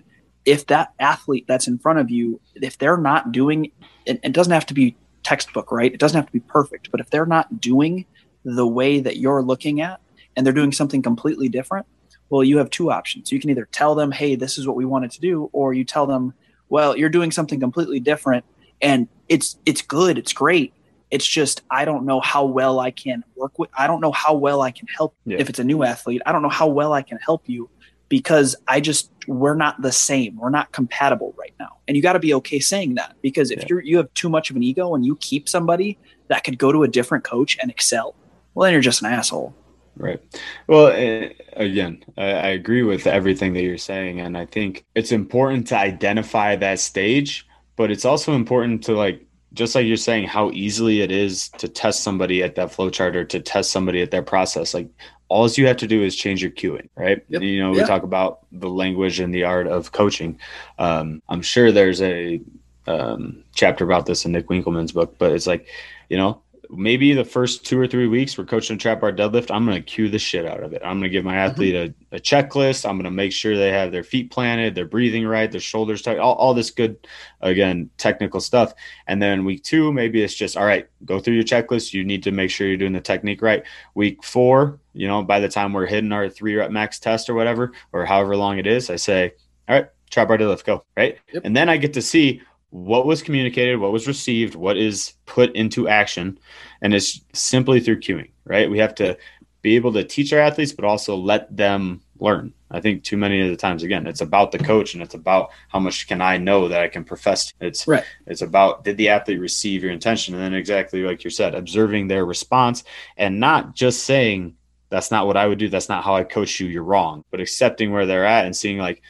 if 0.45 0.65
that 0.67 0.93
athlete 0.99 1.45
that's 1.47 1.67
in 1.67 1.77
front 1.77 1.99
of 1.99 2.10
you, 2.10 2.41
if 2.56 2.77
they're 2.77 2.97
not 2.97 3.32
doing 3.32 3.71
it, 4.06 4.19
it 4.23 4.34
doesn't 4.34 4.51
have 4.53 4.65
to 4.67 4.73
be 4.73 4.95
textbook, 5.23 5.71
right? 5.71 5.93
It 5.93 5.99
doesn't 5.99 6.17
have 6.17 6.25
to 6.25 6.32
be 6.32 6.39
perfect, 6.39 6.91
but 6.91 6.99
if 6.99 7.10
they're 7.10 7.25
not 7.25 7.62
doing 7.62 8.06
the 8.43 8.67
way 8.67 8.99
that 8.99 9.17
you're 9.17 9.41
looking 9.41 9.82
at 9.82 10.01
and 10.36 10.45
they're 10.45 10.53
doing 10.53 10.71
something 10.71 11.01
completely 11.01 11.49
different, 11.49 11.86
well, 12.30 12.43
you 12.43 12.58
have 12.58 12.69
two 12.69 12.91
options. 12.91 13.32
You 13.32 13.39
can 13.39 13.49
either 13.49 13.67
tell 13.71 13.95
them, 13.95 14.12
hey, 14.12 14.36
this 14.36 14.58
is 14.58 14.67
what 14.67 14.75
we 14.75 14.86
wanted 14.86 15.12
to 15.12 15.21
do, 15.21 15.49
or 15.53 15.73
you 15.73 15.84
tell 15.84 16.08
them, 16.08 16.34
well, 16.69 16.97
you're 16.97 17.10
doing 17.10 17.32
something 17.32 17.60
completely 17.60 17.99
different 17.99 18.43
and 18.82 19.08
it's 19.30 19.58
it's 19.66 19.82
good 19.82 20.18
it's 20.18 20.34
great 20.34 20.74
it's 21.12 21.26
just 21.26 21.62
i 21.70 21.86
don't 21.86 22.06
know 22.06 22.20
how 22.20 22.46
well 22.46 22.80
i 22.80 22.92
can 22.92 23.24
work 23.36 23.58
with 23.60 23.70
i 23.78 23.88
don't 23.88 24.02
know 24.02 24.12
how 24.12 24.34
well 24.34 24.62
i 24.62 24.72
can 24.72 24.88
help 24.88 25.16
yeah. 25.26 25.38
if 25.40 25.50
it's 25.50 25.60
a 25.60 25.63
new 25.63 25.84
athlete 25.84 26.22
i 26.26 26.32
don't 26.32 26.42
know 26.42 26.50
how 26.50 26.68
well 26.68 26.94
i 26.94 27.02
can 27.02 27.18
help 27.18 27.48
you 27.48 27.70
because 28.10 28.56
i 28.68 28.80
just 28.80 29.12
we're 29.28 29.56
not 29.56 29.82
the 29.82 29.92
same 29.92 30.38
we're 30.38 30.50
not 30.50 30.72
compatible 30.72 31.34
right 31.38 31.54
now 31.60 31.78
and 31.88 31.96
you 31.96 32.04
got 32.04 32.13
to 32.13 32.20
be 32.20 32.34
okay 32.34 32.60
saying 32.60 32.96
that 32.96 33.16
because 33.22 33.52
if 33.52 33.60
yeah. 33.60 33.66
you're 33.70 33.82
you 33.82 33.98
have 33.98 34.13
too 34.13 34.30
much 34.30 34.50
of 34.50 34.56
an 34.56 34.63
ego 34.63 34.96
and 34.96 35.06
you 35.06 35.16
keep 35.18 35.50
somebody 35.50 35.98
that 36.28 36.44
could 36.44 36.58
go 36.58 36.72
to 36.72 36.84
a 36.84 36.88
different 36.88 37.24
coach 37.24 37.58
and 37.62 37.70
excel 37.72 38.16
well 38.54 38.66
then 38.66 38.74
you're 38.74 38.82
just 38.82 39.02
an 39.02 39.12
asshole 39.12 39.54
Right. 40.00 40.22
Well, 40.68 40.88
uh, 40.88 41.30
again, 41.54 42.04
I, 42.18 42.50
agree 42.50 42.84
with 42.84 43.08
everything 43.08 43.54
that 43.54 43.63
you're 43.63 43.80
saying. 43.80 44.20
And 44.20 44.38
I 44.38 44.46
think 44.46 44.86
it's 44.94 45.12
important 45.12 45.68
to 45.68 45.78
identify 45.78 46.56
that 46.56 46.80
stage 46.80 47.46
but 47.78 47.90
it's 47.90 48.06
also 48.06 48.34
important 48.34 48.84
to 48.84 48.94
like 48.94 49.26
just 49.54 49.74
like 49.74 49.86
you're 49.86 49.96
saying 49.96 50.28
how 50.28 50.52
easily 50.52 51.02
it 51.02 51.12
is 51.12 51.48
to 51.50 51.70
test 51.70 52.04
somebody 52.04 52.44
at 52.44 52.56
that 52.56 52.72
flow 52.72 52.90
chart 52.90 53.16
or 53.16 53.24
to 53.24 53.40
test 53.40 53.72
somebody 53.72 54.02
at 54.02 54.12
their 54.12 54.22
process. 54.22 54.74
Like 54.74 54.90
all 55.30 55.48
you 55.50 55.68
have 55.68 55.78
to 55.78 55.88
do 55.88 56.04
is 56.04 56.16
change 56.16 56.42
your 56.42 56.52
cueing 56.52 56.90
right? 56.96 57.24
Yep. 57.30 57.42
you 57.42 57.62
know 57.62 57.72
we 57.72 57.84
talk 57.84 58.04
about 58.04 58.40
the 58.52 58.70
language 58.70 59.20
and 59.20 59.34
the 59.34 59.44
art 59.44 59.68
of 59.68 59.92
coaching. 59.92 60.40
Um, 60.80 61.22
i'm 61.30 61.42
sure 61.42 61.72
there's 61.72 62.02
a 62.02 62.42
um, 62.88 63.44
chapter 63.54 63.84
about 63.84 64.06
this 64.06 64.26
in 64.26 64.32
nick 64.32 64.48
winkelman's 64.48 64.94
book 64.94 65.16
but 65.18 65.34
it's 65.34 65.48
like 65.48 65.68
you 66.10 66.18
know 66.18 66.42
maybe 66.69 67.13
the 67.13 67.23
first 67.23 67.65
two 67.65 67.80
or 67.80 67.88
three 67.88 68.08
weeks 68.08 68.38
we're 68.38 68.45
coaching 68.45 68.75
a 68.75 68.80
trap 68.80 68.99
bar 69.01 69.12
deadlift 69.12 69.49
i'm 69.51 69.65
going 69.65 69.77
to 69.77 69.82
cue 69.82 70.10
the 70.10 70.19
shit 70.19 70.45
out 70.45 70.63
of 70.63 70.73
it. 70.73 70.82
I'm 70.84 70.99
going 70.99 71.03
to 71.03 71.10
give 71.10 71.23
my 71.23 71.32
mm-hmm. 71.32 71.51
athlete 71.51 71.75
a, 71.75 72.15
a, 72.15 72.19
checklist. 72.19 72.88
I'm 72.88 72.97
going 72.97 73.06
to 73.06 73.12
make 73.12 73.32
sure 73.32 73.56
they 73.56 73.71
have 73.71 73.91
their 73.91 74.03
feet 74.03 74.32
planted 74.32 74.75
they're 74.75 74.86
breathing 74.86 75.25
right 75.25 75.51
their 75.51 75.62
shoulders 75.62 76.01
tight 76.01 76.19
all, 76.19 76.36
all 76.36 76.53
this 76.53 76.71
good 76.71 77.08
again 77.41 77.89
technical 77.97 78.39
stuff. 78.39 78.73
And 79.08 79.21
then 79.21 79.45
week 79.45 79.63
two 79.63 79.91
maybe 79.93 80.21
it's 80.21 80.36
just 80.36 80.58
all 80.58 80.65
right 80.65 80.88
go 81.06 81.19
through 81.19 81.36
your 81.36 81.43
checklist. 81.43 81.93
You 81.93 82.03
need 82.03 82.23
to 82.23 82.32
make 82.32 82.51
sure 82.51 82.67
you're 82.67 82.77
doing 82.77 82.93
the 82.93 83.01
technique 83.01 83.41
right. 83.41 83.63
Week 83.95 84.23
four 84.23 84.80
you 84.97 85.08
know 85.08 85.23
by 85.23 85.39
the 85.39 85.47
time 85.47 85.73
we're 85.73 85.86
hitting 85.86 86.12
our 86.12 86.27
three 86.27 86.56
rep 86.56 86.71
max 86.71 86.99
test 86.99 87.30
or 87.30 87.36
whatever 87.36 87.71
or 87.93 88.06
however 88.06 88.36
long 88.36 88.58
it 88.58 88.65
is 88.65 88.89
i 88.89 88.95
say 88.95 89.32
all 89.69 89.75
right 89.75 89.89
trap 90.10 90.27
bar 90.27 90.38
deadlift 90.38 90.65
go 90.65 90.84
right? 90.97 91.19
Yep. 91.34 91.43
and 91.45 91.56
then 91.56 91.69
i 91.69 91.77
get 91.77 91.93
to 91.93 92.01
see 92.01 92.41
what 92.69 93.06
was 93.06 93.21
communicated, 93.21 93.77
what 93.77 93.91
was 93.91 94.08
received, 94.08 94.56
what 94.56 94.77
is 94.77 95.13
put 95.25 95.56
into 95.56 95.88
action. 95.88 96.38
And 96.82 96.93
it's 96.93 97.21
simply 97.34 97.80
through 97.80 98.01
cueing, 98.01 98.32
right? 98.45 98.69
We 98.69 98.80
have 98.80 98.95
to 98.95 99.17
be 99.62 99.75
able 99.75 99.93
to 99.93 100.03
teach 100.03 100.34
our 100.34 100.39
athletes, 100.39 100.73
but 100.73 100.86
also 100.86 101.15
let 101.15 101.56
them 101.56 102.01
learn. 102.19 102.53
I 102.69 102.82
think 102.82 103.03
too 103.03 103.17
many 103.17 103.41
of 103.41 103.49
the 103.49 103.56
times, 103.56 103.84
again, 103.84 104.08
it's 104.08 104.21
about 104.21 104.51
the 104.51 104.60
coach 104.60 104.93
and 104.93 105.01
it's 105.01 105.13
about 105.13 105.51
how 105.69 105.80
much 105.80 106.08
can 106.08 106.21
I 106.21 106.38
know 106.38 106.67
that 106.67 106.82
I 106.82 106.88
can 106.88 107.03
profess. 107.03 107.53
It's 107.62 107.88
right. 107.88 108.03
It's 108.25 108.41
about 108.41 108.84
did 108.84 108.97
the 108.97 109.10
athlete 109.10 109.39
receive 109.39 109.84
your 109.84 109.91
intention, 109.91 110.34
and 110.34 110.43
then 110.43 110.53
exactly 110.53 111.03
like 111.03 111.23
you 111.23 111.30
said, 111.30 111.56
observing 111.56 112.08
their 112.08 112.25
response 112.25 112.84
and 113.15 113.39
not 113.39 113.73
just 113.73 114.03
saying 114.03 114.56
that's 114.89 115.12
not 115.12 115.27
what 115.27 115.38
I 115.38 115.47
would 115.47 115.60
do. 115.60 115.69
That's 115.69 115.89
not 115.89 116.03
how 116.03 116.15
I 116.15 116.23
coach 116.23 116.60
you. 116.60 116.67
You're 116.67 116.84
wrong, 116.84 117.23
but 117.32 117.39
accepting 117.39 117.91
where 117.91 118.06
they're 118.06 118.25
at 118.25 118.45
and 118.45 118.56
seeing 118.56 118.77
like 118.77 119.01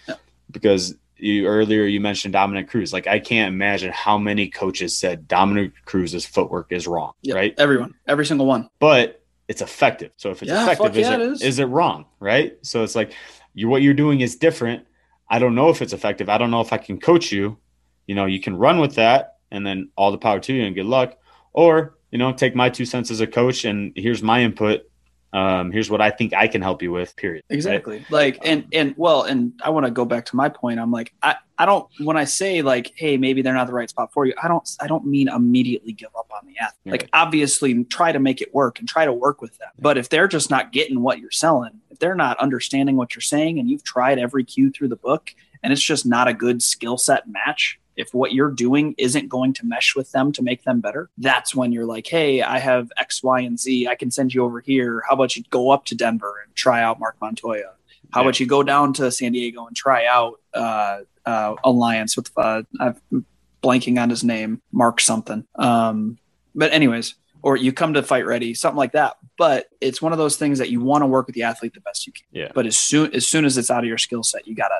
because 0.52 0.96
you 1.20 1.48
earlier 1.48 1.84
you 1.84 2.00
mentioned 2.00 2.34
Dominick 2.34 2.70
Cruz. 2.70 2.94
Like 2.94 3.08
I 3.08 3.20
can't 3.20 3.54
imagine 3.54 3.92
how 3.92 4.18
many 4.18 4.50
coaches 4.50 4.98
said 4.98 5.28
Dominick 5.28 5.74
Cruz's 5.86 6.26
footwork 6.26 6.72
is 6.72 6.88
wrong. 6.88 7.14
Yep, 7.22 7.36
right? 7.36 7.56
Everyone, 7.58 7.94
every 8.08 8.26
single 8.26 8.46
one. 8.46 8.70
But 8.80 9.24
it's 9.48 9.62
effective. 9.62 10.12
So 10.18 10.32
if 10.32 10.42
it's 10.42 10.52
yeah, 10.52 10.64
effective, 10.64 10.98
is, 10.98 11.08
yeah, 11.08 11.16
it, 11.16 11.22
it 11.22 11.32
is. 11.32 11.42
is 11.42 11.60
it 11.60 11.66
wrong? 11.66 12.06
Right. 12.20 12.58
So 12.62 12.84
it's 12.84 12.96
like 12.96 13.14
you 13.54 13.70
what 13.70 13.82
you're 13.82 13.94
doing 13.94 14.22
is 14.22 14.36
different. 14.36 14.86
I 15.30 15.40
don't 15.40 15.56
know 15.56 15.70
if 15.70 15.82
it's 15.82 15.94
effective. 15.94 16.30
I 16.30 16.38
don't 16.38 16.52
know 16.52 16.62
if 16.62 16.72
I 16.74 16.78
can 16.78 17.00
coach 17.00 17.32
you. 17.32 17.58
You 18.06 18.16
know, 18.16 18.26
you 18.26 18.40
can 18.40 18.56
run 18.56 18.80
with 18.80 18.96
that 18.96 19.38
and 19.52 19.66
then 19.66 19.90
all 19.96 20.12
the 20.12 20.18
power 20.18 20.40
to 20.40 20.54
you 20.54 20.64
and 20.64 20.76
good 20.76 20.86
luck. 20.86 21.18
Or, 21.54 21.98
you 22.12 22.18
know, 22.18 22.32
take 22.32 22.56
my 22.56 22.70
two 22.70 22.86
cents 22.86 23.12
as 23.12 23.20
a 23.20 23.28
coach 23.28 23.66
and 23.66 23.92
here's 23.96 24.24
my 24.24 24.42
input 24.42 24.90
um, 25.34 25.72
here's 25.72 25.90
what 25.90 26.02
I 26.02 26.10
think 26.10 26.34
I 26.34 26.48
can 26.48 26.62
help 26.62 26.82
you 26.82 26.92
with, 26.92 27.16
period. 27.16 27.44
Exactly. 27.50 27.98
Right? 27.98 28.12
Like, 28.12 28.40
and, 28.44 28.66
and 28.72 28.94
well, 28.98 29.24
and 29.24 29.54
I 29.63 29.70
want 29.70 29.86
to 29.86 29.92
go 29.92 30.06
back 30.06 30.26
to 30.28 30.36
my 30.36 30.50
point. 30.50 30.80
I'm 30.80 30.92
like, 30.92 31.13
I, 31.22 31.36
I 31.58 31.66
don't, 31.66 31.88
when 32.00 32.16
I 32.16 32.24
say 32.24 32.62
like, 32.62 32.94
Hey, 32.96 33.18
maybe 33.18 33.42
they're 33.42 33.54
not 33.54 33.68
the 33.68 33.74
right 33.74 33.90
spot 33.90 34.13
for 34.13 34.26
you. 34.26 34.34
I 34.42 34.48
don't, 34.48 34.68
I 34.80 34.88
don't 34.88 35.06
mean 35.06 35.28
immediately 35.28 35.92
give 35.92 36.10
up 36.18 36.32
on 36.32 36.48
the 36.48 36.58
athlete. 36.60 36.78
Right. 36.86 37.02
Like 37.02 37.10
obviously 37.13 37.84
try 37.86 38.12
to 38.12 38.20
make 38.20 38.42
it 38.42 38.54
work 38.54 38.80
and 38.80 38.88
try 38.88 39.06
to 39.06 39.13
work 39.13 39.42
with 39.42 39.58
them. 39.58 39.70
But 39.80 39.98
if 39.98 40.10
they're 40.10 40.28
just 40.28 40.50
not 40.50 40.72
getting 40.72 41.02
what 41.02 41.20
you're 41.20 41.32
selling, 41.32 41.82
if 41.90 42.00
they're 42.00 42.16
not 42.16 42.40
understanding 42.40 42.96
what 42.96 43.16
you're 43.16 43.22
saying 43.22 43.60
and 43.60 43.70
you've 43.70 43.84
tried 43.84 44.20
every 44.20 44.44
cue 44.44 44.72
through 44.72 44.90
the 44.90 44.96
book 44.96 45.34
and 45.62 45.74
it's 45.74 45.84
just 45.84 46.06
not 46.06 46.28
a 46.28 46.34
good 46.34 46.63
skill 46.63 46.98
set 46.98 47.28
match, 47.28 47.80
if 47.98 48.14
what 48.14 48.32
you're 48.32 48.52
doing 48.52 48.96
isn't 48.98 49.28
going 49.28 49.54
to 49.54 49.66
mesh 49.66 49.96
with 49.96 50.12
them 50.12 50.32
to 50.32 50.42
make 50.42 50.64
them 50.64 50.80
better, 50.80 51.10
that's 51.18 51.54
when 51.54 51.72
you're 51.72 51.86
like, 51.86 52.08
hey, 52.08 52.42
I 52.42 52.60
have 52.60 52.92
X, 52.98 53.22
Y, 53.22 53.42
and 53.42 53.60
Z. 53.60 53.88
I 53.88 53.96
can 53.96 54.12
send 54.12 54.34
you 54.34 54.46
over 54.46 54.62
here. 54.62 55.04
How 55.10 55.16
about 55.16 55.36
you 55.36 55.44
go 55.50 55.72
up 55.72 55.86
to 55.86 55.96
Denver 55.96 56.42
and 56.46 56.56
try 56.56 56.82
out 56.82 57.00
Mark 57.00 57.18
Montoya? 57.20 57.74
How 58.12 58.22
yeah. 58.22 58.28
about 58.28 58.40
you 58.40 58.46
go 58.46 58.64
down 58.64 58.94
to 58.94 59.12
San 59.12 59.34
Diego 59.34 59.66
and 59.66 59.76
try 59.76 60.06
out 60.06 60.40
uh, 60.54 61.00
uh, 61.26 61.56
Alliance 61.64 62.16
with, 62.16 62.32
uh, 62.38 62.64
I'm 62.80 63.26
blanking 63.62 64.02
on 64.02 64.10
his 64.10 64.24
name, 64.24 64.62
Mark 64.72 65.02
something. 65.02 65.46
Um, 65.56 66.18
but, 66.56 66.72
anyways, 66.72 67.16
or 67.42 67.56
you 67.56 67.72
come 67.72 67.94
to 67.94 68.04
fight 68.04 68.26
ready, 68.26 68.54
something 68.54 68.78
like 68.78 68.94
that. 68.94 69.18
But 69.38 69.68
it's 69.82 70.02
one 70.02 70.12
of 70.12 70.18
those 70.18 70.38
things 70.38 70.60
that 70.60 70.70
you 70.70 70.82
want 70.82 71.04
to 71.04 71.06
work 71.06 71.28
with 71.28 71.36
the 71.36 71.44
athlete 71.44 71.74
the 71.74 71.82
best 71.82 72.08
you 72.08 72.14
can. 72.14 72.26
Yeah. 72.32 72.52
But 72.54 72.66
as 72.66 72.78
soon 72.78 73.14
as 73.14 73.28
soon 73.28 73.46
as 73.46 73.58
it's 73.58 73.70
out 73.70 73.84
of 73.84 73.88
your 73.88 74.00
skill 74.00 74.24
set, 74.24 74.48
you 74.48 74.56
gotta 74.56 74.80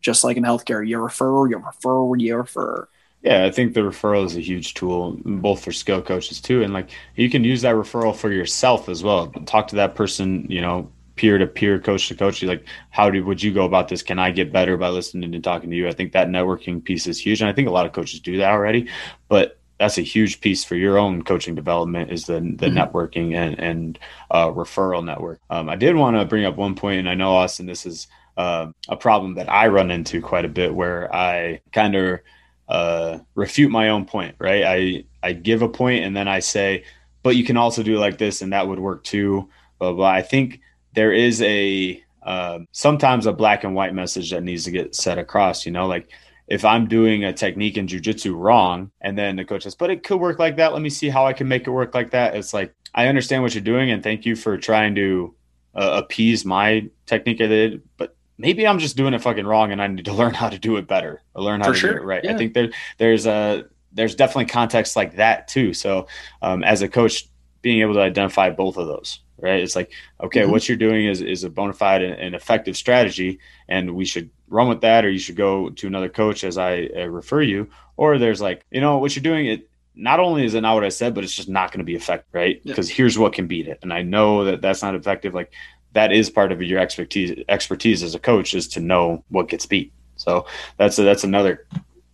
just 0.00 0.24
like 0.24 0.36
in 0.36 0.44
healthcare, 0.44 0.86
you 0.86 0.98
refer, 0.98 1.48
you 1.48 1.58
refer, 1.58 2.16
you 2.16 2.36
refer. 2.36 2.88
Yeah, 3.22 3.44
I 3.44 3.50
think 3.50 3.74
the 3.74 3.80
referral 3.80 4.24
is 4.24 4.36
a 4.36 4.40
huge 4.40 4.74
tool, 4.74 5.18
both 5.24 5.64
for 5.64 5.72
skill 5.72 6.00
coaches 6.00 6.40
too, 6.40 6.62
and 6.62 6.72
like 6.72 6.90
you 7.16 7.28
can 7.28 7.42
use 7.42 7.62
that 7.62 7.74
referral 7.74 8.14
for 8.14 8.30
yourself 8.30 8.88
as 8.88 9.02
well. 9.02 9.28
Talk 9.44 9.68
to 9.68 9.76
that 9.76 9.96
person, 9.96 10.46
you 10.48 10.60
know, 10.60 10.90
peer 11.16 11.36
to 11.36 11.46
peer, 11.46 11.80
coach 11.80 12.06
to 12.08 12.14
coach. 12.14 12.42
Like, 12.44 12.64
how 12.90 13.10
do 13.10 13.24
would 13.24 13.42
you 13.42 13.52
go 13.52 13.64
about 13.64 13.88
this? 13.88 14.02
Can 14.02 14.20
I 14.20 14.30
get 14.30 14.52
better 14.52 14.76
by 14.76 14.88
listening 14.90 15.34
and 15.34 15.42
talking 15.42 15.70
to 15.70 15.76
you? 15.76 15.88
I 15.88 15.92
think 15.92 16.12
that 16.12 16.28
networking 16.28 16.82
piece 16.82 17.08
is 17.08 17.18
huge, 17.18 17.40
and 17.40 17.50
I 17.50 17.52
think 17.52 17.66
a 17.66 17.72
lot 17.72 17.86
of 17.86 17.92
coaches 17.92 18.20
do 18.20 18.36
that 18.36 18.52
already. 18.52 18.88
But 19.28 19.58
that's 19.78 19.98
a 19.98 20.02
huge 20.02 20.40
piece 20.40 20.64
for 20.64 20.76
your 20.76 20.96
own 20.96 21.22
coaching 21.22 21.54
development 21.54 22.10
is 22.10 22.26
the 22.26 22.34
the 22.34 22.40
mm-hmm. 22.40 22.78
networking 22.78 23.34
and 23.34 23.58
and 23.58 23.98
uh, 24.30 24.48
referral 24.48 25.04
network. 25.04 25.40
Um, 25.50 25.68
I 25.68 25.76
did 25.76 25.96
want 25.96 26.16
to 26.16 26.24
bring 26.24 26.44
up 26.44 26.56
one 26.56 26.76
point, 26.76 27.00
and 27.00 27.08
I 27.08 27.14
know 27.14 27.34
Austin, 27.34 27.66
this 27.66 27.84
is 27.84 28.06
uh, 28.38 28.70
a 28.88 28.96
problem 28.96 29.34
that 29.34 29.50
I 29.50 29.66
run 29.66 29.90
into 29.90 30.22
quite 30.22 30.44
a 30.44 30.48
bit 30.48 30.72
where 30.72 31.12
I 31.14 31.60
kind 31.72 31.96
of 31.96 32.20
uh, 32.68 33.18
refute 33.34 33.72
my 33.72 33.88
own 33.88 34.04
point, 34.04 34.36
right? 34.38 34.64
I 34.64 35.04
I 35.22 35.32
give 35.32 35.60
a 35.60 35.68
point 35.68 36.04
and 36.04 36.16
then 36.16 36.28
I 36.28 36.38
say, 36.38 36.84
but 37.24 37.34
you 37.34 37.44
can 37.44 37.56
also 37.56 37.82
do 37.82 37.98
like 37.98 38.16
this, 38.16 38.40
and 38.40 38.52
that 38.52 38.68
would 38.68 38.78
work 38.78 39.02
too. 39.02 39.50
Blah 39.80 39.92
blah. 39.92 40.08
I 40.08 40.22
think 40.22 40.60
there 40.94 41.12
is 41.12 41.42
a 41.42 42.02
uh, 42.22 42.60
sometimes 42.70 43.26
a 43.26 43.32
black 43.32 43.64
and 43.64 43.74
white 43.74 43.92
message 43.92 44.30
that 44.30 44.44
needs 44.44 44.64
to 44.64 44.70
get 44.70 44.94
set 44.94 45.18
across. 45.18 45.66
You 45.66 45.72
know, 45.72 45.88
like 45.88 46.08
if 46.46 46.64
I'm 46.64 46.86
doing 46.86 47.24
a 47.24 47.32
technique 47.32 47.76
in 47.76 47.88
jujitsu 47.88 48.34
wrong, 48.36 48.92
and 49.00 49.18
then 49.18 49.34
the 49.34 49.44
coach 49.44 49.64
says, 49.64 49.74
"But 49.74 49.90
it 49.90 50.04
could 50.04 50.20
work 50.20 50.38
like 50.38 50.56
that. 50.58 50.72
Let 50.72 50.82
me 50.82 50.90
see 50.90 51.08
how 51.08 51.26
I 51.26 51.32
can 51.32 51.48
make 51.48 51.66
it 51.66 51.70
work 51.70 51.92
like 51.92 52.12
that." 52.12 52.36
It's 52.36 52.54
like 52.54 52.72
I 52.94 53.08
understand 53.08 53.42
what 53.42 53.52
you're 53.54 53.64
doing, 53.64 53.90
and 53.90 54.00
thank 54.00 54.24
you 54.24 54.36
for 54.36 54.56
trying 54.56 54.94
to 54.94 55.34
uh, 55.74 56.02
appease 56.04 56.44
my 56.44 56.88
technique 57.06 57.40
I 57.40 57.46
did, 57.46 57.82
but 57.96 58.14
maybe 58.38 58.66
I'm 58.66 58.78
just 58.78 58.96
doing 58.96 59.14
it 59.14 59.20
fucking 59.20 59.46
wrong, 59.46 59.72
and 59.72 59.82
I 59.82 59.86
need 59.86 60.04
to 60.06 60.12
learn 60.14 60.34
how 60.34 60.48
to 60.48 60.58
do 60.58 60.76
it 60.76 60.86
better, 60.86 61.22
or 61.34 61.42
learn 61.42 61.60
how 61.60 61.68
for 61.68 61.72
to 61.74 61.78
sure. 61.78 61.94
do 61.94 62.00
it 62.00 62.04
right. 62.04 62.24
Yeah. 62.24 62.34
I 62.34 62.36
think 62.36 62.54
there 62.54 62.70
there's 62.98 63.26
a 63.26 63.64
there's 63.92 64.14
definitely 64.14 64.46
context 64.46 64.96
like 64.96 65.16
that 65.16 65.48
too. 65.48 65.74
So 65.74 66.06
um, 66.42 66.62
as 66.62 66.82
a 66.82 66.88
coach, 66.88 67.28
being 67.62 67.80
able 67.80 67.94
to 67.94 68.00
identify 68.00 68.50
both 68.50 68.76
of 68.76 68.86
those 68.86 69.20
right? 69.40 69.60
It's 69.60 69.76
like, 69.76 69.92
okay, 70.20 70.42
mm-hmm. 70.42 70.50
what 70.50 70.68
you're 70.68 70.76
doing 70.76 71.06
is, 71.06 71.20
is 71.20 71.44
a 71.44 71.50
bona 71.50 71.72
fide 71.72 72.02
and, 72.02 72.14
and, 72.14 72.34
effective 72.34 72.76
strategy, 72.76 73.38
and 73.68 73.94
we 73.94 74.04
should 74.04 74.30
run 74.48 74.68
with 74.68 74.80
that, 74.80 75.04
or 75.04 75.10
you 75.10 75.18
should 75.18 75.36
go 75.36 75.70
to 75.70 75.86
another 75.86 76.08
coach 76.08 76.44
as 76.44 76.58
I 76.58 76.88
uh, 76.96 77.06
refer 77.06 77.42
you. 77.42 77.68
Or 77.96 78.18
there's 78.18 78.40
like, 78.40 78.64
you 78.70 78.80
know, 78.80 78.98
what 78.98 79.14
you're 79.14 79.22
doing, 79.22 79.46
it 79.46 79.68
not 79.94 80.20
only 80.20 80.44
is 80.44 80.54
it 80.54 80.60
not 80.60 80.74
what 80.74 80.84
I 80.84 80.88
said, 80.88 81.14
but 81.14 81.24
it's 81.24 81.34
just 81.34 81.48
not 81.48 81.72
going 81.72 81.80
to 81.80 81.84
be 81.84 81.96
effective, 81.96 82.32
right? 82.32 82.62
Because 82.64 82.88
yeah. 82.88 82.96
here's 82.96 83.18
what 83.18 83.32
can 83.32 83.48
beat 83.48 83.66
it. 83.66 83.80
And 83.82 83.92
I 83.92 84.02
know 84.02 84.44
that 84.44 84.62
that's 84.62 84.82
not 84.82 84.94
effective. 84.94 85.34
Like, 85.34 85.52
that 85.98 86.12
is 86.12 86.30
part 86.30 86.52
of 86.52 86.62
your 86.62 86.78
expertise 86.78 87.44
expertise 87.48 88.04
as 88.04 88.14
a 88.14 88.20
coach 88.20 88.54
is 88.54 88.68
to 88.68 88.78
know 88.78 89.24
what 89.30 89.48
gets 89.48 89.66
beat. 89.66 89.92
So 90.14 90.46
that's 90.76 90.96
a, 90.96 91.02
that's 91.02 91.24
another 91.24 91.66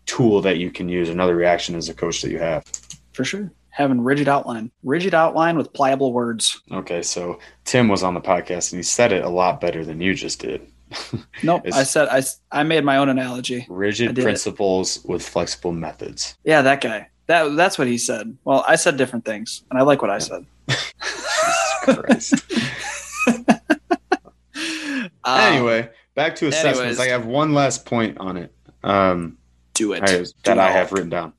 tool 0.06 0.40
that 0.40 0.56
you 0.56 0.70
can 0.70 0.88
use, 0.88 1.10
another 1.10 1.36
reaction 1.36 1.74
as 1.74 1.90
a 1.90 1.94
coach 1.94 2.22
that 2.22 2.30
you 2.30 2.38
have. 2.38 2.64
For 3.12 3.24
sure 3.24 3.52
having 3.68 4.00
rigid 4.00 4.28
outline, 4.28 4.70
rigid 4.84 5.14
outline 5.14 5.58
with 5.58 5.72
pliable 5.72 6.12
words. 6.12 6.62
Okay, 6.70 7.02
so 7.02 7.40
Tim 7.64 7.88
was 7.88 8.04
on 8.04 8.14
the 8.14 8.20
podcast 8.20 8.72
and 8.72 8.78
he 8.78 8.84
said 8.84 9.12
it 9.12 9.24
a 9.24 9.28
lot 9.28 9.60
better 9.60 9.84
than 9.84 10.00
you 10.00 10.14
just 10.14 10.38
did. 10.38 10.66
nope, 11.42 11.62
I 11.72 11.82
said 11.82 12.08
I 12.08 12.22
I 12.52 12.62
made 12.62 12.84
my 12.84 12.96
own 12.96 13.10
analogy. 13.10 13.66
Rigid 13.68 14.16
principles 14.16 14.96
it. 14.96 15.10
with 15.10 15.28
flexible 15.28 15.72
methods. 15.72 16.36
Yeah, 16.44 16.62
that 16.62 16.80
guy. 16.80 17.08
That 17.26 17.56
that's 17.56 17.76
what 17.76 17.88
he 17.88 17.98
said. 17.98 18.34
Well, 18.44 18.64
I 18.66 18.76
said 18.76 18.96
different 18.96 19.26
things, 19.26 19.64
and 19.70 19.78
I 19.78 19.82
like 19.82 20.00
what 20.00 20.10
I 20.10 20.18
said. 20.18 20.46
Jesus 20.68 21.74
Christ. 21.82 22.34
um, 25.24 25.40
anyway, 25.40 25.90
back 26.14 26.36
to 26.36 26.48
assessments. 26.48 26.78
Anyways, 26.78 27.00
I 27.00 27.08
have 27.08 27.26
one 27.26 27.54
last 27.54 27.84
point 27.84 28.18
on 28.18 28.36
it. 28.36 28.54
Um, 28.82 29.38
do 29.74 29.92
it. 29.92 30.02
I, 30.02 30.18
that 30.18 30.32
do 30.42 30.60
I 30.60 30.70
have 30.70 30.92
written 30.92 31.10
down 31.10 31.32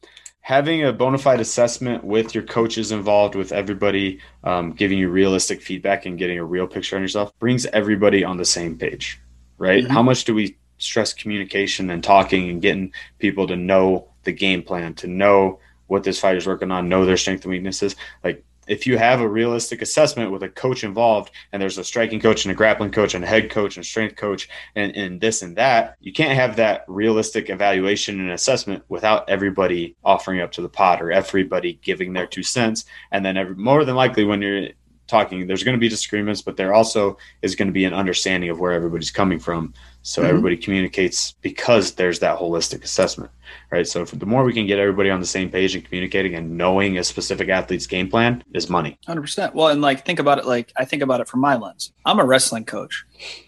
having 0.46 0.84
a 0.84 0.94
bona 0.94 1.18
fide 1.18 1.40
assessment 1.40 2.04
with 2.04 2.36
your 2.36 2.44
coaches 2.44 2.92
involved, 2.92 3.34
with 3.34 3.52
everybody 3.52 4.20
um, 4.44 4.74
giving 4.74 5.00
you 5.00 5.10
realistic 5.10 5.60
feedback 5.60 6.06
and 6.06 6.20
getting 6.20 6.38
a 6.38 6.46
real 6.46 6.68
picture 6.68 6.96
on 6.96 7.02
yourself 7.02 7.32
brings 7.40 7.66
everybody 7.74 8.24
on 8.24 8.38
the 8.38 8.46
same 8.46 8.78
page, 8.78 9.20
right? 9.58 9.84
Mm-hmm. 9.84 9.92
How 9.92 10.04
much 10.04 10.24
do 10.24 10.36
we 10.36 10.56
stress 10.78 11.16
communication 11.16 11.90
and 11.90 12.04
talking 12.04 12.48
and 12.48 12.62
getting 12.62 12.94
people 13.18 13.48
to 13.48 13.56
know 13.56 14.08
the 14.24 14.32
game 14.32 14.62
plan, 14.62 14.94
to 14.94 15.08
know 15.08 15.60
what 15.88 16.04
this 16.04 16.20
fighter's 16.20 16.46
working 16.46 16.70
on, 16.70 16.90
know 16.90 17.08
their 17.08 17.18
strengths 17.18 17.44
and 17.46 17.52
weaknesses? 17.52 17.96
Like 18.24 18.45
if 18.68 18.88
you 18.88 18.98
have 18.98 19.22
a 19.22 19.28
realistic 19.28 19.82
assessment 19.82 20.32
with 20.32 20.44
a 20.44 20.50
coach 20.50 20.84
involved 20.84 21.32
and 21.52 21.62
there's 21.62 21.78
a 21.78 21.84
striking 21.84 22.20
coach 22.20 22.46
and 22.46 22.52
a 22.52 22.56
grappling 22.56 22.92
coach 22.92 23.14
and 23.14 23.24
a 23.24 23.28
head 23.28 23.50
coach 23.50 23.78
and 23.78 23.86
strength 23.86 24.16
coach 24.16 24.50
and, 24.76 24.96
and 24.96 25.22
this 25.22 25.42
and 25.42 25.56
that, 25.56 25.96
you 26.00 26.14
can't 26.14 26.38
have 26.38 26.56
that 26.56 26.86
realistic 26.88 27.50
evaluation 27.50 28.20
and 28.20 28.32
assessment 28.32 28.84
without 28.90 29.30
everybody 29.30 29.96
offering 30.04 30.42
up 30.42 30.52
to 30.52 30.62
the 30.62 30.70
pot 30.70 31.02
or 31.02 31.12
everybody 31.12 31.80
giving 31.82 32.14
their 32.14 32.28
two 32.28 32.44
cents. 32.44 32.86
And 33.12 33.26
then 33.26 33.38
every, 33.38 33.56
more 33.56 33.86
than 33.86 33.96
likely 33.96 34.24
when 34.24 34.42
you're 34.42 34.70
talking, 35.08 35.46
there's 35.46 35.64
going 35.64 35.78
to 35.78 35.80
be 35.80 35.90
disagreements, 35.90 36.42
but 36.42 36.58
there 36.58 36.74
also 36.74 37.18
is 37.42 37.56
going 37.56 37.68
to 37.68 37.74
be 37.74 37.86
an 37.86 37.94
understanding 37.94 38.50
of 38.50 38.60
where 38.60 38.72
everybody's 38.72 39.12
coming 39.12 39.40
from. 39.40 39.74
So 40.06 40.22
mm-hmm. 40.22 40.30
everybody 40.30 40.58
communicates 40.58 41.34
because 41.42 41.94
there's 41.94 42.20
that 42.20 42.38
holistic 42.38 42.84
assessment, 42.84 43.32
right? 43.72 43.88
So 43.88 44.06
the 44.06 44.28
more 44.28 44.44
we 44.44 44.54
can 44.54 44.68
get 44.68 44.78
everybody 44.78 45.10
on 45.10 45.20
the 45.20 45.26
same 45.26 45.50
page 45.50 45.74
and 45.74 45.84
communicating 45.84 46.36
and 46.36 46.56
knowing 46.56 47.00
a 47.00 47.04
specific 47.04 47.50
athlete's 47.50 47.88
game 47.88 48.08
plan 48.08 48.44
is 48.54 48.70
money. 48.70 49.00
100%. 49.08 49.56
Well, 49.56 49.70
and 49.70 49.82
like 49.82 50.06
think 50.06 50.20
about 50.20 50.38
it 50.38 50.46
like 50.46 50.72
I 50.78 50.86
think 50.86 51.02
about 51.02 51.22
it 51.22 51.28
from 51.28 51.40
my 51.40 51.56
lens. 51.56 51.92
I'm 52.06 52.20
a 52.20 52.24
wrestling 52.24 52.66
coach. 52.66 53.04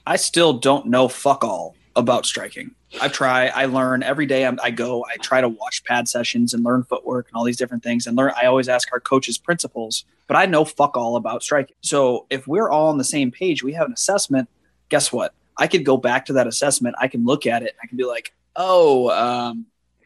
I 0.08 0.16
still 0.16 0.54
don't 0.54 0.88
know 0.88 1.08
fuck 1.08 1.44
all 1.44 1.76
about 1.96 2.26
striking. 2.26 2.72
I 3.00 3.08
try, 3.08 3.50
I 3.50 3.66
learn 3.66 4.02
every 4.02 4.26
day. 4.26 4.44
I'm, 4.44 4.60
i 4.64 4.72
go, 4.72 5.06
I 5.06 5.18
try 5.18 5.42
to 5.42 5.50
watch 5.50 5.84
pad 5.84 6.08
sessions 6.08 6.56
and 6.56 6.64
learn 6.64 6.86
footwork 6.86 7.28
and 7.28 7.36
all 7.36 7.44
these 7.44 7.58
different 7.58 7.84
things. 7.84 8.08
And 8.08 8.18
learn. 8.18 8.32
I 8.36 8.48
always 8.48 8.68
ask 8.68 8.92
our 8.92 9.00
coaches 9.00 9.38
principles, 9.38 10.06
but 10.26 10.38
I 10.38 10.48
know 10.48 10.66
fuck 10.66 10.98
all 10.98 11.18
about 11.18 11.44
striking. 11.44 11.76
So 11.82 12.26
if 12.32 12.48
we're 12.48 12.70
all 12.70 12.88
on 12.88 12.98
the 12.98 13.04
same 13.04 13.30
page, 13.30 13.62
we 13.62 13.74
have 13.74 13.86
an 13.86 13.94
assessment. 13.94 14.50
Guess 14.90 15.12
what? 15.14 15.36
I 15.58 15.68
could 15.68 15.86
go 15.86 15.98
back 15.98 16.26
to 16.28 16.34
that 16.34 16.48
assessment. 16.48 16.96
I 17.00 17.08
can 17.08 17.26
look 17.26 17.46
at 17.46 17.64
it. 17.64 17.70
And 17.70 17.80
I 17.84 17.88
can 17.88 17.98
be 17.98 18.06
like, 18.06 18.34
oh, 18.56 19.10
um, 19.10 19.66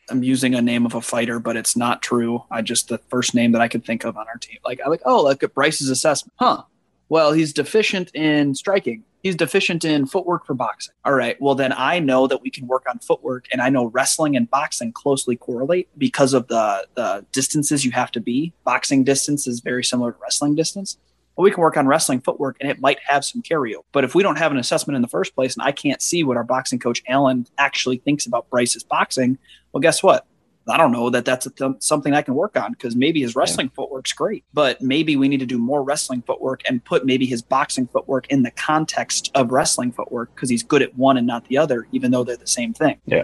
I'm 0.10 0.24
using 0.24 0.56
a 0.56 0.62
name 0.62 0.86
of 0.86 0.96
a 0.96 1.02
fighter, 1.02 1.40
but 1.40 1.56
it's 1.56 1.76
not 1.76 2.02
true. 2.02 2.44
I 2.52 2.62
just 2.62 2.90
the 2.90 2.98
first 2.98 3.34
name 3.34 3.52
that 3.54 3.62
I 3.62 3.68
could 3.68 3.86
think 3.86 4.04
of 4.04 4.18
on 4.18 4.28
our 4.28 4.38
team. 4.38 4.58
Like 4.66 4.80
I'm 4.84 4.92
like, 4.92 5.02
oh, 5.06 5.24
look 5.24 5.44
at 5.44 5.54
Bryce's 5.54 5.90
assessment. 5.90 6.34
Huh. 6.38 6.64
Well, 7.10 7.34
he's 7.34 7.54
deficient 7.54 8.14
in 8.16 8.56
striking 8.56 9.04
he's 9.24 9.36
deficient 9.36 9.86
in 9.86 10.06
footwork 10.06 10.46
for 10.46 10.54
boxing. 10.54 10.94
All 11.06 11.14
right. 11.14 11.40
Well, 11.42 11.56
then 11.56 11.74
I 11.76 12.00
know 12.00 12.28
that 12.28 12.42
we 12.42 12.50
can 12.50 12.68
work 12.68 12.86
on 12.90 13.00
footwork, 13.00 13.48
and 13.52 13.62
I 13.62 13.70
know 13.70 13.86
wrestling 13.86 14.36
and 14.36 14.50
boxing 14.50 14.92
closely 14.92 15.36
correlate 15.36 15.90
because 15.98 16.34
of 16.34 16.48
the 16.48 16.88
the 16.96 17.26
distances 17.32 17.86
you 17.86 17.92
have 17.92 18.12
to 18.12 18.20
be. 18.20 18.54
Boxing 18.64 19.04
distance 19.04 19.48
is 19.48 19.60
very 19.60 19.84
similar 19.84 20.12
to 20.12 20.18
wrestling 20.22 20.56
distance. 20.56 20.98
Well, 21.36 21.44
we 21.44 21.52
can 21.52 21.62
work 21.62 21.78
on 21.78 21.88
wrestling 21.88 22.22
footwork, 22.22 22.58
and 22.60 22.70
it 22.70 22.82
might 22.82 23.00
have 23.06 23.24
some 23.24 23.42
carryover. 23.42 23.84
But 23.92 24.04
if 24.04 24.14
we 24.14 24.24
don't 24.24 24.38
have 24.38 24.52
an 24.52 24.58
assessment 24.58 24.96
in 24.96 25.02
the 25.02 25.08
first 25.08 25.34
place, 25.34 25.56
and 25.56 25.64
I 25.64 25.72
can't 25.72 26.02
see 26.02 26.24
what 26.24 26.38
our 26.38 26.44
boxing 26.44 26.80
coach 26.80 27.02
Alan 27.08 27.48
actually 27.58 27.98
thinks 27.98 28.26
about 28.26 28.50
Bryce's 28.50 28.84
boxing, 28.84 29.38
well, 29.72 29.82
guess 29.82 30.04
what? 30.04 30.28
I 30.68 30.78
don't 30.78 30.92
know 30.92 31.10
that 31.10 31.26
that's 31.26 31.48
th- 31.50 31.72
something 31.80 32.14
I 32.14 32.22
can 32.22 32.36
work 32.36 32.56
on 32.56 32.72
because 32.72 32.96
maybe 32.96 33.22
his 33.22 33.36
wrestling 33.36 33.68
yeah. 33.68 33.76
footwork's 33.76 34.14
great, 34.14 34.46
but 34.54 34.82
maybe 34.82 35.16
we 35.16 35.28
need 35.28 35.40
to 35.40 35.46
do 35.46 35.58
more 35.58 35.84
wrestling 35.84 36.22
footwork 36.22 36.62
and 36.68 36.84
put 36.84 37.06
maybe 37.06 37.26
his 37.26 37.42
boxing 37.42 37.88
footwork 37.88 38.28
in 38.28 38.44
the 38.44 38.52
context 38.52 39.32
of 39.34 39.52
wrestling 39.52 39.92
footwork 39.92 40.34
because 40.36 40.50
he's 40.50 40.64
good 40.64 40.82
at 40.82 40.96
one 40.96 41.18
and 41.18 41.26
not 41.26 41.48
the 41.48 41.58
other, 41.58 41.88
even 41.92 42.12
though 42.12 42.24
they're 42.24 42.38
the 42.38 42.48
same 42.48 42.74
thing. 42.74 43.00
Yeah. 43.06 43.24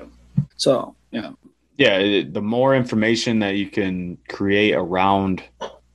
So, 0.56 0.96
yeah. 1.12 1.32
Yeah. 1.78 2.24
The 2.28 2.42
more 2.42 2.76
information 2.76 3.40
that 3.40 3.56
you 3.56 3.70
can 3.70 4.18
create 4.28 4.74
around 4.74 5.44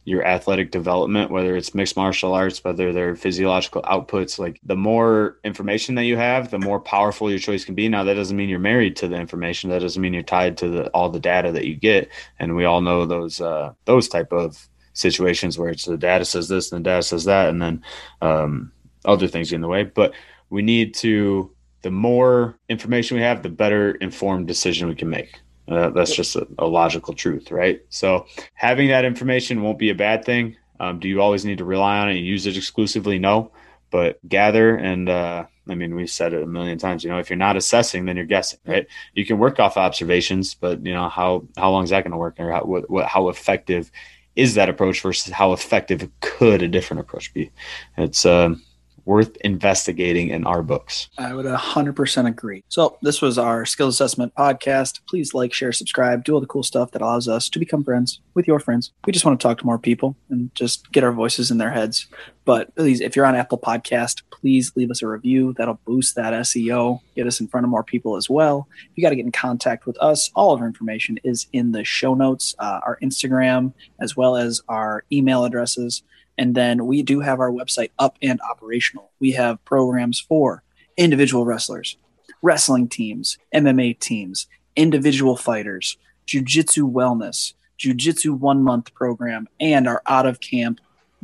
your 0.05 0.25
athletic 0.25 0.73
development, 0.73 1.31
whether 1.31 1.57
it's 1.57 1.75
mixed 1.75 1.97
martial 1.97 2.35
arts, 2.35 2.63
whether 2.65 2.93
they're 2.93 3.15
physiological 3.15 3.83
outputs, 3.83 4.39
like 4.39 4.59
the 4.65 4.77
more 4.77 5.39
information 5.45 5.95
that 5.95 6.05
you 6.05 6.17
have, 6.17 6.51
the 6.51 6.59
more 6.59 6.81
powerful 6.81 7.31
your 7.31 7.39
choice 7.39 7.65
can 7.65 7.77
be. 7.77 7.89
Now, 7.89 8.03
that 8.05 8.15
doesn't 8.15 8.37
mean 8.37 8.49
you're 8.49 8.59
married 8.59 8.97
to 8.97 9.09
the 9.09 9.17
information. 9.17 9.71
That 9.71 9.81
doesn't 9.81 10.03
mean 10.03 10.13
you're 10.13 10.25
tied 10.25 10.57
to 10.59 10.69
the, 10.69 10.89
all 10.89 11.09
the 11.09 11.21
data 11.21 11.53
that 11.53 11.67
you 11.67 11.77
get. 11.77 12.09
And 12.41 12.57
we 12.57 12.65
all 12.65 12.81
know 12.81 13.07
those, 13.07 13.41
uh, 13.41 13.75
those 13.85 14.09
type 14.09 14.33
of 14.33 14.69
situations 14.95 15.57
where 15.57 15.71
it's 15.71 15.85
the 15.85 15.97
data 15.97 16.25
says 16.25 16.49
this 16.49 16.73
and 16.73 16.85
the 16.85 16.91
data 16.91 17.03
says 17.03 17.25
that, 17.25 17.49
and 17.49 17.63
then, 17.63 17.85
um, 18.21 18.73
other 19.05 19.29
things 19.29 19.51
get 19.51 19.57
in 19.57 19.63
the 19.63 19.69
way. 19.69 19.85
But 19.85 20.15
we 20.51 20.63
need 20.63 20.95
to, 20.95 21.55
the 21.83 21.91
more 21.93 22.59
information 22.69 23.17
we 23.17 23.23
have, 23.23 23.43
the 23.43 23.49
better 23.49 23.93
informed 23.93 24.49
decision 24.49 24.89
we 24.89 24.95
can 24.97 25.11
make. 25.11 25.41
Uh, 25.69 25.91
that's 25.91 26.15
just 26.15 26.37
a, 26.37 26.47
a, 26.59 26.67
logical 26.67 27.15
truth, 27.15 27.51
right? 27.51 27.83
So 27.89 28.27
having 28.55 28.89
that 28.89 29.05
information 29.05 29.63
won't 29.63 29.79
be 29.79 29.91
a 29.91 29.95
bad 29.95 30.25
thing. 30.25 30.57
Um, 30.81 30.99
do 30.99 31.09
you 31.09 31.21
always 31.21 31.45
need 31.45 31.59
to 31.59 31.65
rely 31.65 31.99
on 31.99 32.09
it 32.09 32.17
and 32.17 32.27
use 32.27 32.47
it 32.47 32.57
exclusively? 32.57 33.19
No, 33.19 33.53
but 33.91 34.19
gather 34.29 34.75
and 34.75 35.09
uh, 35.09 35.47
I 35.69 35.75
mean 35.77 35.95
we've 35.95 36.11
said 36.11 36.33
it 36.33 36.43
a 36.43 36.47
million 36.47 36.79
times. 36.79 37.05
You 37.05 37.11
know, 37.11 37.19
if 37.19 37.31
you're 37.31 37.37
not 37.37 37.57
assessing, 37.57 38.07
then 38.07 38.17
you're 38.17 38.27
guessing, 38.27 38.59
right? 38.67 38.87
You 39.15 39.25
can 39.25 39.39
work 39.39 39.61
off 39.61 39.77
observations, 39.77 40.55
but 40.55 40.85
you 40.85 40.93
know 40.93 41.09
how 41.09 41.47
how 41.57 41.71
long 41.71 41.85
is 41.85 41.91
that 41.91 42.03
going 42.03 42.13
to 42.13 42.19
work, 42.19 42.41
or 42.41 42.51
how 42.51 42.65
what, 42.65 42.91
what, 42.91 43.07
how 43.07 43.29
effective 43.29 43.93
is 44.35 44.55
that 44.55 44.69
approach 44.69 45.01
versus 45.01 45.33
how 45.33 45.53
effective 45.53 46.09
could 46.21 46.63
a 46.63 46.69
different 46.69 47.01
approach 47.01 47.33
be? 47.33 47.53
It's 47.97 48.27
um, 48.27 48.63
worth 49.05 49.37
investigating 49.39 50.29
in 50.29 50.47
our 50.47 50.63
books. 50.63 51.09
I 51.19 51.35
would 51.35 51.47
100% 51.47 52.29
agree. 52.29 52.65
So, 52.69 52.99
this 53.03 53.21
was 53.21 53.39
our 53.39 53.65
skill 53.65 53.89
assessment 53.89 54.35
podcast. 54.35 55.01
Please 55.09 55.35
like, 55.35 55.53
share, 55.53 55.73
subscribe, 55.73 56.25
do 56.25 56.35
all 56.35 56.41
the 56.41 56.47
cool 56.47 56.63
stuff 56.63 56.93
that 56.93 57.03
allows 57.03 57.29
us 57.29 57.49
to 57.51 57.59
become 57.59 57.85
friends 57.85 58.21
with 58.35 58.47
your 58.47 58.61
friends. 58.61 58.93
We 59.07 59.13
just 59.13 59.25
want 59.25 59.41
to 59.41 59.47
talk 59.47 59.59
to 59.59 59.67
more 59.67 59.79
people 59.79 60.17
and 60.31 60.55
just 60.55 60.91
get 60.93 61.05
our 61.05 61.13
voices 61.13 61.51
in 61.51 61.59
their 61.59 61.71
heads. 61.71 62.07
But 62.45 62.75
please, 62.75 63.01
if 63.01 63.15
you're 63.15 63.27
on 63.27 63.37
Apple 63.37 63.59
Podcast, 63.59 64.23
please 64.31 64.73
leave 64.75 64.91
us 64.91 65.03
a 65.03 65.07
review. 65.07 65.55
That'll 65.57 65.79
boost 65.85 66.17
that 66.17 66.33
SEO, 66.33 67.01
get 67.15 67.27
us 67.27 67.41
in 67.41 67.47
front 67.47 67.65
of 67.65 67.71
more 67.71 67.85
people 67.85 68.17
as 68.17 68.29
well. 68.29 68.67
If 68.85 68.91
you 68.97 69.03
got 69.03 69.11
to 69.11 69.17
get 69.17 69.25
in 69.25 69.33
contact 69.33 69.87
with 69.87 69.97
us, 69.99 70.31
all 70.35 70.53
of 70.53 70.61
our 70.61 70.67
information 70.67 71.19
is 71.23 71.47
in 71.53 71.73
the 71.73 71.85
show 71.85 72.15
notes, 72.15 72.55
uh, 72.59 72.81
our 72.85 72.99
Instagram, 73.01 73.73
as 74.01 74.17
well 74.17 74.37
as 74.37 74.61
our 74.69 75.05
email 75.13 75.45
addresses. 75.45 76.03
And 76.39 76.55
then 76.55 76.87
we 76.87 77.03
do 77.03 77.21
have 77.21 77.41
our 77.41 77.51
website 77.51 77.91
up 77.99 78.17
and 78.23 78.41
operational. 78.41 79.11
We 79.21 79.33
have 79.33 79.65
programs 79.65 80.19
for 80.19 80.63
individual 80.97 81.45
wrestlers, 81.45 81.97
wrestling 82.41 82.89
teams, 82.89 83.39
MMA 83.55 83.99
teams, 83.99 84.47
individual 84.77 85.37
fighters, 85.37 85.97
jujitsu 86.27 86.91
wellness, 86.91 87.55
jujitsu 87.79 88.39
one 88.39 88.63
month 88.63 88.95
program, 88.95 89.49
and 89.61 89.87
our 89.87 90.03
out 90.07 90.27
of 90.27 90.41
camp 90.41 90.81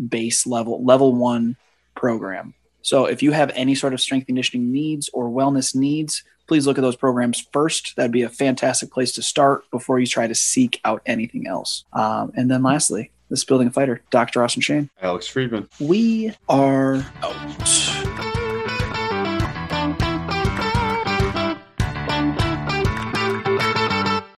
base 0.09 0.47
level, 0.47 0.85
level 0.85 1.15
one 1.15 1.57
program. 1.95 2.55
So 2.83 3.07
if 3.07 3.23
you 3.23 3.33
have 3.33 3.51
any 3.55 3.75
sort 3.75 3.93
of 3.93 4.01
strength 4.01 4.27
conditioning 4.27 4.73
needs 4.73 5.11
or 5.13 5.29
wellness 5.29 5.75
needs, 5.75 6.23
please 6.47 6.67
look 6.67 6.79
at 6.79 6.81
those 6.81 6.97
programs 6.97 7.47
first. 7.53 7.95
That'd 7.97 8.13
be 8.13 8.23
a 8.23 8.29
fantastic 8.29 8.91
place 8.91 9.13
to 9.13 9.23
start 9.23 9.71
before 9.71 9.99
you 9.99 10.07
try 10.07 10.27
to 10.27 10.35
seek 10.35 10.81
out 10.85 11.03
anything 11.05 11.47
else. 11.47 11.85
Um, 11.93 12.33
and 12.35 12.51
then 12.51 12.63
lastly, 12.63 13.11
this 13.31 13.45
building 13.45 13.69
a 13.69 13.71
fighter, 13.71 14.03
Dr. 14.11 14.43
Austin 14.43 14.63
Shane. 14.63 14.91
Alex 15.01 15.27
Friedman. 15.27 15.69
We 15.81 16.35
are 16.49 17.07
out. 17.23 17.98